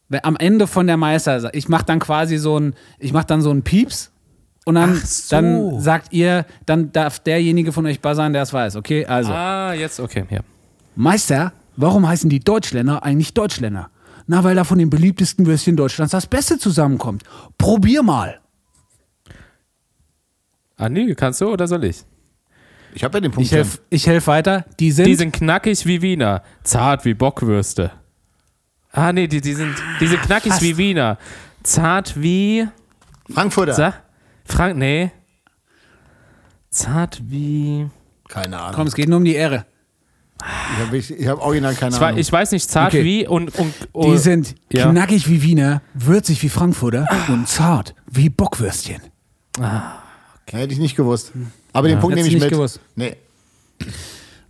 [0.09, 3.41] wenn am Ende von der Meister, ich mache dann quasi so ein, ich mache dann
[3.41, 4.11] so ein Pieps
[4.65, 5.35] und dann, so.
[5.35, 8.75] dann sagt ihr, dann darf derjenige von euch buzzern, der es weiß.
[8.75, 9.31] Okay, also.
[9.31, 10.41] Ah, jetzt, okay, ja.
[10.95, 13.89] Meister, warum heißen die Deutschländer eigentlich Deutschländer?
[14.27, 17.23] Na, weil da von den beliebtesten Würstchen Deutschlands das Beste zusammenkommt.
[17.57, 18.39] Probier mal.
[20.77, 22.03] Andi, kannst du oder soll ich?
[22.93, 23.45] Ich habe ja den Punkt.
[23.45, 24.65] Ich helfe helf weiter.
[24.79, 27.91] Die sind, Die sind knackig wie Wiener, zart wie Bockwürste.
[28.91, 31.17] Ah, nee, die, die, sind, die sind knackig wie Wiener,
[31.63, 32.67] zart wie.
[33.31, 33.73] Frankfurter.
[33.73, 34.01] Sag,
[34.49, 35.11] Frank, nee.
[36.69, 37.87] Zart wie.
[38.27, 38.75] Keine Ahnung.
[38.75, 39.65] komm, es geht nur um die Ehre.
[40.41, 42.17] Ich habe ich, ich hab original keine Ich, Ahnung.
[42.19, 43.03] ich weiß nicht, zart Okay.
[43.03, 43.53] wie und.
[43.57, 44.89] und, und Die sind ja.
[44.89, 49.01] knackig wie Wiener, würzig wie Frankfurter und zart wie Bockwürstchen.
[50.45, 51.31] Hätte ich nicht gewusst.
[51.73, 52.69] Aber den Punkt nehme Hättest ich du mit.
[52.69, 52.79] nicht gewusst.
[52.95, 53.15] Nee.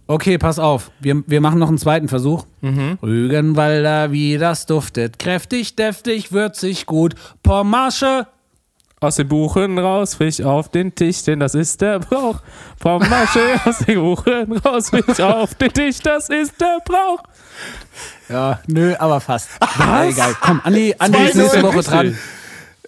[0.08, 0.92] Okay, pass auf.
[1.00, 2.46] Wir, wir machen noch einen zweiten Versuch.
[3.02, 5.20] Rügenwalder, wie das duftet.
[5.20, 7.16] Kräftig, deftig, würzig, gut.
[7.44, 8.28] Pommasche.
[9.02, 12.42] Aus den Buchen raus, frisch auf den Tisch, denn das ist der Brauch.
[12.78, 17.24] Vom Masche aus den Buchen raus, frisch auf den Tisch, das ist der Brauch.
[18.28, 19.50] Ja, nö, aber fast.
[19.80, 20.36] Ja, egal.
[20.42, 21.94] Komm, Andi, Andi ist nächste 2-0, Woche richtig.
[21.94, 22.18] dran.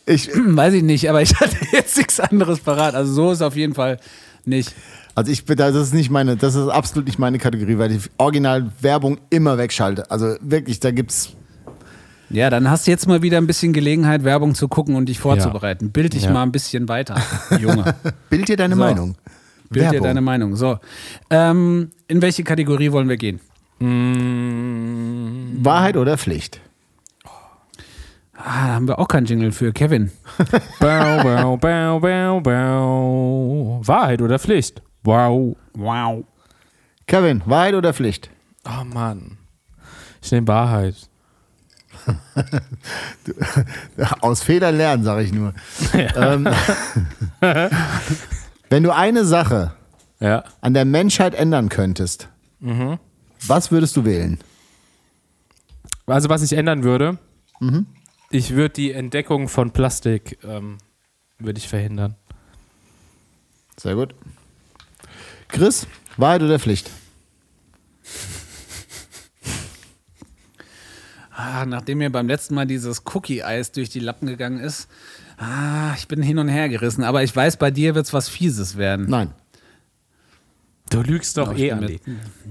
[0.06, 2.94] Ich, Weiß ich nicht, aber ich hatte jetzt nichts anderes parat.
[2.94, 3.98] Also so ist auf jeden Fall
[4.44, 4.74] nicht.
[5.16, 8.10] also ich bin, das ist nicht meine, das ist absolut nicht meine Kategorie, weil ich
[8.18, 10.12] original Werbung immer wegschalte.
[10.12, 11.30] Also wirklich, da gibt's.
[12.32, 15.20] Ja, dann hast du jetzt mal wieder ein bisschen Gelegenheit, Werbung zu gucken und dich
[15.20, 15.92] vorzubereiten.
[15.92, 16.32] Bild dich Ja.
[16.32, 17.20] mal ein bisschen weiter,
[17.60, 17.96] Junge.
[18.30, 18.80] Bild dir deine So.
[18.80, 19.16] Meinung.
[19.70, 20.04] Bild dir Werbung.
[20.08, 20.56] deine Meinung.
[20.56, 20.80] So,
[21.30, 23.40] ähm, in welche Kategorie wollen wir gehen?
[25.64, 26.62] Wahrheit oder Pflicht?
[28.36, 29.72] Ah, da haben wir auch keinen Jingle für.
[29.72, 30.12] Kevin.
[30.80, 33.82] Bau, bau, bau, bau, bau.
[33.86, 34.82] Wahrheit oder Pflicht?
[35.04, 35.56] Wow.
[35.76, 36.24] Wow.
[37.08, 38.30] Kevin, Wahrheit oder Pflicht?
[38.66, 39.38] Oh Mann.
[40.24, 40.96] Ich nehme Wahrheit.
[44.22, 45.54] Aus Fehlern lernen, sage ich nur.
[45.94, 46.48] Ähm,
[48.70, 49.74] wenn du eine Sache
[50.20, 50.44] Ja.
[50.62, 52.30] an der Menschheit ändern könntest,
[53.48, 54.40] was würdest du wählen?
[56.06, 57.18] Also was ich ändern würde,
[58.30, 60.78] ich würde die Entdeckung von Plastik ähm,
[61.40, 62.16] würde ich verhindern.
[63.78, 64.14] Sehr gut.
[65.48, 65.88] Chris,
[66.18, 66.92] Wahrheit oder Pflicht?
[71.44, 74.88] Ah, nachdem mir beim letzten Mal dieses Cookie-Eis durch die Lappen gegangen ist,
[75.38, 77.04] ah, ich bin hin und her gerissen.
[77.04, 79.08] Aber ich weiß, bei dir wird es was Fieses werden.
[79.10, 79.32] Nein.
[80.92, 82.00] Du lügst doch Doch, eh ich bin an die.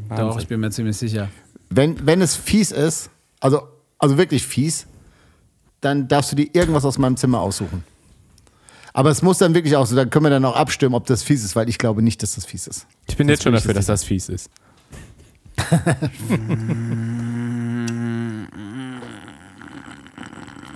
[0.09, 1.28] mir, doch, ich bin mir ziemlich sicher.
[1.68, 3.62] Wenn, wenn es fies ist, also,
[3.99, 4.86] also wirklich fies,
[5.80, 7.84] dann darfst du dir irgendwas aus meinem Zimmer aussuchen.
[8.93, 11.22] Aber es muss dann wirklich auch so, dann können wir dann auch abstimmen, ob das
[11.22, 12.88] fies ist, weil ich glaube nicht, dass das fies ist.
[13.07, 14.51] Ich bin jetzt schon dafür, das dass das fies ist.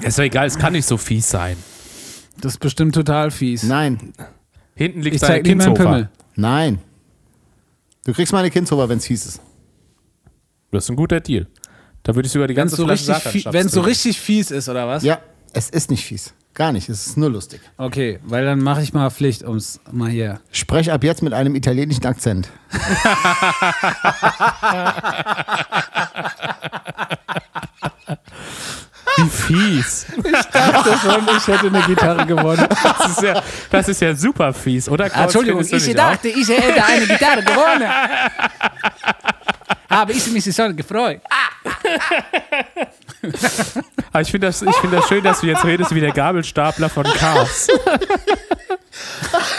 [0.05, 1.57] ist doch egal, es kann nicht so fies sein.
[2.41, 3.63] Das ist bestimmt total fies.
[3.63, 4.13] Nein,
[4.75, 5.91] Hinten liegt ich dein zeig dir meinen Kindssofa.
[5.93, 6.11] Pimmel.
[6.37, 6.79] nein.
[8.05, 9.41] Du kriegst meine Kindshofer, wenn es fies ist.
[10.73, 11.47] Das ist ein guter Deal.
[12.03, 13.81] Da würde ich sogar die Wenn es ganze so, Flasche richtig fie- Satan-Schnaps wenn's so
[13.83, 15.05] richtig fies ist, oder was?
[15.05, 15.21] Ja,
[15.53, 16.35] es ist nicht fies.
[16.55, 16.89] Gar nicht.
[16.89, 17.61] Es ist nur lustig.
[17.79, 20.41] Okay, weil dann mache ich mal Pflicht, ums mal hier.
[20.53, 22.49] Sprech ab jetzt mit einem italienischen Akzent.
[29.17, 30.07] Wie fies.
[30.53, 32.67] dachte schon, ich hätte eine Gitarre gewonnen.
[32.83, 35.09] Das ist ja, das ist ja super fies, oder?
[35.09, 36.11] Klaus, Entschuldigung, ich nicht auch?
[36.11, 37.91] dachte, ich hätte eine Gitarre gewonnen.
[39.95, 41.21] Aber ich mich so gefreut.
[44.13, 46.89] Aber ich finde das, ich find das schön, dass du jetzt redest wie der Gabelstapler
[46.89, 47.69] von Cars.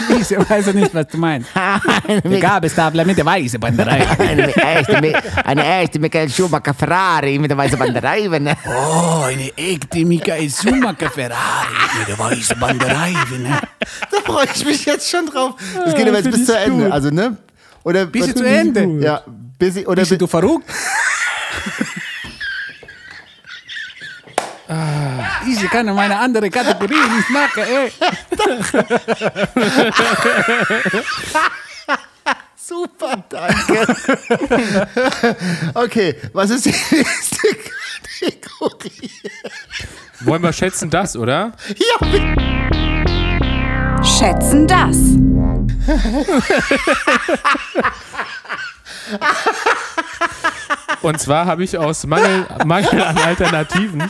[0.09, 1.49] Ich weiß nicht, was du meinst.
[1.53, 4.07] Der Gabelstapler mit der weißen Banderei.
[4.17, 8.29] Eine echte, eine echte Michael Schumacher Ferrari mit der weißen Banderei.
[8.29, 11.67] Oh, eine echte Michael Schumacher Ferrari
[11.99, 13.11] mit der weißen Banderei.
[13.38, 13.59] Ne?
[14.09, 15.55] Da freue ich mich jetzt schon drauf.
[15.73, 16.91] Das geht aber jetzt bis zu Ende.
[16.91, 17.36] Also, ne?
[17.83, 19.05] Oder Bis zu Ende.
[19.05, 19.21] Ja,
[19.57, 20.69] bis ich, oder Bist du verrückt?
[25.47, 27.91] Ich kann meine andere Kategorie nicht machen, ey.
[32.55, 33.85] Super, danke.
[35.75, 37.37] okay, was ist die nächste
[38.19, 39.11] Kategorie?
[40.21, 41.51] Wollen wir schätzen das, oder?
[41.67, 42.35] Ja, bitte.
[44.03, 44.97] Schätzen das.
[51.01, 54.09] Und zwar habe ich aus Mangel, Mangel an Alternativen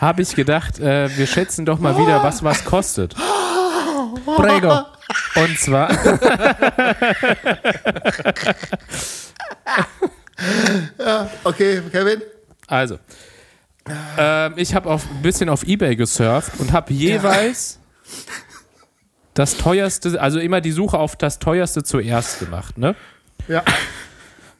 [0.00, 3.14] habe ich gedacht, äh, wir schätzen doch mal wieder, was was kostet.
[4.36, 4.80] Prego.
[5.36, 5.88] Und zwar,
[11.44, 12.22] Okay, Kevin.
[12.66, 12.98] also,
[14.18, 17.78] ähm, ich habe ein bisschen auf Ebay gesurft und habe jeweils
[19.34, 22.94] das teuerste, also immer die Suche auf das teuerste zuerst gemacht, ne?
[23.48, 23.62] Ja.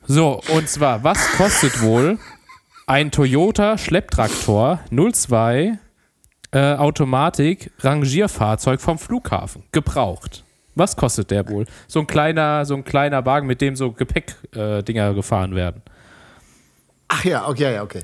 [0.06, 2.18] So, und zwar, was kostet wohl
[2.86, 5.78] ein Toyota Schlepptraktor 02
[6.52, 10.44] äh, Automatik Rangierfahrzeug vom Flughafen gebraucht?
[10.74, 11.66] Was kostet der wohl?
[11.86, 15.82] So ein kleiner, so ein kleiner Wagen, mit dem so Gepäckdinger äh, Dinger gefahren werden.
[17.08, 18.02] Ach ja, okay, ja, okay.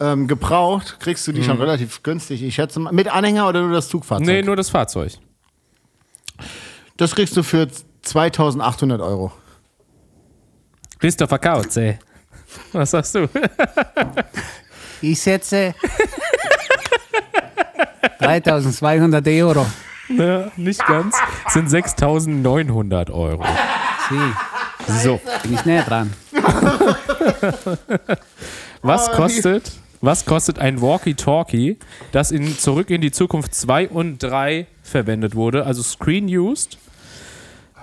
[0.00, 2.42] Ähm, gebraucht kriegst du die schon relativ günstig.
[2.42, 2.92] Ich schätze mal.
[2.92, 4.26] Mit Anhänger oder nur das Zugfahrzeug?
[4.26, 5.12] Nee, nur das Fahrzeug.
[6.96, 7.68] Das kriegst du für
[8.02, 9.32] 2800 Euro.
[11.02, 11.98] Christopher Kautz, ey.
[12.72, 13.28] Was sagst du?
[15.04, 15.74] Ich setze
[18.20, 19.66] 3200 Euro.
[20.08, 21.16] Ja, nicht ganz.
[21.48, 23.44] Sind 6.900 Euro.
[24.08, 26.12] Sie, So, bin ich näher dran.
[28.82, 31.78] was kostet, was kostet ein Walkie-Talkie,
[32.12, 36.78] das in Zurück in die Zukunft 2 und 3 verwendet wurde, also Screen Used,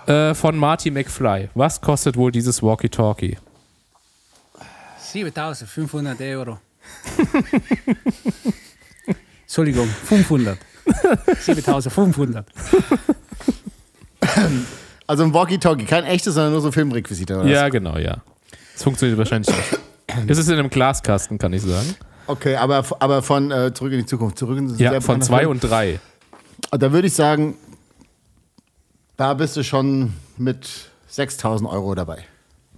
[0.09, 1.49] äh, von Marty McFly?
[1.53, 3.37] Was kostet wohl dieses Walkie-Talkie?
[4.99, 6.57] 7500 Euro.
[9.43, 10.57] Entschuldigung, 500.
[11.41, 12.45] 7500.
[15.07, 17.33] Also ein Walkie-Talkie, kein echtes, sondern nur so Filmrequisite.
[17.35, 17.51] Oder was?
[17.51, 18.17] Ja, genau, ja.
[18.73, 19.79] Das funktioniert wahrscheinlich nicht.
[20.27, 21.95] Es ist in einem Glaskasten, kann ich sagen.
[22.27, 24.37] Okay, aber, aber von äh, Zurück in die Zukunft.
[24.37, 25.49] Zurück in Ja, von bekannter 2 Film.
[25.51, 25.99] und 3.
[26.71, 27.55] Da würde ich sagen,
[29.19, 30.69] da bist du schon mit
[31.07, 32.23] 6000 Euro dabei.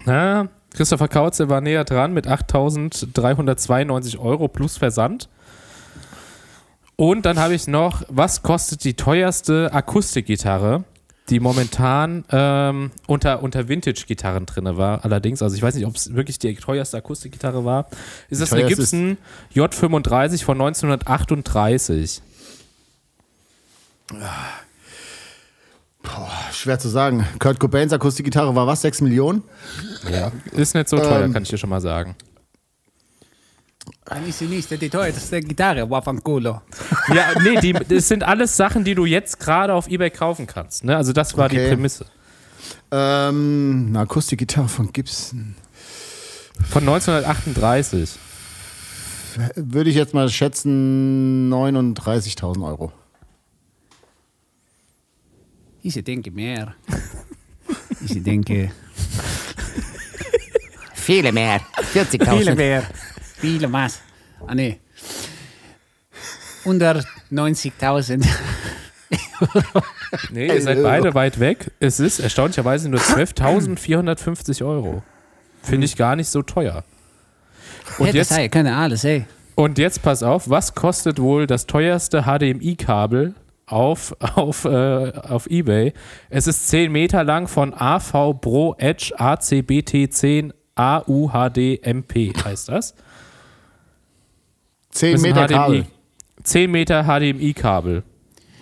[0.08, 5.30] Ja, Christopher Kautze war näher dran mit 8.392 Euro plus Versand.
[6.96, 10.84] Und dann habe ich noch, was kostet die teuerste Akustikgitarre,
[11.30, 15.06] die momentan ähm, unter, unter Vintage-Gitarren drin war.
[15.06, 17.88] Allerdings, also ich weiß nicht, ob es wirklich die teuerste Akustikgitarre war.
[18.30, 19.18] Ist das eine Gibson
[19.54, 22.24] J35 von 1938?
[26.52, 27.26] Schwer zu sagen.
[27.40, 28.82] Kurt Cobains Akustikgitarre war was?
[28.82, 29.44] 6 Millionen?
[30.12, 30.32] Ja.
[30.52, 31.34] Ist nicht so teuer, Ähm.
[31.34, 32.16] kann ich dir schon mal sagen.
[34.06, 36.62] Dann ist sie nicht die teuerste Gitarre, Wafankulo.
[37.14, 40.84] Ja, nee, die, das sind alles Sachen, die du jetzt gerade auf Ebay kaufen kannst.
[40.84, 40.96] Ne?
[40.98, 41.70] Also das war die Okay.
[41.70, 42.06] Prämisse.
[42.92, 45.56] Ähm, eine Akustikgitarre von Gibson.
[46.70, 48.12] Von 1938.
[49.56, 52.92] Würde ich jetzt mal schätzen 39.000 Euro.
[55.84, 56.76] Ich denke mehr.
[58.06, 58.72] Ich denke
[60.94, 61.60] Viele mehr.
[61.94, 62.38] 40.000.
[62.38, 62.84] viele mehr.
[63.38, 64.02] Viele was.
[64.46, 64.80] Ah, nee.
[66.64, 68.26] Unter 90.000
[70.32, 71.72] Nee, ihr seid beide weit weg.
[71.80, 75.02] Es ist erstaunlicherweise nur 12.450 Euro.
[75.64, 76.84] Finde ich gar nicht so teuer.
[77.98, 79.26] Und Hey, das jetzt, sei, keine alles, ey.
[79.56, 83.34] und jetzt pass auf, was kostet wohl das teuerste HDMI-Kabel
[83.72, 85.94] auf, auf, äh, auf Ebay?
[86.30, 92.96] Es ist 10 Meter lang von AV Pro Edge ACBT10 AUHD MP, heißt das.
[94.92, 95.56] 10 Ist ein Meter HDMI.
[95.56, 95.86] Kabel.
[96.44, 98.04] 10 Meter HDMI-Kabel.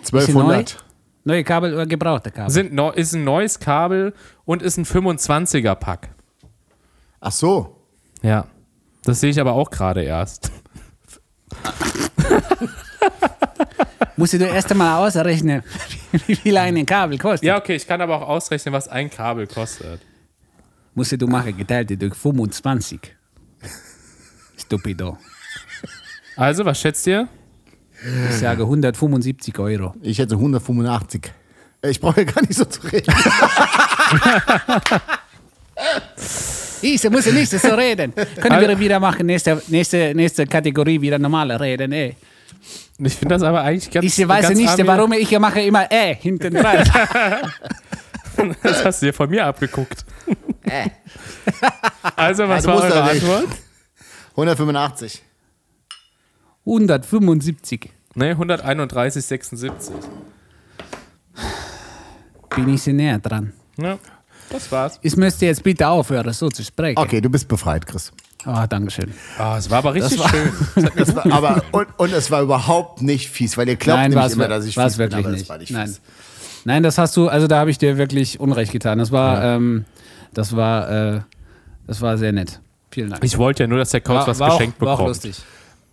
[0.00, 0.84] 1200.
[1.24, 2.50] Neue Kabel oder gebrauchte Kabel?
[2.50, 6.10] Sind neu- Ist ein neues Kabel und ist ein 25er-Pack.
[7.20, 7.76] Ach so.
[8.22, 8.46] Ja.
[9.04, 10.50] Das sehe ich aber auch gerade erst.
[14.16, 15.62] Musst du erst einmal ausrechnen,
[16.26, 17.46] wie viel ein Kabel kostet.
[17.46, 20.00] Ja, okay, ich kann aber auch ausrechnen, was ein Kabel kostet.
[20.94, 23.00] Musst du machen, geteilt durch 25.
[24.56, 25.18] Stupido.
[26.36, 27.28] Also, was schätzt ihr?
[28.30, 29.94] Ich sage 175 Euro.
[30.02, 31.32] Ich hätte 185.
[31.82, 33.12] Äh, Ich brauche ja gar nicht so zu reden.
[36.82, 38.14] Ich muss ja nicht so reden.
[38.14, 42.16] Können wir wieder machen, nächste, nächste, nächste Kategorie wieder normal reden, ey.
[43.02, 46.14] Ich finde das aber eigentlich ganz Ich weiß ganz nicht, warum ich mache immer äh
[46.14, 46.84] hinten dran.
[48.62, 50.04] Das hast du dir von mir abgeguckt.
[52.16, 53.02] also, was du war eure.
[53.02, 53.48] Antwort?
[54.30, 55.22] 185.
[56.64, 57.90] 175.
[58.14, 59.72] Ne, 131,76.
[62.54, 63.52] Bin ich sehr näher dran.
[63.76, 63.98] Ja,
[64.50, 64.98] das war's.
[65.02, 66.98] Ich müsste jetzt bitte aufhören, so zu sprechen.
[66.98, 68.12] Okay, du bist befreit, Chris.
[68.44, 69.12] Ah, Dankeschön.
[69.38, 70.50] Ah, es war aber richtig war- schön.
[70.96, 74.22] Das war, aber, und, und es war überhaupt nicht fies, weil ihr glaubt Nein, war
[74.22, 75.42] nämlich immer, dass ich fies bin, wirklich aber nicht.
[75.42, 75.86] das war nicht Nein.
[75.88, 76.00] fies.
[76.64, 78.98] Nein, das hast du, also da habe ich dir wirklich Unrecht getan.
[78.98, 79.84] Das war, ähm,
[80.34, 81.20] das war, äh,
[81.86, 82.60] das war sehr nett.
[82.90, 83.24] Vielen Dank.
[83.24, 85.08] Ich wollte ja nur, dass der war, was war geschenkt auch, war auch bekommt.
[85.08, 85.36] lustig.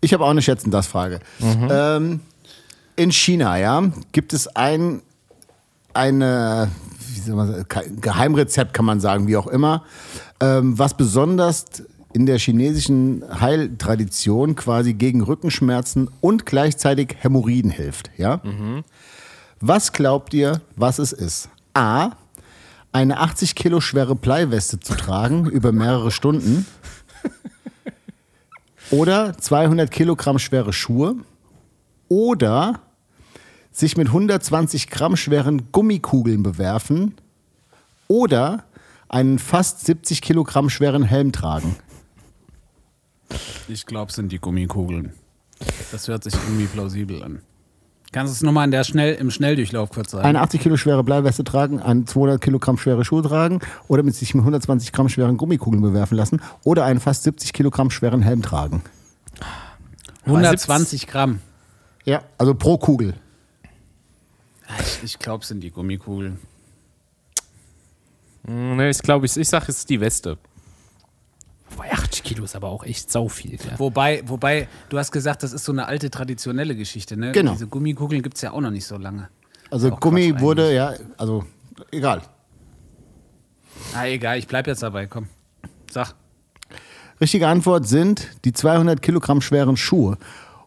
[0.01, 1.19] Ich habe auch eine Schätzen das Frage.
[1.41, 2.21] Ähm,
[2.95, 5.01] in China, ja, gibt es ein
[5.93, 6.69] eine
[7.13, 7.65] wie soll man
[8.01, 9.83] Geheimrezept, kann man sagen, wie auch immer,
[10.39, 11.65] ähm, was besonders
[12.17, 18.09] in der chinesischen Heiltradition quasi gegen Rückenschmerzen und gleichzeitig Hämorrhoiden hilft.
[18.17, 18.41] Ja?
[19.59, 21.49] Was glaubt ihr, was es ist?
[21.75, 22.13] A.
[22.91, 26.65] Eine 80 Kilo schwere Bleiweste zu tragen über mehrere Stunden.
[28.89, 31.17] Oder 200 Kilogramm schwere Schuhe.
[32.07, 32.79] Oder
[33.71, 37.13] sich mit 120 Gramm schweren Gummikugeln bewerfen.
[38.07, 38.63] Oder
[39.07, 41.75] einen fast 70 Kilogramm schweren Helm tragen.
[43.67, 45.13] Ich glaube, es sind die Gummikugeln.
[45.91, 47.41] Das hört sich irgendwie plausibel an.
[48.13, 50.25] Kannst du es nochmal in der Schnell, im Schnelldurchlauf kurz sagen?
[50.25, 53.59] Eine 80 Kilo schwere Bleiweste tragen, einen 200 Kilogramm schwere Schuhe tragen
[53.89, 57.91] oder mit sich mit 120 Gramm schweren Gummikugeln bewerfen lassen oder einen fast 70 Kilogramm
[57.91, 58.81] schweren Helm tragen.
[60.25, 61.41] 120 Gramm.
[62.05, 63.13] Ja, also pro Kugel.
[64.79, 66.39] Ich, ich glaube, es sind die Gummikugeln.
[68.45, 70.37] Hm, Ne, ich glaube, ich, ich sage, es ist die Weste.
[71.77, 73.53] Wobei 80 Kilo ist aber auch echt sau viel.
[73.53, 73.77] Ja.
[73.77, 77.33] Wobei, wobei, du hast gesagt, das ist so eine alte traditionelle Geschichte, ne?
[77.33, 77.51] Genau.
[77.51, 79.29] Diese Gummikugeln gibt es ja auch noch nicht so lange.
[79.69, 81.45] Also Auch Gummi Quatsch wurde, ja, also
[81.91, 82.23] egal.
[83.93, 85.27] Ah, egal, ich bleib jetzt dabei, komm.
[85.91, 86.15] Sag.
[87.21, 90.17] Richtige Antwort sind die 200 Kilogramm schweren Schuhe.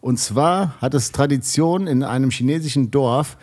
[0.00, 3.36] Und zwar hat es Tradition in einem chinesischen Dorf.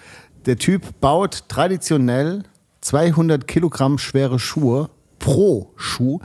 [0.46, 2.44] Der Typ baut traditionell
[2.80, 4.90] 200 Kilogramm schwere Schuhe
[5.20, 6.20] pro Schuh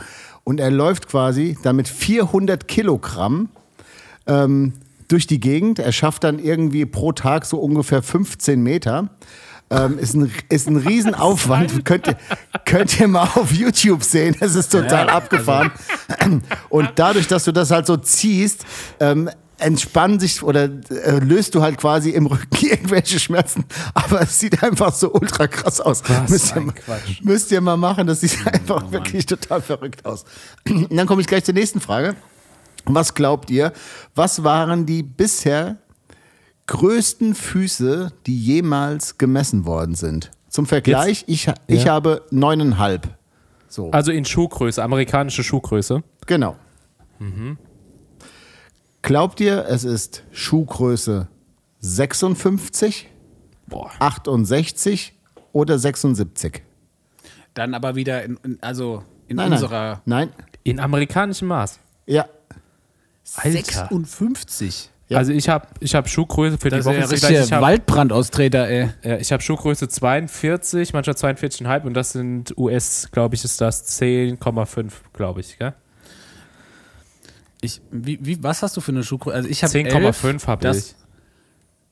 [0.45, 3.49] und er läuft quasi damit 400 Kilogramm
[4.27, 4.73] ähm,
[5.09, 5.79] durch die Gegend.
[5.79, 9.11] Er schafft dann irgendwie pro Tag so ungefähr 15 Meter.
[9.71, 11.85] Ähm, ist, ein, ist ein Riesenaufwand.
[11.85, 12.17] Könnt ihr,
[12.65, 14.37] könnt ihr mal auf YouTube sehen.
[14.41, 15.73] Es ist total abgefahren.
[16.69, 18.67] Und dadurch, dass du das halt so ziehst,
[19.01, 19.31] ähm,
[19.63, 23.65] entspannen sich oder äh, löst du halt quasi im Rücken irgendwelche Schmerzen.
[23.95, 26.03] Aber es sieht einfach so ultra krass aus.
[26.29, 27.21] müsst, ihr mal, Quatsch.
[27.23, 28.07] müsst ihr mal machen.
[28.07, 30.25] Das sieht einfach wirklich total verrückt aus.
[30.69, 32.15] Und dann komme ich gleich zur nächsten Frage.
[32.85, 33.73] Was glaubt ihr,
[34.15, 35.77] was waren die bisher
[36.67, 40.31] größten Füße, die jemals gemessen worden sind?
[40.49, 41.93] Zum Vergleich, ich, ha- ich Ja.
[41.95, 43.09] habe neuneinhalb.
[43.69, 46.03] So, Also in Schuhgröße, amerikanische Schuhgröße.
[46.27, 46.57] genau.
[49.03, 51.29] Glaubt ihr, es ist Schuhgröße
[51.81, 53.09] 56,
[53.67, 53.91] Boah.
[53.99, 55.13] 68
[55.53, 56.63] oder 76?
[57.55, 60.29] Dann aber wieder in, in also in Nein, unserer nein.
[60.37, 61.79] Nein, In amerikanischem Maß.
[62.07, 62.27] ja.
[63.37, 63.51] Alter.
[63.63, 64.91] 56.
[65.09, 65.19] Ja.
[65.19, 66.97] Also ich habe ich hab Schuhgröße für Das die Woche.
[66.97, 68.91] ja ist richtiger ich habe Waldbrandaustreter, ey.
[69.03, 74.01] ja, ich hab Schuhgröße 42, manchmal 42,5 und das sind US, glaube ich, ist das
[74.01, 75.59] 10,5, glaube ich.
[75.59, 75.73] Gell?
[77.63, 79.35] Ich, wie, wie, was hast du für eine Schuhgröße?
[79.37, 80.95] Also ich habe 10,5 habe das- ich.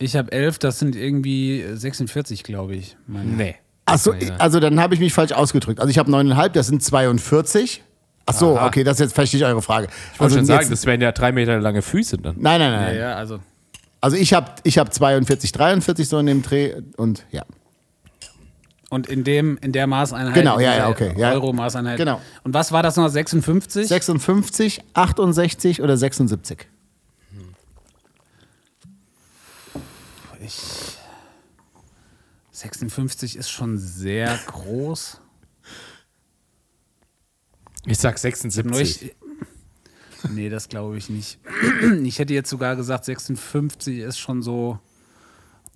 [0.03, 2.97] Ich habe 11, das sind irgendwie 46, glaube ich.
[3.07, 3.31] Meine.
[3.31, 3.55] Nee.
[3.85, 4.37] Achso, Ja.
[4.37, 5.79] also dann habe ich mich falsch ausgedrückt.
[5.81, 7.83] Also ich habe 9,5, das sind 42.
[8.27, 8.67] Achso, Aha.
[8.67, 9.89] okay, das ist jetzt verstehe ich eure Frage.
[10.15, 12.37] Ich wollte schon sagen, jetzt, das wären ja drei Meter lange Füße dann.
[12.39, 12.97] Nein, nein, Ja, nein.
[12.97, 13.41] ja, also.
[14.01, 17.45] Also ich habe ich hab 42, 43 so in dem Dreh und ja.
[18.91, 20.35] Und in dem, in der Maßeinheit.
[20.35, 21.31] Genau, ja, ja, okay, ja.
[21.33, 21.97] Euro-Maßeinheit.
[21.97, 22.21] Genau.
[22.43, 23.09] Und was war das noch?
[23.09, 23.87] 56?
[23.89, 26.67] 56, 68 oder 76?
[30.43, 30.61] Ich,
[32.53, 35.21] 56 ist schon sehr groß.
[37.87, 39.03] Ich sag Nur 76.
[39.03, 39.17] ich,
[40.31, 41.39] nee, das glaube ich nicht.
[42.03, 44.79] Ich hätte jetzt sogar gesagt, 56 ist schon so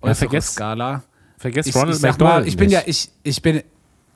[0.01, 1.03] Ja, äußere vergiss- Skala.
[1.37, 2.75] Vergesst Ich, Ronald ich sag McDonald mal, ich bin nicht.
[2.75, 3.61] ja, ich, ich bin,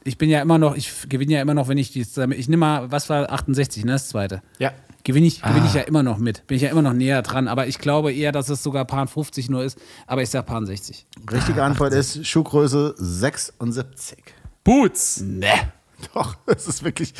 [0.03, 2.57] ich bin ja immer noch, ich gewinne ja immer noch, wenn ich die, ich nehme
[2.57, 4.41] mal, was war 68, ne, das zweite.
[4.57, 4.71] Ja.
[5.03, 5.67] Gewinne ich, gewinne Ah.
[5.67, 6.45] ich ja immer noch mit.
[6.47, 7.47] Bin ich ja immer noch näher dran.
[7.47, 9.77] Aber ich glaube eher, dass es sogar Paar 50 nur ist.
[10.07, 11.05] Aber ich sag Paar 60.
[11.31, 14.17] Richtige Antwort ist Schuhgröße 76.
[14.63, 15.21] Boots.
[15.21, 15.47] Ne.
[16.13, 17.13] Doch, das ist wirklich,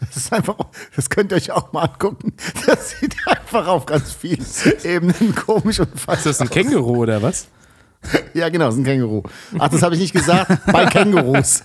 [0.00, 0.56] das ist einfach,
[0.96, 2.32] das könnt ihr euch auch mal angucken.
[2.66, 4.44] Das sieht einfach auf ganz vielen
[4.82, 6.52] Ebenen komisch und falsch Ist das ein aus.
[6.54, 7.46] Känguru oder was?
[8.34, 9.22] Ja, genau, das ist ein Känguru.
[9.58, 11.62] Ach, das habe ich nicht gesagt, bei Kängurus.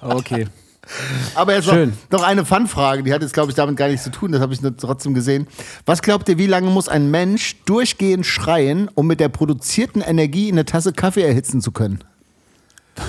[0.00, 0.48] Okay.
[1.36, 1.92] Aber jetzt noch, Schön.
[2.10, 4.52] noch eine Fun-Frage, die hat jetzt, glaube ich, damit gar nichts zu tun, das habe
[4.52, 5.46] ich nur trotzdem gesehen.
[5.86, 10.50] Was glaubt ihr, wie lange muss ein Mensch durchgehend schreien, um mit der produzierten Energie
[10.50, 12.02] eine Tasse Kaffee erhitzen zu können?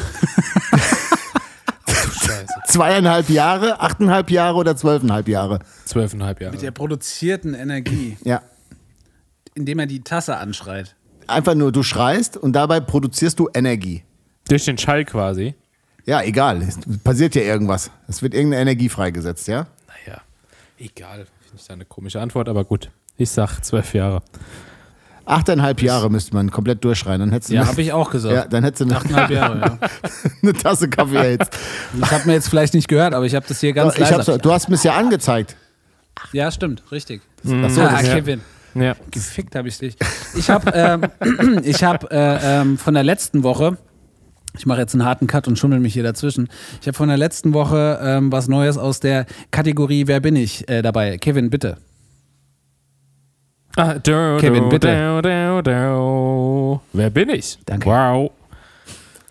[2.67, 5.59] Zweieinhalb Jahre, achteinhalb Jahre oder zwölfeinhalb Jahre?
[5.85, 6.53] Zwölfeinhalb Jahre.
[6.53, 8.41] Mit der produzierten Energie, Ja.
[9.55, 10.95] indem er die Tasse anschreit.
[11.31, 14.03] Einfach nur, du schreist und dabei produzierst du Energie.
[14.47, 15.55] Durch den Schall quasi.
[16.05, 16.61] Ja, egal.
[16.61, 17.91] Es passiert ja irgendwas.
[18.07, 19.67] Es wird irgendeine Energie freigesetzt, ja?
[19.87, 20.21] Naja,
[20.79, 21.27] egal.
[21.41, 22.89] Finde ich da eine komische Antwort, aber gut.
[23.17, 24.21] Ich sag zwölf Jahre.
[25.25, 27.19] Achteinhalb Jahre müsste man komplett durchschreien.
[27.19, 28.33] Dann hättest du Ja, habe ich auch gesagt.
[28.35, 29.77] ja, dann hättest du eine, Achteinhalb Jahre, ja.
[30.41, 31.55] eine Tasse Kaffee erhitzt.
[31.93, 34.39] Das hat man jetzt vielleicht nicht gehört, aber ich habe das hier ganz ich leise.
[34.39, 35.55] du hast mir es ja angezeigt.
[36.33, 37.21] ja, stimmt, richtig.
[37.45, 38.15] Achso, ah, das, ja.
[38.15, 38.39] Kevin.
[38.39, 38.45] Ja.
[39.11, 39.95] Gefickt habe ich dich.
[40.35, 43.77] Ich habe ähm, ich hab, äh, ähm, von der letzten Woche,
[44.57, 46.49] ich mache jetzt einen harten Cut und schummel mich hier dazwischen.
[46.81, 50.67] Ich habe von der letzten Woche ähm, was Neues aus der Kategorie Wer bin ich
[50.69, 51.17] äh, dabei.
[51.17, 51.77] Kevin, bitte.
[53.77, 55.21] Ah, do, Kevin, bitte.
[55.23, 56.81] Do, do.
[56.91, 57.57] Wer bin ich?
[57.65, 57.89] Danke.
[57.89, 58.31] Wow.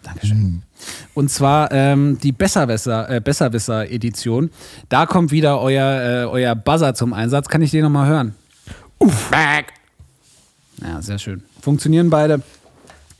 [0.02, 0.62] Dankeschön.
[1.12, 4.50] Und zwar ähm, die Besserwisser, äh, Besserwisser-Edition.
[4.88, 7.48] Da kommt wieder euer, äh, euer Buzzer zum Einsatz.
[7.48, 8.34] Kann ich den nochmal hören?
[9.00, 9.30] Uff.
[9.30, 9.72] Back.
[10.82, 11.42] Ja, sehr schön.
[11.60, 12.42] Funktionieren beide.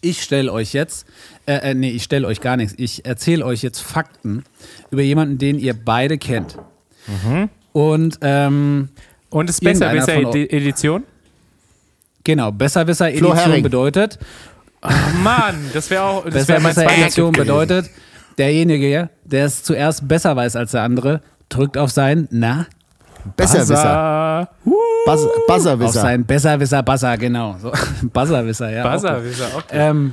[0.02, 1.06] Ich stelle euch jetzt,
[1.46, 2.74] äh, äh, nee, ich stelle euch gar nichts.
[2.78, 4.44] Ich erzähle euch jetzt Fakten
[4.90, 6.56] über jemanden, den ihr beide kennt.
[7.72, 8.88] Und ähm,
[9.30, 11.02] Und ist besser, von besser eu- Edi- Edition?
[12.24, 14.18] genau, Flo Besserwisser-Edition bedeutet,
[14.82, 14.88] Oh
[15.22, 17.90] Mann, das wäre auch das Besserwisser-Edition bedeutet,
[18.38, 21.20] derjenige, der es zuerst besser weiß als der andere,
[21.50, 22.66] drückt auf sein, na,
[23.36, 24.48] Besserwisser.
[24.64, 24.72] Buzzer.
[24.72, 26.00] Uh, auf Buzzerwisser.
[26.00, 27.56] sein Besserwisser, Buzzer, genau.
[27.60, 27.72] So,
[28.12, 28.90] Buzzerwisser, ja.
[28.90, 29.20] Buzzer,
[29.56, 29.90] okay.
[29.90, 30.12] Ähm,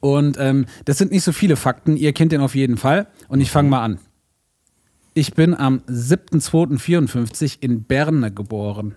[0.00, 1.96] und ähm, das sind nicht so viele Fakten.
[1.96, 3.06] Ihr kennt den auf jeden Fall.
[3.28, 3.98] Und ich fange mal an.
[5.14, 8.96] Ich bin am 7.2.54 in Berne geboren.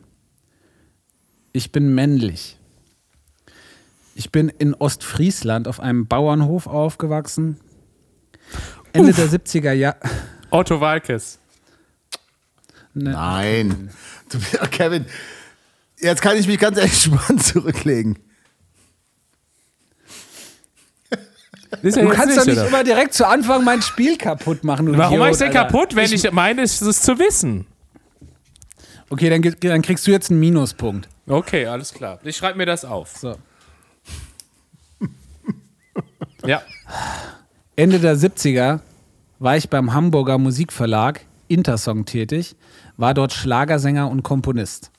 [1.53, 2.57] Ich bin männlich.
[4.15, 7.59] Ich bin in Ostfriesland auf einem Bauernhof aufgewachsen.
[8.93, 9.97] Ende der 70er Jahre.
[10.49, 11.39] Otto Walkes.
[12.97, 13.11] Ne.
[13.11, 13.89] Nein.
[14.29, 14.39] Du,
[14.71, 15.05] Kevin,
[15.99, 18.19] jetzt kann ich mich ganz entspannt zurücklegen.
[21.83, 22.67] Ja Du kannst doch nicht oder?
[22.67, 24.97] immer direkt zu Anfang mein Spiel kaputt machen.
[24.97, 25.65] Warum Idiot, mach ich denn Alter.
[25.65, 27.67] kaputt, wenn ich, meine, es ist zu wissen?
[29.09, 31.09] Okay, dann, dann kriegst du jetzt einen Minuspunkt.
[31.27, 32.19] Okay, alles klar.
[32.23, 33.17] Ich schreibe mir das auf.
[33.17, 33.35] So.
[36.45, 36.61] Ja.
[37.75, 38.79] Ende der 70er
[39.39, 42.55] war ich beim Hamburger Musikverlag Intersong tätig,
[42.97, 44.91] war dort Schlagersänger und Komponist.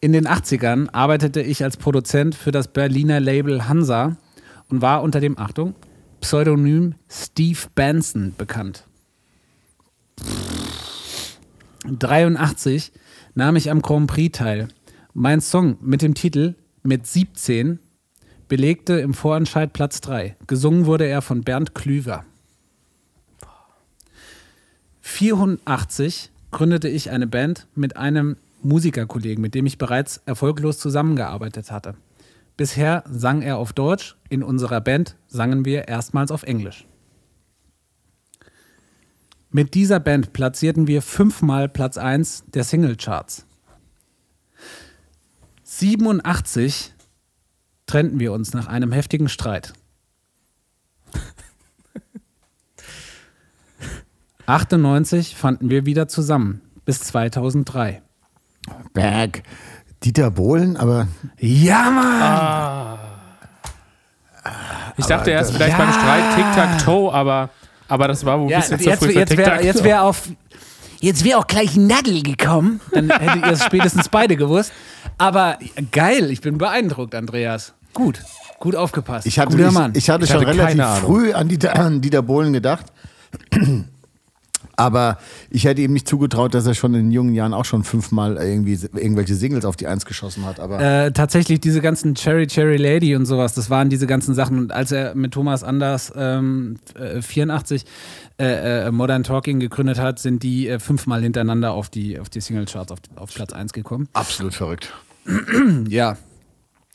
[0.00, 4.16] In den 80ern arbeitete ich als Produzent für das Berliner Label Hansa
[4.68, 5.74] und war unter dem, Achtung,
[6.20, 8.84] Pseudonym Steve Benson bekannt.
[11.84, 12.92] 83
[13.34, 14.68] nahm ich am Grand Prix teil.
[15.14, 17.78] Mein Song mit dem Titel Mit 17
[18.48, 20.36] belegte im Vorentscheid Platz 3.
[20.46, 22.24] Gesungen wurde er von Bernd Klüver.
[25.06, 31.94] 84 gründete ich eine Band mit einem Musikerkollegen, mit dem ich bereits erfolglos zusammengearbeitet hatte.
[32.56, 36.86] Bisher sang er auf Deutsch, in unserer Band sangen wir erstmals auf Englisch.
[39.50, 43.46] Mit dieser Band platzierten wir fünfmal Platz 1 der Singlecharts.
[45.62, 46.94] 87
[47.86, 49.72] trennten wir uns nach einem heftigen Streit.
[54.46, 58.02] 98 fanden wir wieder zusammen bis 2003.
[58.92, 59.42] Berg.
[60.04, 62.98] Dieter Bohlen, aber Ja, Mann!
[64.98, 65.84] Ich dachte erst vielleicht ja.
[65.84, 67.50] beim Streit Tic-Tac-Toe, aber,
[67.88, 70.02] aber das war wohl ein Ja, bisschen jetzt zu früh für jetzt wäre jetzt wär
[70.04, 70.28] auf.
[71.00, 72.80] Jetzt wäre auch gleich Nadel gekommen.
[72.92, 74.72] Dann hättet ihr es spätestens beide gewusst.
[75.18, 75.58] Aber
[75.92, 77.74] geil, ich bin beeindruckt, Andreas.
[77.92, 78.22] Gut,
[78.58, 79.26] gut aufgepasst.
[79.26, 79.92] ich hatte, Guter ich, Mann.
[79.94, 81.04] ich hatte Ich schon hatte relativ keine Ahnung.
[81.04, 82.86] früh an Dieter, an Dieter Bohlen gedacht.
[84.76, 85.18] Aber
[85.50, 88.78] ich hätte ihm nicht zugetraut, dass er schon in jungen Jahren auch schon fünfmal irgendwie
[88.94, 90.60] irgendwelche Singles auf die Eins geschossen hat.
[90.60, 94.58] Aber äh, tatsächlich diese ganzen Cherry Cherry Lady und sowas, das waren diese ganzen Sachen.
[94.58, 97.84] Und als er mit Thomas Anders ähm, äh, 84
[98.38, 102.40] äh, äh, Modern Talking gegründet hat, sind die äh, fünfmal hintereinander auf die, auf die
[102.40, 104.08] Singlecharts auf, auf Platz 1 gekommen.
[104.12, 104.92] absolut verrückt.
[105.88, 106.16] Ja.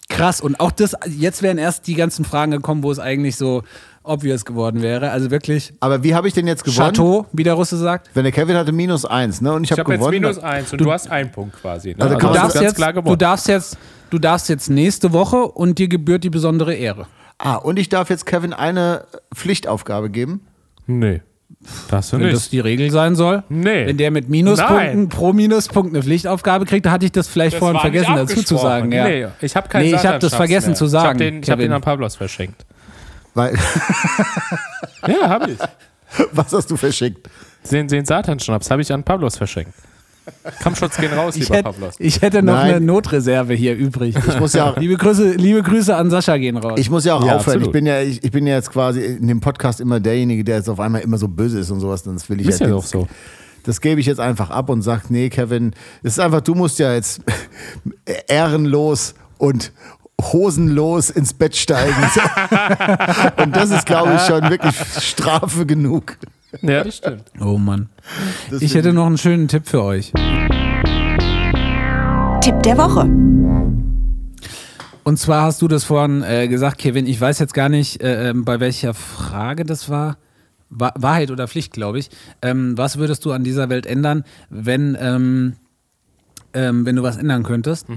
[0.10, 0.42] Krass.
[0.42, 3.64] Und auch das, jetzt wären erst die ganzen Fragen gekommen, wo es eigentlich so
[4.04, 5.12] obvious geworden wäre.
[5.12, 6.88] Also wirklich Aber wie habe ich denn jetzt gewonnen?
[6.88, 8.10] Chateau, wie der Russe sagt.
[8.14, 9.54] Wenn der Kevin hatte minus eins, ne?
[9.54, 10.22] Und ich Ich habe habe jetzt gewonnen.
[10.22, 11.90] minus eins und du, hast einen Punkt quasi.
[11.90, 11.96] Ne?
[12.00, 13.18] Also Also, Du du darfst, jetzt, klar du, gewonnen.
[13.20, 13.78] darfst jetzt,
[14.10, 17.06] du darfst jetzt nächste Woche und dir gebührt die besondere Ehre.
[17.38, 20.42] ah, und ich darf jetzt Kevin eine Pflichtaufgabe geben.
[20.88, 21.22] Nee.
[21.90, 22.34] Du Wenn nicht.
[22.34, 23.44] das die Regel sein soll.
[23.50, 23.86] Nee.
[23.86, 25.10] Wenn der mit Minuspunkten Nein.
[25.10, 28.58] pro Minuspunkt eine Pflichtaufgabe kriegt, da hatte ich das vielleicht Das vorhin vergessen dazu zu
[28.58, 28.92] sagen.
[28.92, 29.04] Ja.
[29.04, 30.76] Nee, ich habe keinen Nee, ich hab das vergessen mehr.
[30.76, 32.66] zu sagen, Ich habe den, ich hab den an Pavlos verschenkt.
[33.34, 33.58] Weil,
[35.08, 35.58] Ja, habe ich.
[36.32, 37.28] was hast du verschickt?
[37.72, 39.74] Den, den Satanschnaps habe ich an Pavlos verschenkt.
[40.62, 41.96] Kampfschutz gehen raus, Ich lieber hätte, Pavlos.
[41.98, 42.76] ich hätte noch Nein.
[42.76, 44.16] eine Notreserve hier übrig.
[44.28, 46.80] Ich muss ja auch, liebe, Grüße, liebe Grüße an Sascha gehen raus.
[46.80, 47.62] ich muss ja auch Ja, aufhören.
[47.62, 50.58] Ich bin ja, ich, ich bin ja jetzt quasi in dem Podcast immer derjenige, der
[50.58, 52.04] jetzt auf einmal immer so böse ist und sowas.
[52.04, 53.08] Das will ich Ist ja den- doch so.
[53.64, 55.74] Das gebe ich jetzt einfach ab und sage, nee, Kevin,
[56.04, 57.22] es ist einfach, du musst ja jetzt
[58.28, 59.72] ehrenlos und
[60.22, 61.96] hosenlos ins Bett steigen.
[63.44, 66.18] Und das ist, glaube ich, schon wirklich Strafe genug.
[66.62, 67.24] Ja, das stimmt.
[67.40, 67.90] oh Mann.
[68.50, 70.12] Das Ich hätte noch einen schönen Tipp für euch.
[72.42, 73.10] Tipp der Woche.
[75.04, 77.08] Und zwar hast du das vorhin äh, gesagt, Kevin.
[77.08, 80.18] Ich weiß jetzt gar nicht, äh, ähm, bei welcher Frage das war.
[80.70, 82.10] Wa Wahrheit oder Pflicht, glaube ich.
[82.42, 85.54] Ähm, was würdest du an dieser Welt ändern, wenn, ähm,
[86.54, 87.88] ähm, wenn du was ändern könntest?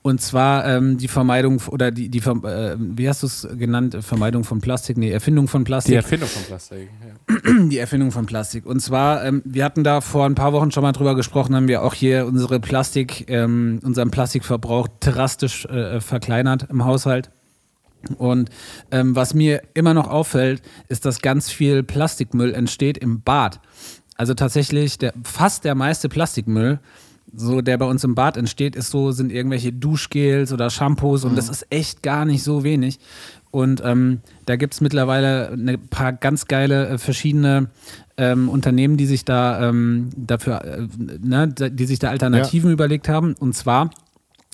[0.00, 3.96] Und zwar ähm, die Vermeidung oder die, die äh, wie hast du es genannt?
[4.00, 4.96] Vermeidung von Plastik?
[4.96, 5.92] Nee, Erfindung von Plastik.
[5.92, 6.88] Die Erfindung von Plastik.
[7.28, 7.64] Ja.
[7.66, 8.64] Die Erfindung von Plastik.
[8.64, 11.68] Und zwar, ähm, wir hatten da vor ein paar Wochen schon mal drüber gesprochen, haben
[11.68, 17.30] wir auch hier unsere Plastik, ähm, unseren Plastikverbrauch drastisch äh, verkleinert im Haushalt.
[18.16, 18.50] Und
[18.92, 23.60] ähm, was mir immer noch auffällt, ist, dass ganz viel Plastikmüll entsteht im Bad.
[24.16, 26.78] Also tatsächlich der, fast der meiste Plastikmüll,
[27.34, 31.36] so der bei uns im Bad entsteht, ist so, sind irgendwelche Duschgels oder Shampoos und
[31.36, 32.98] das ist echt gar nicht so wenig.
[33.50, 37.70] Und ähm, da gibt es mittlerweile ein paar ganz geile äh, verschiedene
[38.18, 40.86] ähm, Unternehmen, die sich da ähm, dafür, äh,
[41.20, 43.34] ne, die sich da Alternativen überlegt haben.
[43.38, 43.90] Und zwar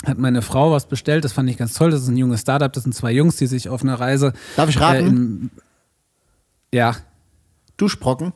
[0.07, 1.91] hat meine Frau was bestellt, das fand ich ganz toll.
[1.91, 4.33] Das ist ein junges Startup, das sind zwei Jungs, die sich auf einer Reise.
[4.57, 5.07] Darf ich Äh, raten?
[5.07, 5.51] in,
[6.73, 6.95] ja,
[7.77, 8.33] Duschbrocken?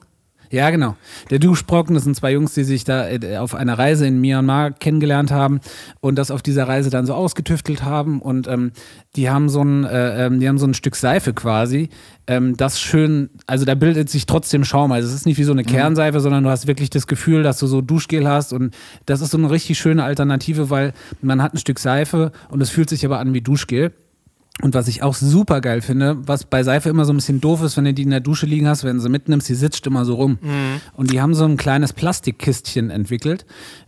[0.50, 0.96] Ja, genau.
[1.30, 4.72] Der Duschbrocken, das sind zwei Jungs, die sich da äh, auf einer Reise in Myanmar
[4.72, 5.60] kennengelernt haben
[6.00, 8.20] und das auf dieser Reise dann so ausgetüftelt haben.
[8.22, 8.72] Und ähm,
[9.16, 11.90] die haben so ein, äh, ähm, die haben so ein Stück Seife quasi,
[12.26, 14.92] ähm, das schön, also da bildet sich trotzdem Schaum.
[14.92, 17.58] Also es ist nicht wie so eine Kernseife, sondern du hast wirklich das Gefühl, dass
[17.58, 18.52] du so Duschgel hast.
[18.52, 18.74] Und
[19.06, 20.92] das ist so eine richtig schöne Alternative, weil
[21.22, 23.92] man hat ein Stück Seife und es fühlt sich aber an wie Duschgel.
[24.60, 27.62] Und was ich auch super geil finde, was bei Seife immer so ein bisschen doof
[27.62, 29.86] ist, wenn du die in der Dusche liegen hast, wenn du sie mitnimmst, die sitzt
[29.86, 30.38] immer so rum.
[30.94, 33.46] Und die haben so ein kleines Plastikkistchen entwickelt,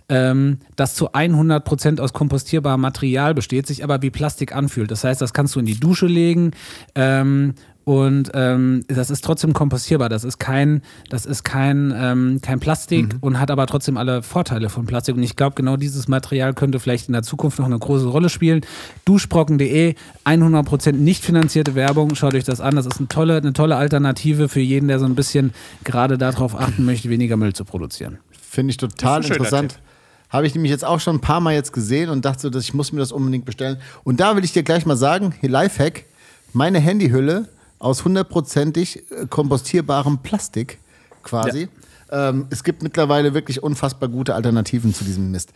[0.09, 4.93] ähm, das zu 100% aus kompostierbarem Material besteht, sich aber wie Plastik anfühlt.
[4.93, 6.53] Das heißt, das kannst du in die Dusche legen
[6.95, 7.55] ähm,
[7.85, 10.09] und ähm, das ist trotzdem kompostierbar.
[10.09, 14.69] Das ist kein, das ist kein, ähm, kein Plastik und hat aber trotzdem alle Vorteile
[14.69, 15.17] von Plastik.
[15.17, 18.29] Und ich glaube, genau dieses Material könnte vielleicht in der Zukunft noch eine große Rolle
[18.29, 18.61] spielen.
[19.07, 19.95] Duschbrocken.de,
[20.27, 22.15] 100% nicht finanzierte Werbung.
[22.15, 22.77] Schaut euch das an.
[22.77, 25.53] Das ist eine tolle, eine tolle Alternative für jeden, der so ein bisschen
[25.83, 28.19] gerade darauf achten möchte, weniger Müll zu produzieren.
[28.31, 29.81] Finde ich total interessant.
[30.29, 32.63] Habe ich nämlich jetzt auch schon ein paar Mal jetzt gesehen und dachte so, dass
[32.63, 33.79] ich muss mir das unbedingt bestellen.
[34.05, 36.05] Und da will ich dir gleich mal sagen, hier Lifehack,
[36.53, 37.49] meine Handyhülle
[37.81, 40.79] aus hundertprozentig äh, kompostierbarem Plastik
[41.25, 41.69] quasi.
[42.11, 45.51] Ähm, es gibt mittlerweile wirklich unfassbar gute Alternativen zu diesem Mist.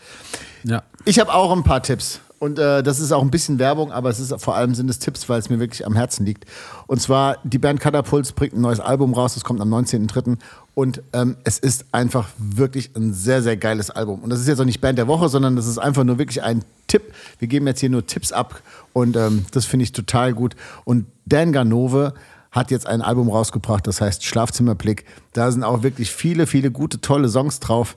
[0.63, 0.83] Ja.
[1.05, 2.21] Ich habe auch ein paar Tipps.
[2.45, 4.99] Und äh, das ist auch ein bisschen Werbung, aber es ist vor allem sind es
[4.99, 6.45] Tipps, weil es mir wirklich am Herzen liegt.
[6.87, 10.37] Und zwar, die Band Catapults bringt ein neues Album raus, das kommt am 19.03.
[10.75, 14.21] Und ähm, es ist einfach wirklich ein sehr, sehr geiles Album.
[14.21, 16.43] Und das ist jetzt auch nicht Band der Woche, sondern das ist einfach nur wirklich
[16.43, 17.15] ein Tipp.
[17.39, 18.61] Wir geben jetzt hier nur Tipps ab
[18.93, 20.55] und ähm, das finde ich total gut.
[20.85, 22.13] Und Dan Ganove
[22.55, 25.05] hat jetzt ein Album rausgebracht, das heißt Schlafzimmerblick.
[25.35, 27.97] Da sind auch wirklich viele, viele gute, tolle Songs drauf.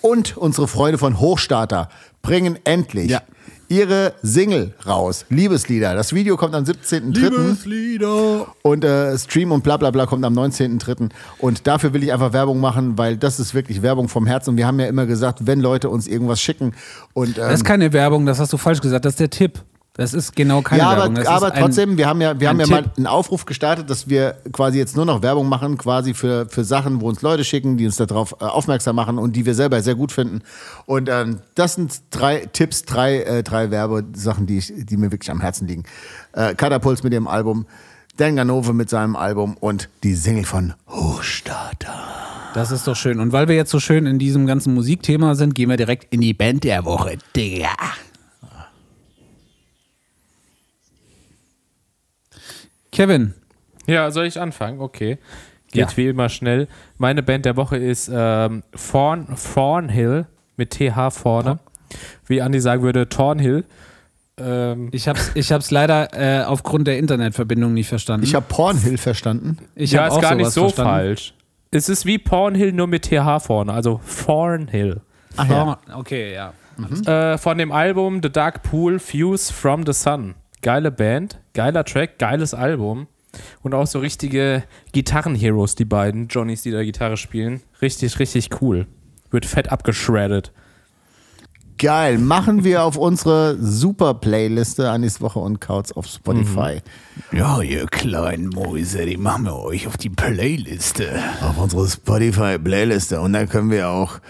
[0.00, 1.88] Und unsere Freunde von Hochstarter
[2.22, 3.22] bringen endlich Ja.
[3.68, 5.24] ihre Single raus.
[5.28, 5.94] Liebeslieder.
[5.94, 7.66] Das Video kommt am 17.03.
[7.68, 8.46] Lieder.
[8.62, 11.10] Und äh, Stream und bla bla bla kommt am 19.03.
[11.38, 14.50] Und dafür will ich einfach Werbung machen, weil das ist wirklich Werbung vom Herzen.
[14.50, 16.74] Und wir haben ja immer gesagt, wenn Leute uns irgendwas schicken
[17.12, 19.60] und ähm, Das ist keine Werbung, das hast du falsch gesagt, das ist der Tipp.
[19.96, 21.14] Das ist genau keine ja, Werbung.
[21.14, 23.46] Das aber, aber ist ein- trotzdem, wir haben ja, wir haben ja mal einen Aufruf
[23.46, 27.22] gestartet, dass wir quasi jetzt nur noch Werbung machen, quasi für, für Sachen, wo uns
[27.22, 30.42] Leute schicken, die uns darauf äh, aufmerksam machen und die wir selber sehr gut finden.
[30.84, 35.30] Und ähm, das sind drei Tipps, drei, äh, drei Werbesachen, die, ich, die mir wirklich
[35.30, 35.84] am Herzen liegen.
[36.32, 37.64] Äh, Katapults mit ihrem Album,
[38.18, 41.94] Dan Ganove mit seinem Album und die Single von Hochstarter.
[42.54, 43.20] Das ist doch schön.
[43.20, 46.22] Und weil wir jetzt so schön in diesem ganzen Musikthema sind, gehen wir direkt in
[46.22, 47.18] die Band der Woche.
[47.34, 47.68] Digga.
[52.96, 53.34] Kevin,
[53.86, 54.80] Ja, soll ich anfangen?
[54.80, 55.18] Okay.
[55.70, 55.96] Geht Ja.
[55.96, 56.66] wie immer schnell.
[56.96, 60.26] Meine Band der Woche ist ähm, Thorn, Thornhill
[60.56, 61.58] mit TH vorne.
[62.26, 63.64] Wie Andi sagen würde, Thornhill.
[64.38, 68.24] Ähm, ich hab's, ich hab's leider äh, aufgrund der Internetverbindung nicht verstanden.
[68.24, 69.58] Ich habe Pornhill verstanden.
[69.74, 70.90] ich ja, ist auch gar nicht so verstanden.
[70.90, 71.34] falsch.
[71.70, 73.72] Es ist wie Pornhill, nur mit TH vorne.
[73.74, 75.00] Also Thornhill.
[75.36, 75.78] Ach ja.
[75.94, 76.52] Okay, ja.
[77.06, 80.34] Äh, von dem Album The Dark Pool Fuse from the Sun.
[80.62, 83.08] Geile Band, geiler Track, geiles Album.
[83.62, 87.62] Und auch so richtige Gitarren-Heroes, die beiden Johnnies, die da Gitarre spielen.
[87.82, 88.86] Richtig, richtig cool.
[89.30, 90.52] Wird fett abgeschreddet.
[91.78, 92.16] Geil.
[92.16, 96.80] Machen wir auf unsere super Playliste Anis Woche und Couch auf Spotify.
[97.32, 101.22] Ja, ihr kleinen Mäuse, die machen wir euch auf die Playliste.
[101.42, 103.20] auf unsere Spotify-Playliste.
[103.20, 104.20] Und dann können wir auch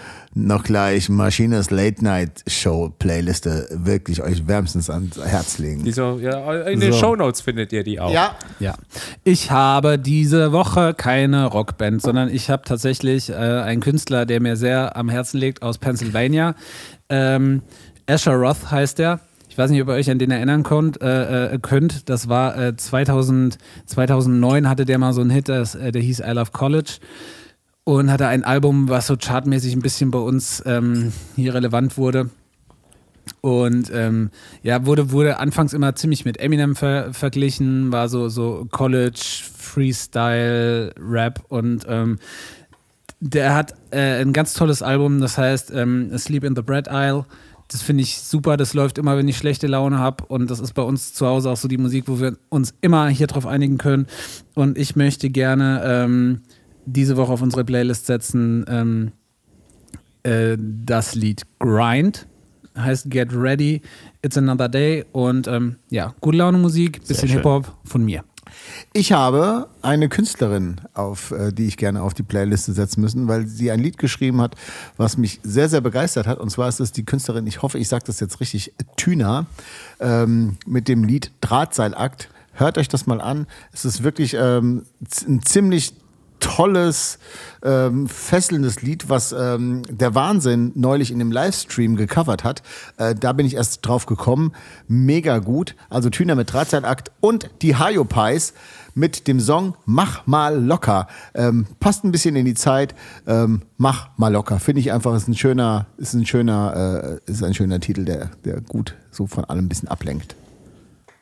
[0.45, 5.83] noch gleich Maschines Late Night Show Playliste wirklich euch wärmstens ans Herz legen.
[5.83, 6.99] Die so, ja, in den So.
[6.99, 8.11] Shownotes findet ihr die auch.
[8.11, 8.75] Ja, Ja,
[9.23, 14.55] ich habe diese Woche keine Rockband, sondern ich habe tatsächlich äh, einen Künstler, der mir
[14.55, 16.55] sehr am Herzen liegt, aus Pennsylvania.
[17.09, 17.61] Ähm,
[18.05, 19.19] Asher Roth heißt er.
[19.49, 21.01] Ich weiß nicht, ob ihr euch an den erinnern könnt.
[21.01, 22.09] Äh, äh, könnt.
[22.09, 23.57] Das war äh, 2000,
[23.87, 26.99] 2009 hatte der mal so einen Hit, das, äh, der hieß I Love College.
[27.87, 32.29] Und hatte ein Album, was so chartmäßig ein bisschen bei uns ähm, hier relevant wurde.
[33.39, 34.29] Und ähm,
[34.61, 39.21] ja, wurde, wurde anfangs immer ziemlich mit Eminem ver verglichen, war so, so College,
[39.57, 42.19] Freestyle, Rap und ähm,
[43.21, 47.23] der hat äh, ein ganz tolles Album, das heißt ähm, Sleep in the Bread Isle.
[47.69, 50.73] Das finde ich super, das läuft immer, wenn ich schlechte Laune habe und das ist
[50.73, 53.77] bei uns zu Hause auch so die Musik, wo wir uns immer hier drauf einigen
[53.77, 54.07] können.
[54.55, 56.41] Und ich möchte gerne ähm,
[56.87, 59.11] diese Woche auf unsere Playlist setzen ähm,
[60.23, 62.27] äh, das Lied Grind
[62.77, 63.81] heißt Get Ready,
[64.21, 67.29] It's Another Day und ähm, ja, gute Laune Musik, bisschen.
[67.29, 68.23] Hip-Hop von mir.
[68.93, 73.47] ich habe eine Künstlerin, auf äh, die ich gerne auf die Playliste setzen müssen, weil
[73.47, 74.55] sie ein Lied geschrieben hat,
[74.95, 76.39] was mich sehr, sehr begeistert hat.
[76.39, 79.47] Und zwar ist es die Künstlerin, ich hoffe, ich sage das jetzt richtig, Tüna,
[79.99, 82.29] ähm, mit dem Lied Drahtseilakt.
[82.53, 83.45] Hört euch das mal an.
[83.71, 84.83] Es ist wirklich ähm,
[85.27, 85.93] ein ziemlich
[86.39, 87.19] tolles,
[87.63, 92.63] ähm, fesselndes Lied, was ähm, der Wahnsinn neulich in dem Livestream gecovert hat.
[92.97, 94.53] Äh, da bin ich erst drauf gekommen.
[94.87, 95.75] Mega gut.
[95.89, 98.53] Also Tüner mit Drahtseilakt und die Hayo Pies
[98.93, 101.07] mit dem Song Mach mal locker.
[101.33, 102.95] Ähm, passt ein bisschen in die Zeit.
[103.27, 104.59] Ähm, Mach mal locker.
[104.59, 108.31] Finde ich einfach, ist ein schöner, ist ein schöner, äh, ist ein schöner Titel, der,
[108.43, 110.35] der gut so von allem ein bisschen ablenkt.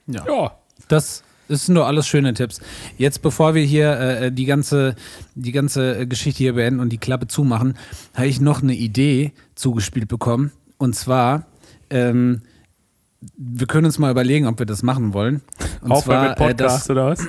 [0.08, 0.52] Ja.
[0.88, 2.60] Das das sind nur alles schöne Tipps.
[2.98, 4.96] Jetzt, bevor wir hier äh, die, ganze,
[5.36, 7.78] die ganze äh, Geschichte hier beenden und die Klappe zumachen,
[8.14, 10.52] habe ich noch eine Idee zugespielt bekommen.
[10.78, 11.46] Und zwar,
[11.90, 12.42] ähm,
[13.38, 15.42] wir können uns mal überlegen, ob wir das machen wollen.
[15.82, 17.20] Und Aufhören mit äh, Podcast oder was?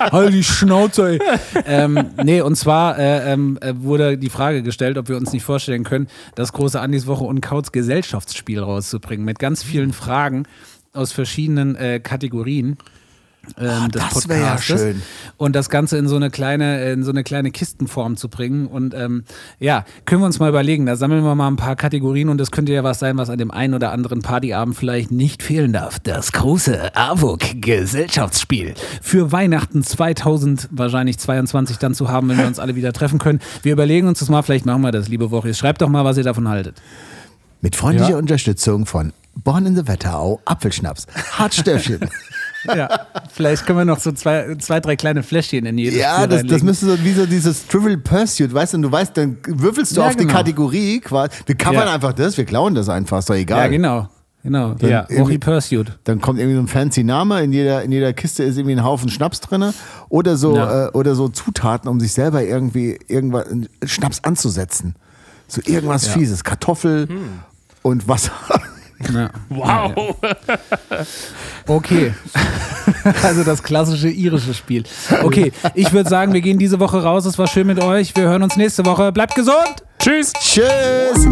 [0.12, 1.20] Halt die Schnauze, ey.
[1.66, 5.42] ähm, nee, und zwar äh, ähm, äh, wurde die Frage gestellt, ob wir uns nicht
[5.42, 10.44] vorstellen können, das große Andis Woche und Kauz Gesellschaftsspiel rauszubringen mit ganz vielen Fragen
[10.92, 12.76] aus verschiedenen äh, Kategorien.
[13.58, 15.00] ähm, des das wär ja schön.
[15.38, 18.66] und das Ganze in so eine kleine, in so eine kleine Kistenform zu bringen.
[18.66, 19.24] Und ähm,
[19.58, 20.84] ja, können wir uns mal überlegen.
[20.84, 23.38] Da sammeln wir mal ein paar Kategorien und das könnte ja was sein, was an
[23.38, 25.98] dem einen oder anderen Partyabend vielleicht nicht fehlen darf.
[26.00, 32.74] Das große AWOK-Gesellschaftsspiel für Weihnachten 2000 wahrscheinlich 22 dann zu haben, wenn wir uns alle
[32.76, 33.40] wieder treffen können.
[33.62, 35.54] Wir überlegen uns das mal, vielleicht machen wir das, liebe Woche.
[35.54, 36.76] Schreibt doch mal, was ihr davon haltet.
[37.62, 38.16] Mit freundlicher Ja.
[38.18, 41.06] Unterstützung von Born in the Wetterau, Apfelschnaps,
[41.38, 42.00] Hartstöffchen.
[42.66, 46.28] Ja, vielleicht können wir noch so zwei, zwei drei kleine Fläschchen in jedes ja, Spiel
[46.28, 49.38] das, das müsste so wie so dieses Trivial Pursuit, weißt du, und du weißt, dann
[49.46, 50.34] würfelst du Ja, auf die genau.
[50.34, 51.30] Kategorie quasi.
[51.46, 51.94] Wir covern Ja.
[51.94, 53.60] einfach das, wir klauen das einfach, ist doch egal.
[53.62, 54.08] Ja, genau.
[54.42, 54.74] Genau.
[54.82, 55.06] Ja.
[55.18, 55.98] Rocky Pursuit.
[56.04, 58.84] Dann kommt irgendwie so ein fancy Name, in jeder, in jeder Kiste ist irgendwie ein
[58.84, 59.72] Haufen Schnaps drin
[60.10, 60.88] oder so, Ja.
[60.88, 63.46] äh, oder so Zutaten, um sich selber irgendwie irgendwas,
[63.86, 64.96] Schnaps anzusetzen.
[65.48, 66.12] So irgendwas Ja.
[66.12, 67.08] Fieses, Kartoffel
[67.80, 68.32] und Wasser.
[69.12, 69.30] Ja.
[69.48, 70.16] Wow.
[71.66, 72.14] Okay.
[73.22, 74.82] Also das klassische irische Spiel.
[75.22, 77.24] Okay, ich würde sagen, wir gehen diese Woche raus.
[77.24, 78.14] Es war schön mit euch.
[78.14, 79.10] Wir hören uns nächste Woche.
[79.12, 79.84] Bleibt gesund.
[79.98, 80.32] Tschüss.
[80.34, 81.26] Tschüss!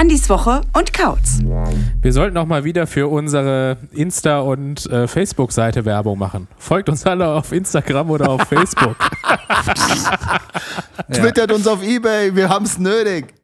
[0.00, 1.40] Andis Woche und Kautz.
[2.00, 6.48] Wir sollten auch mal wieder für unsere Insta- und äh, Facebook-Seite Werbung machen.
[6.56, 8.96] Folgt uns alle auf Instagram oder auf Facebook.
[11.12, 13.34] Twittert uns auf Ebay, wir haben's nötig.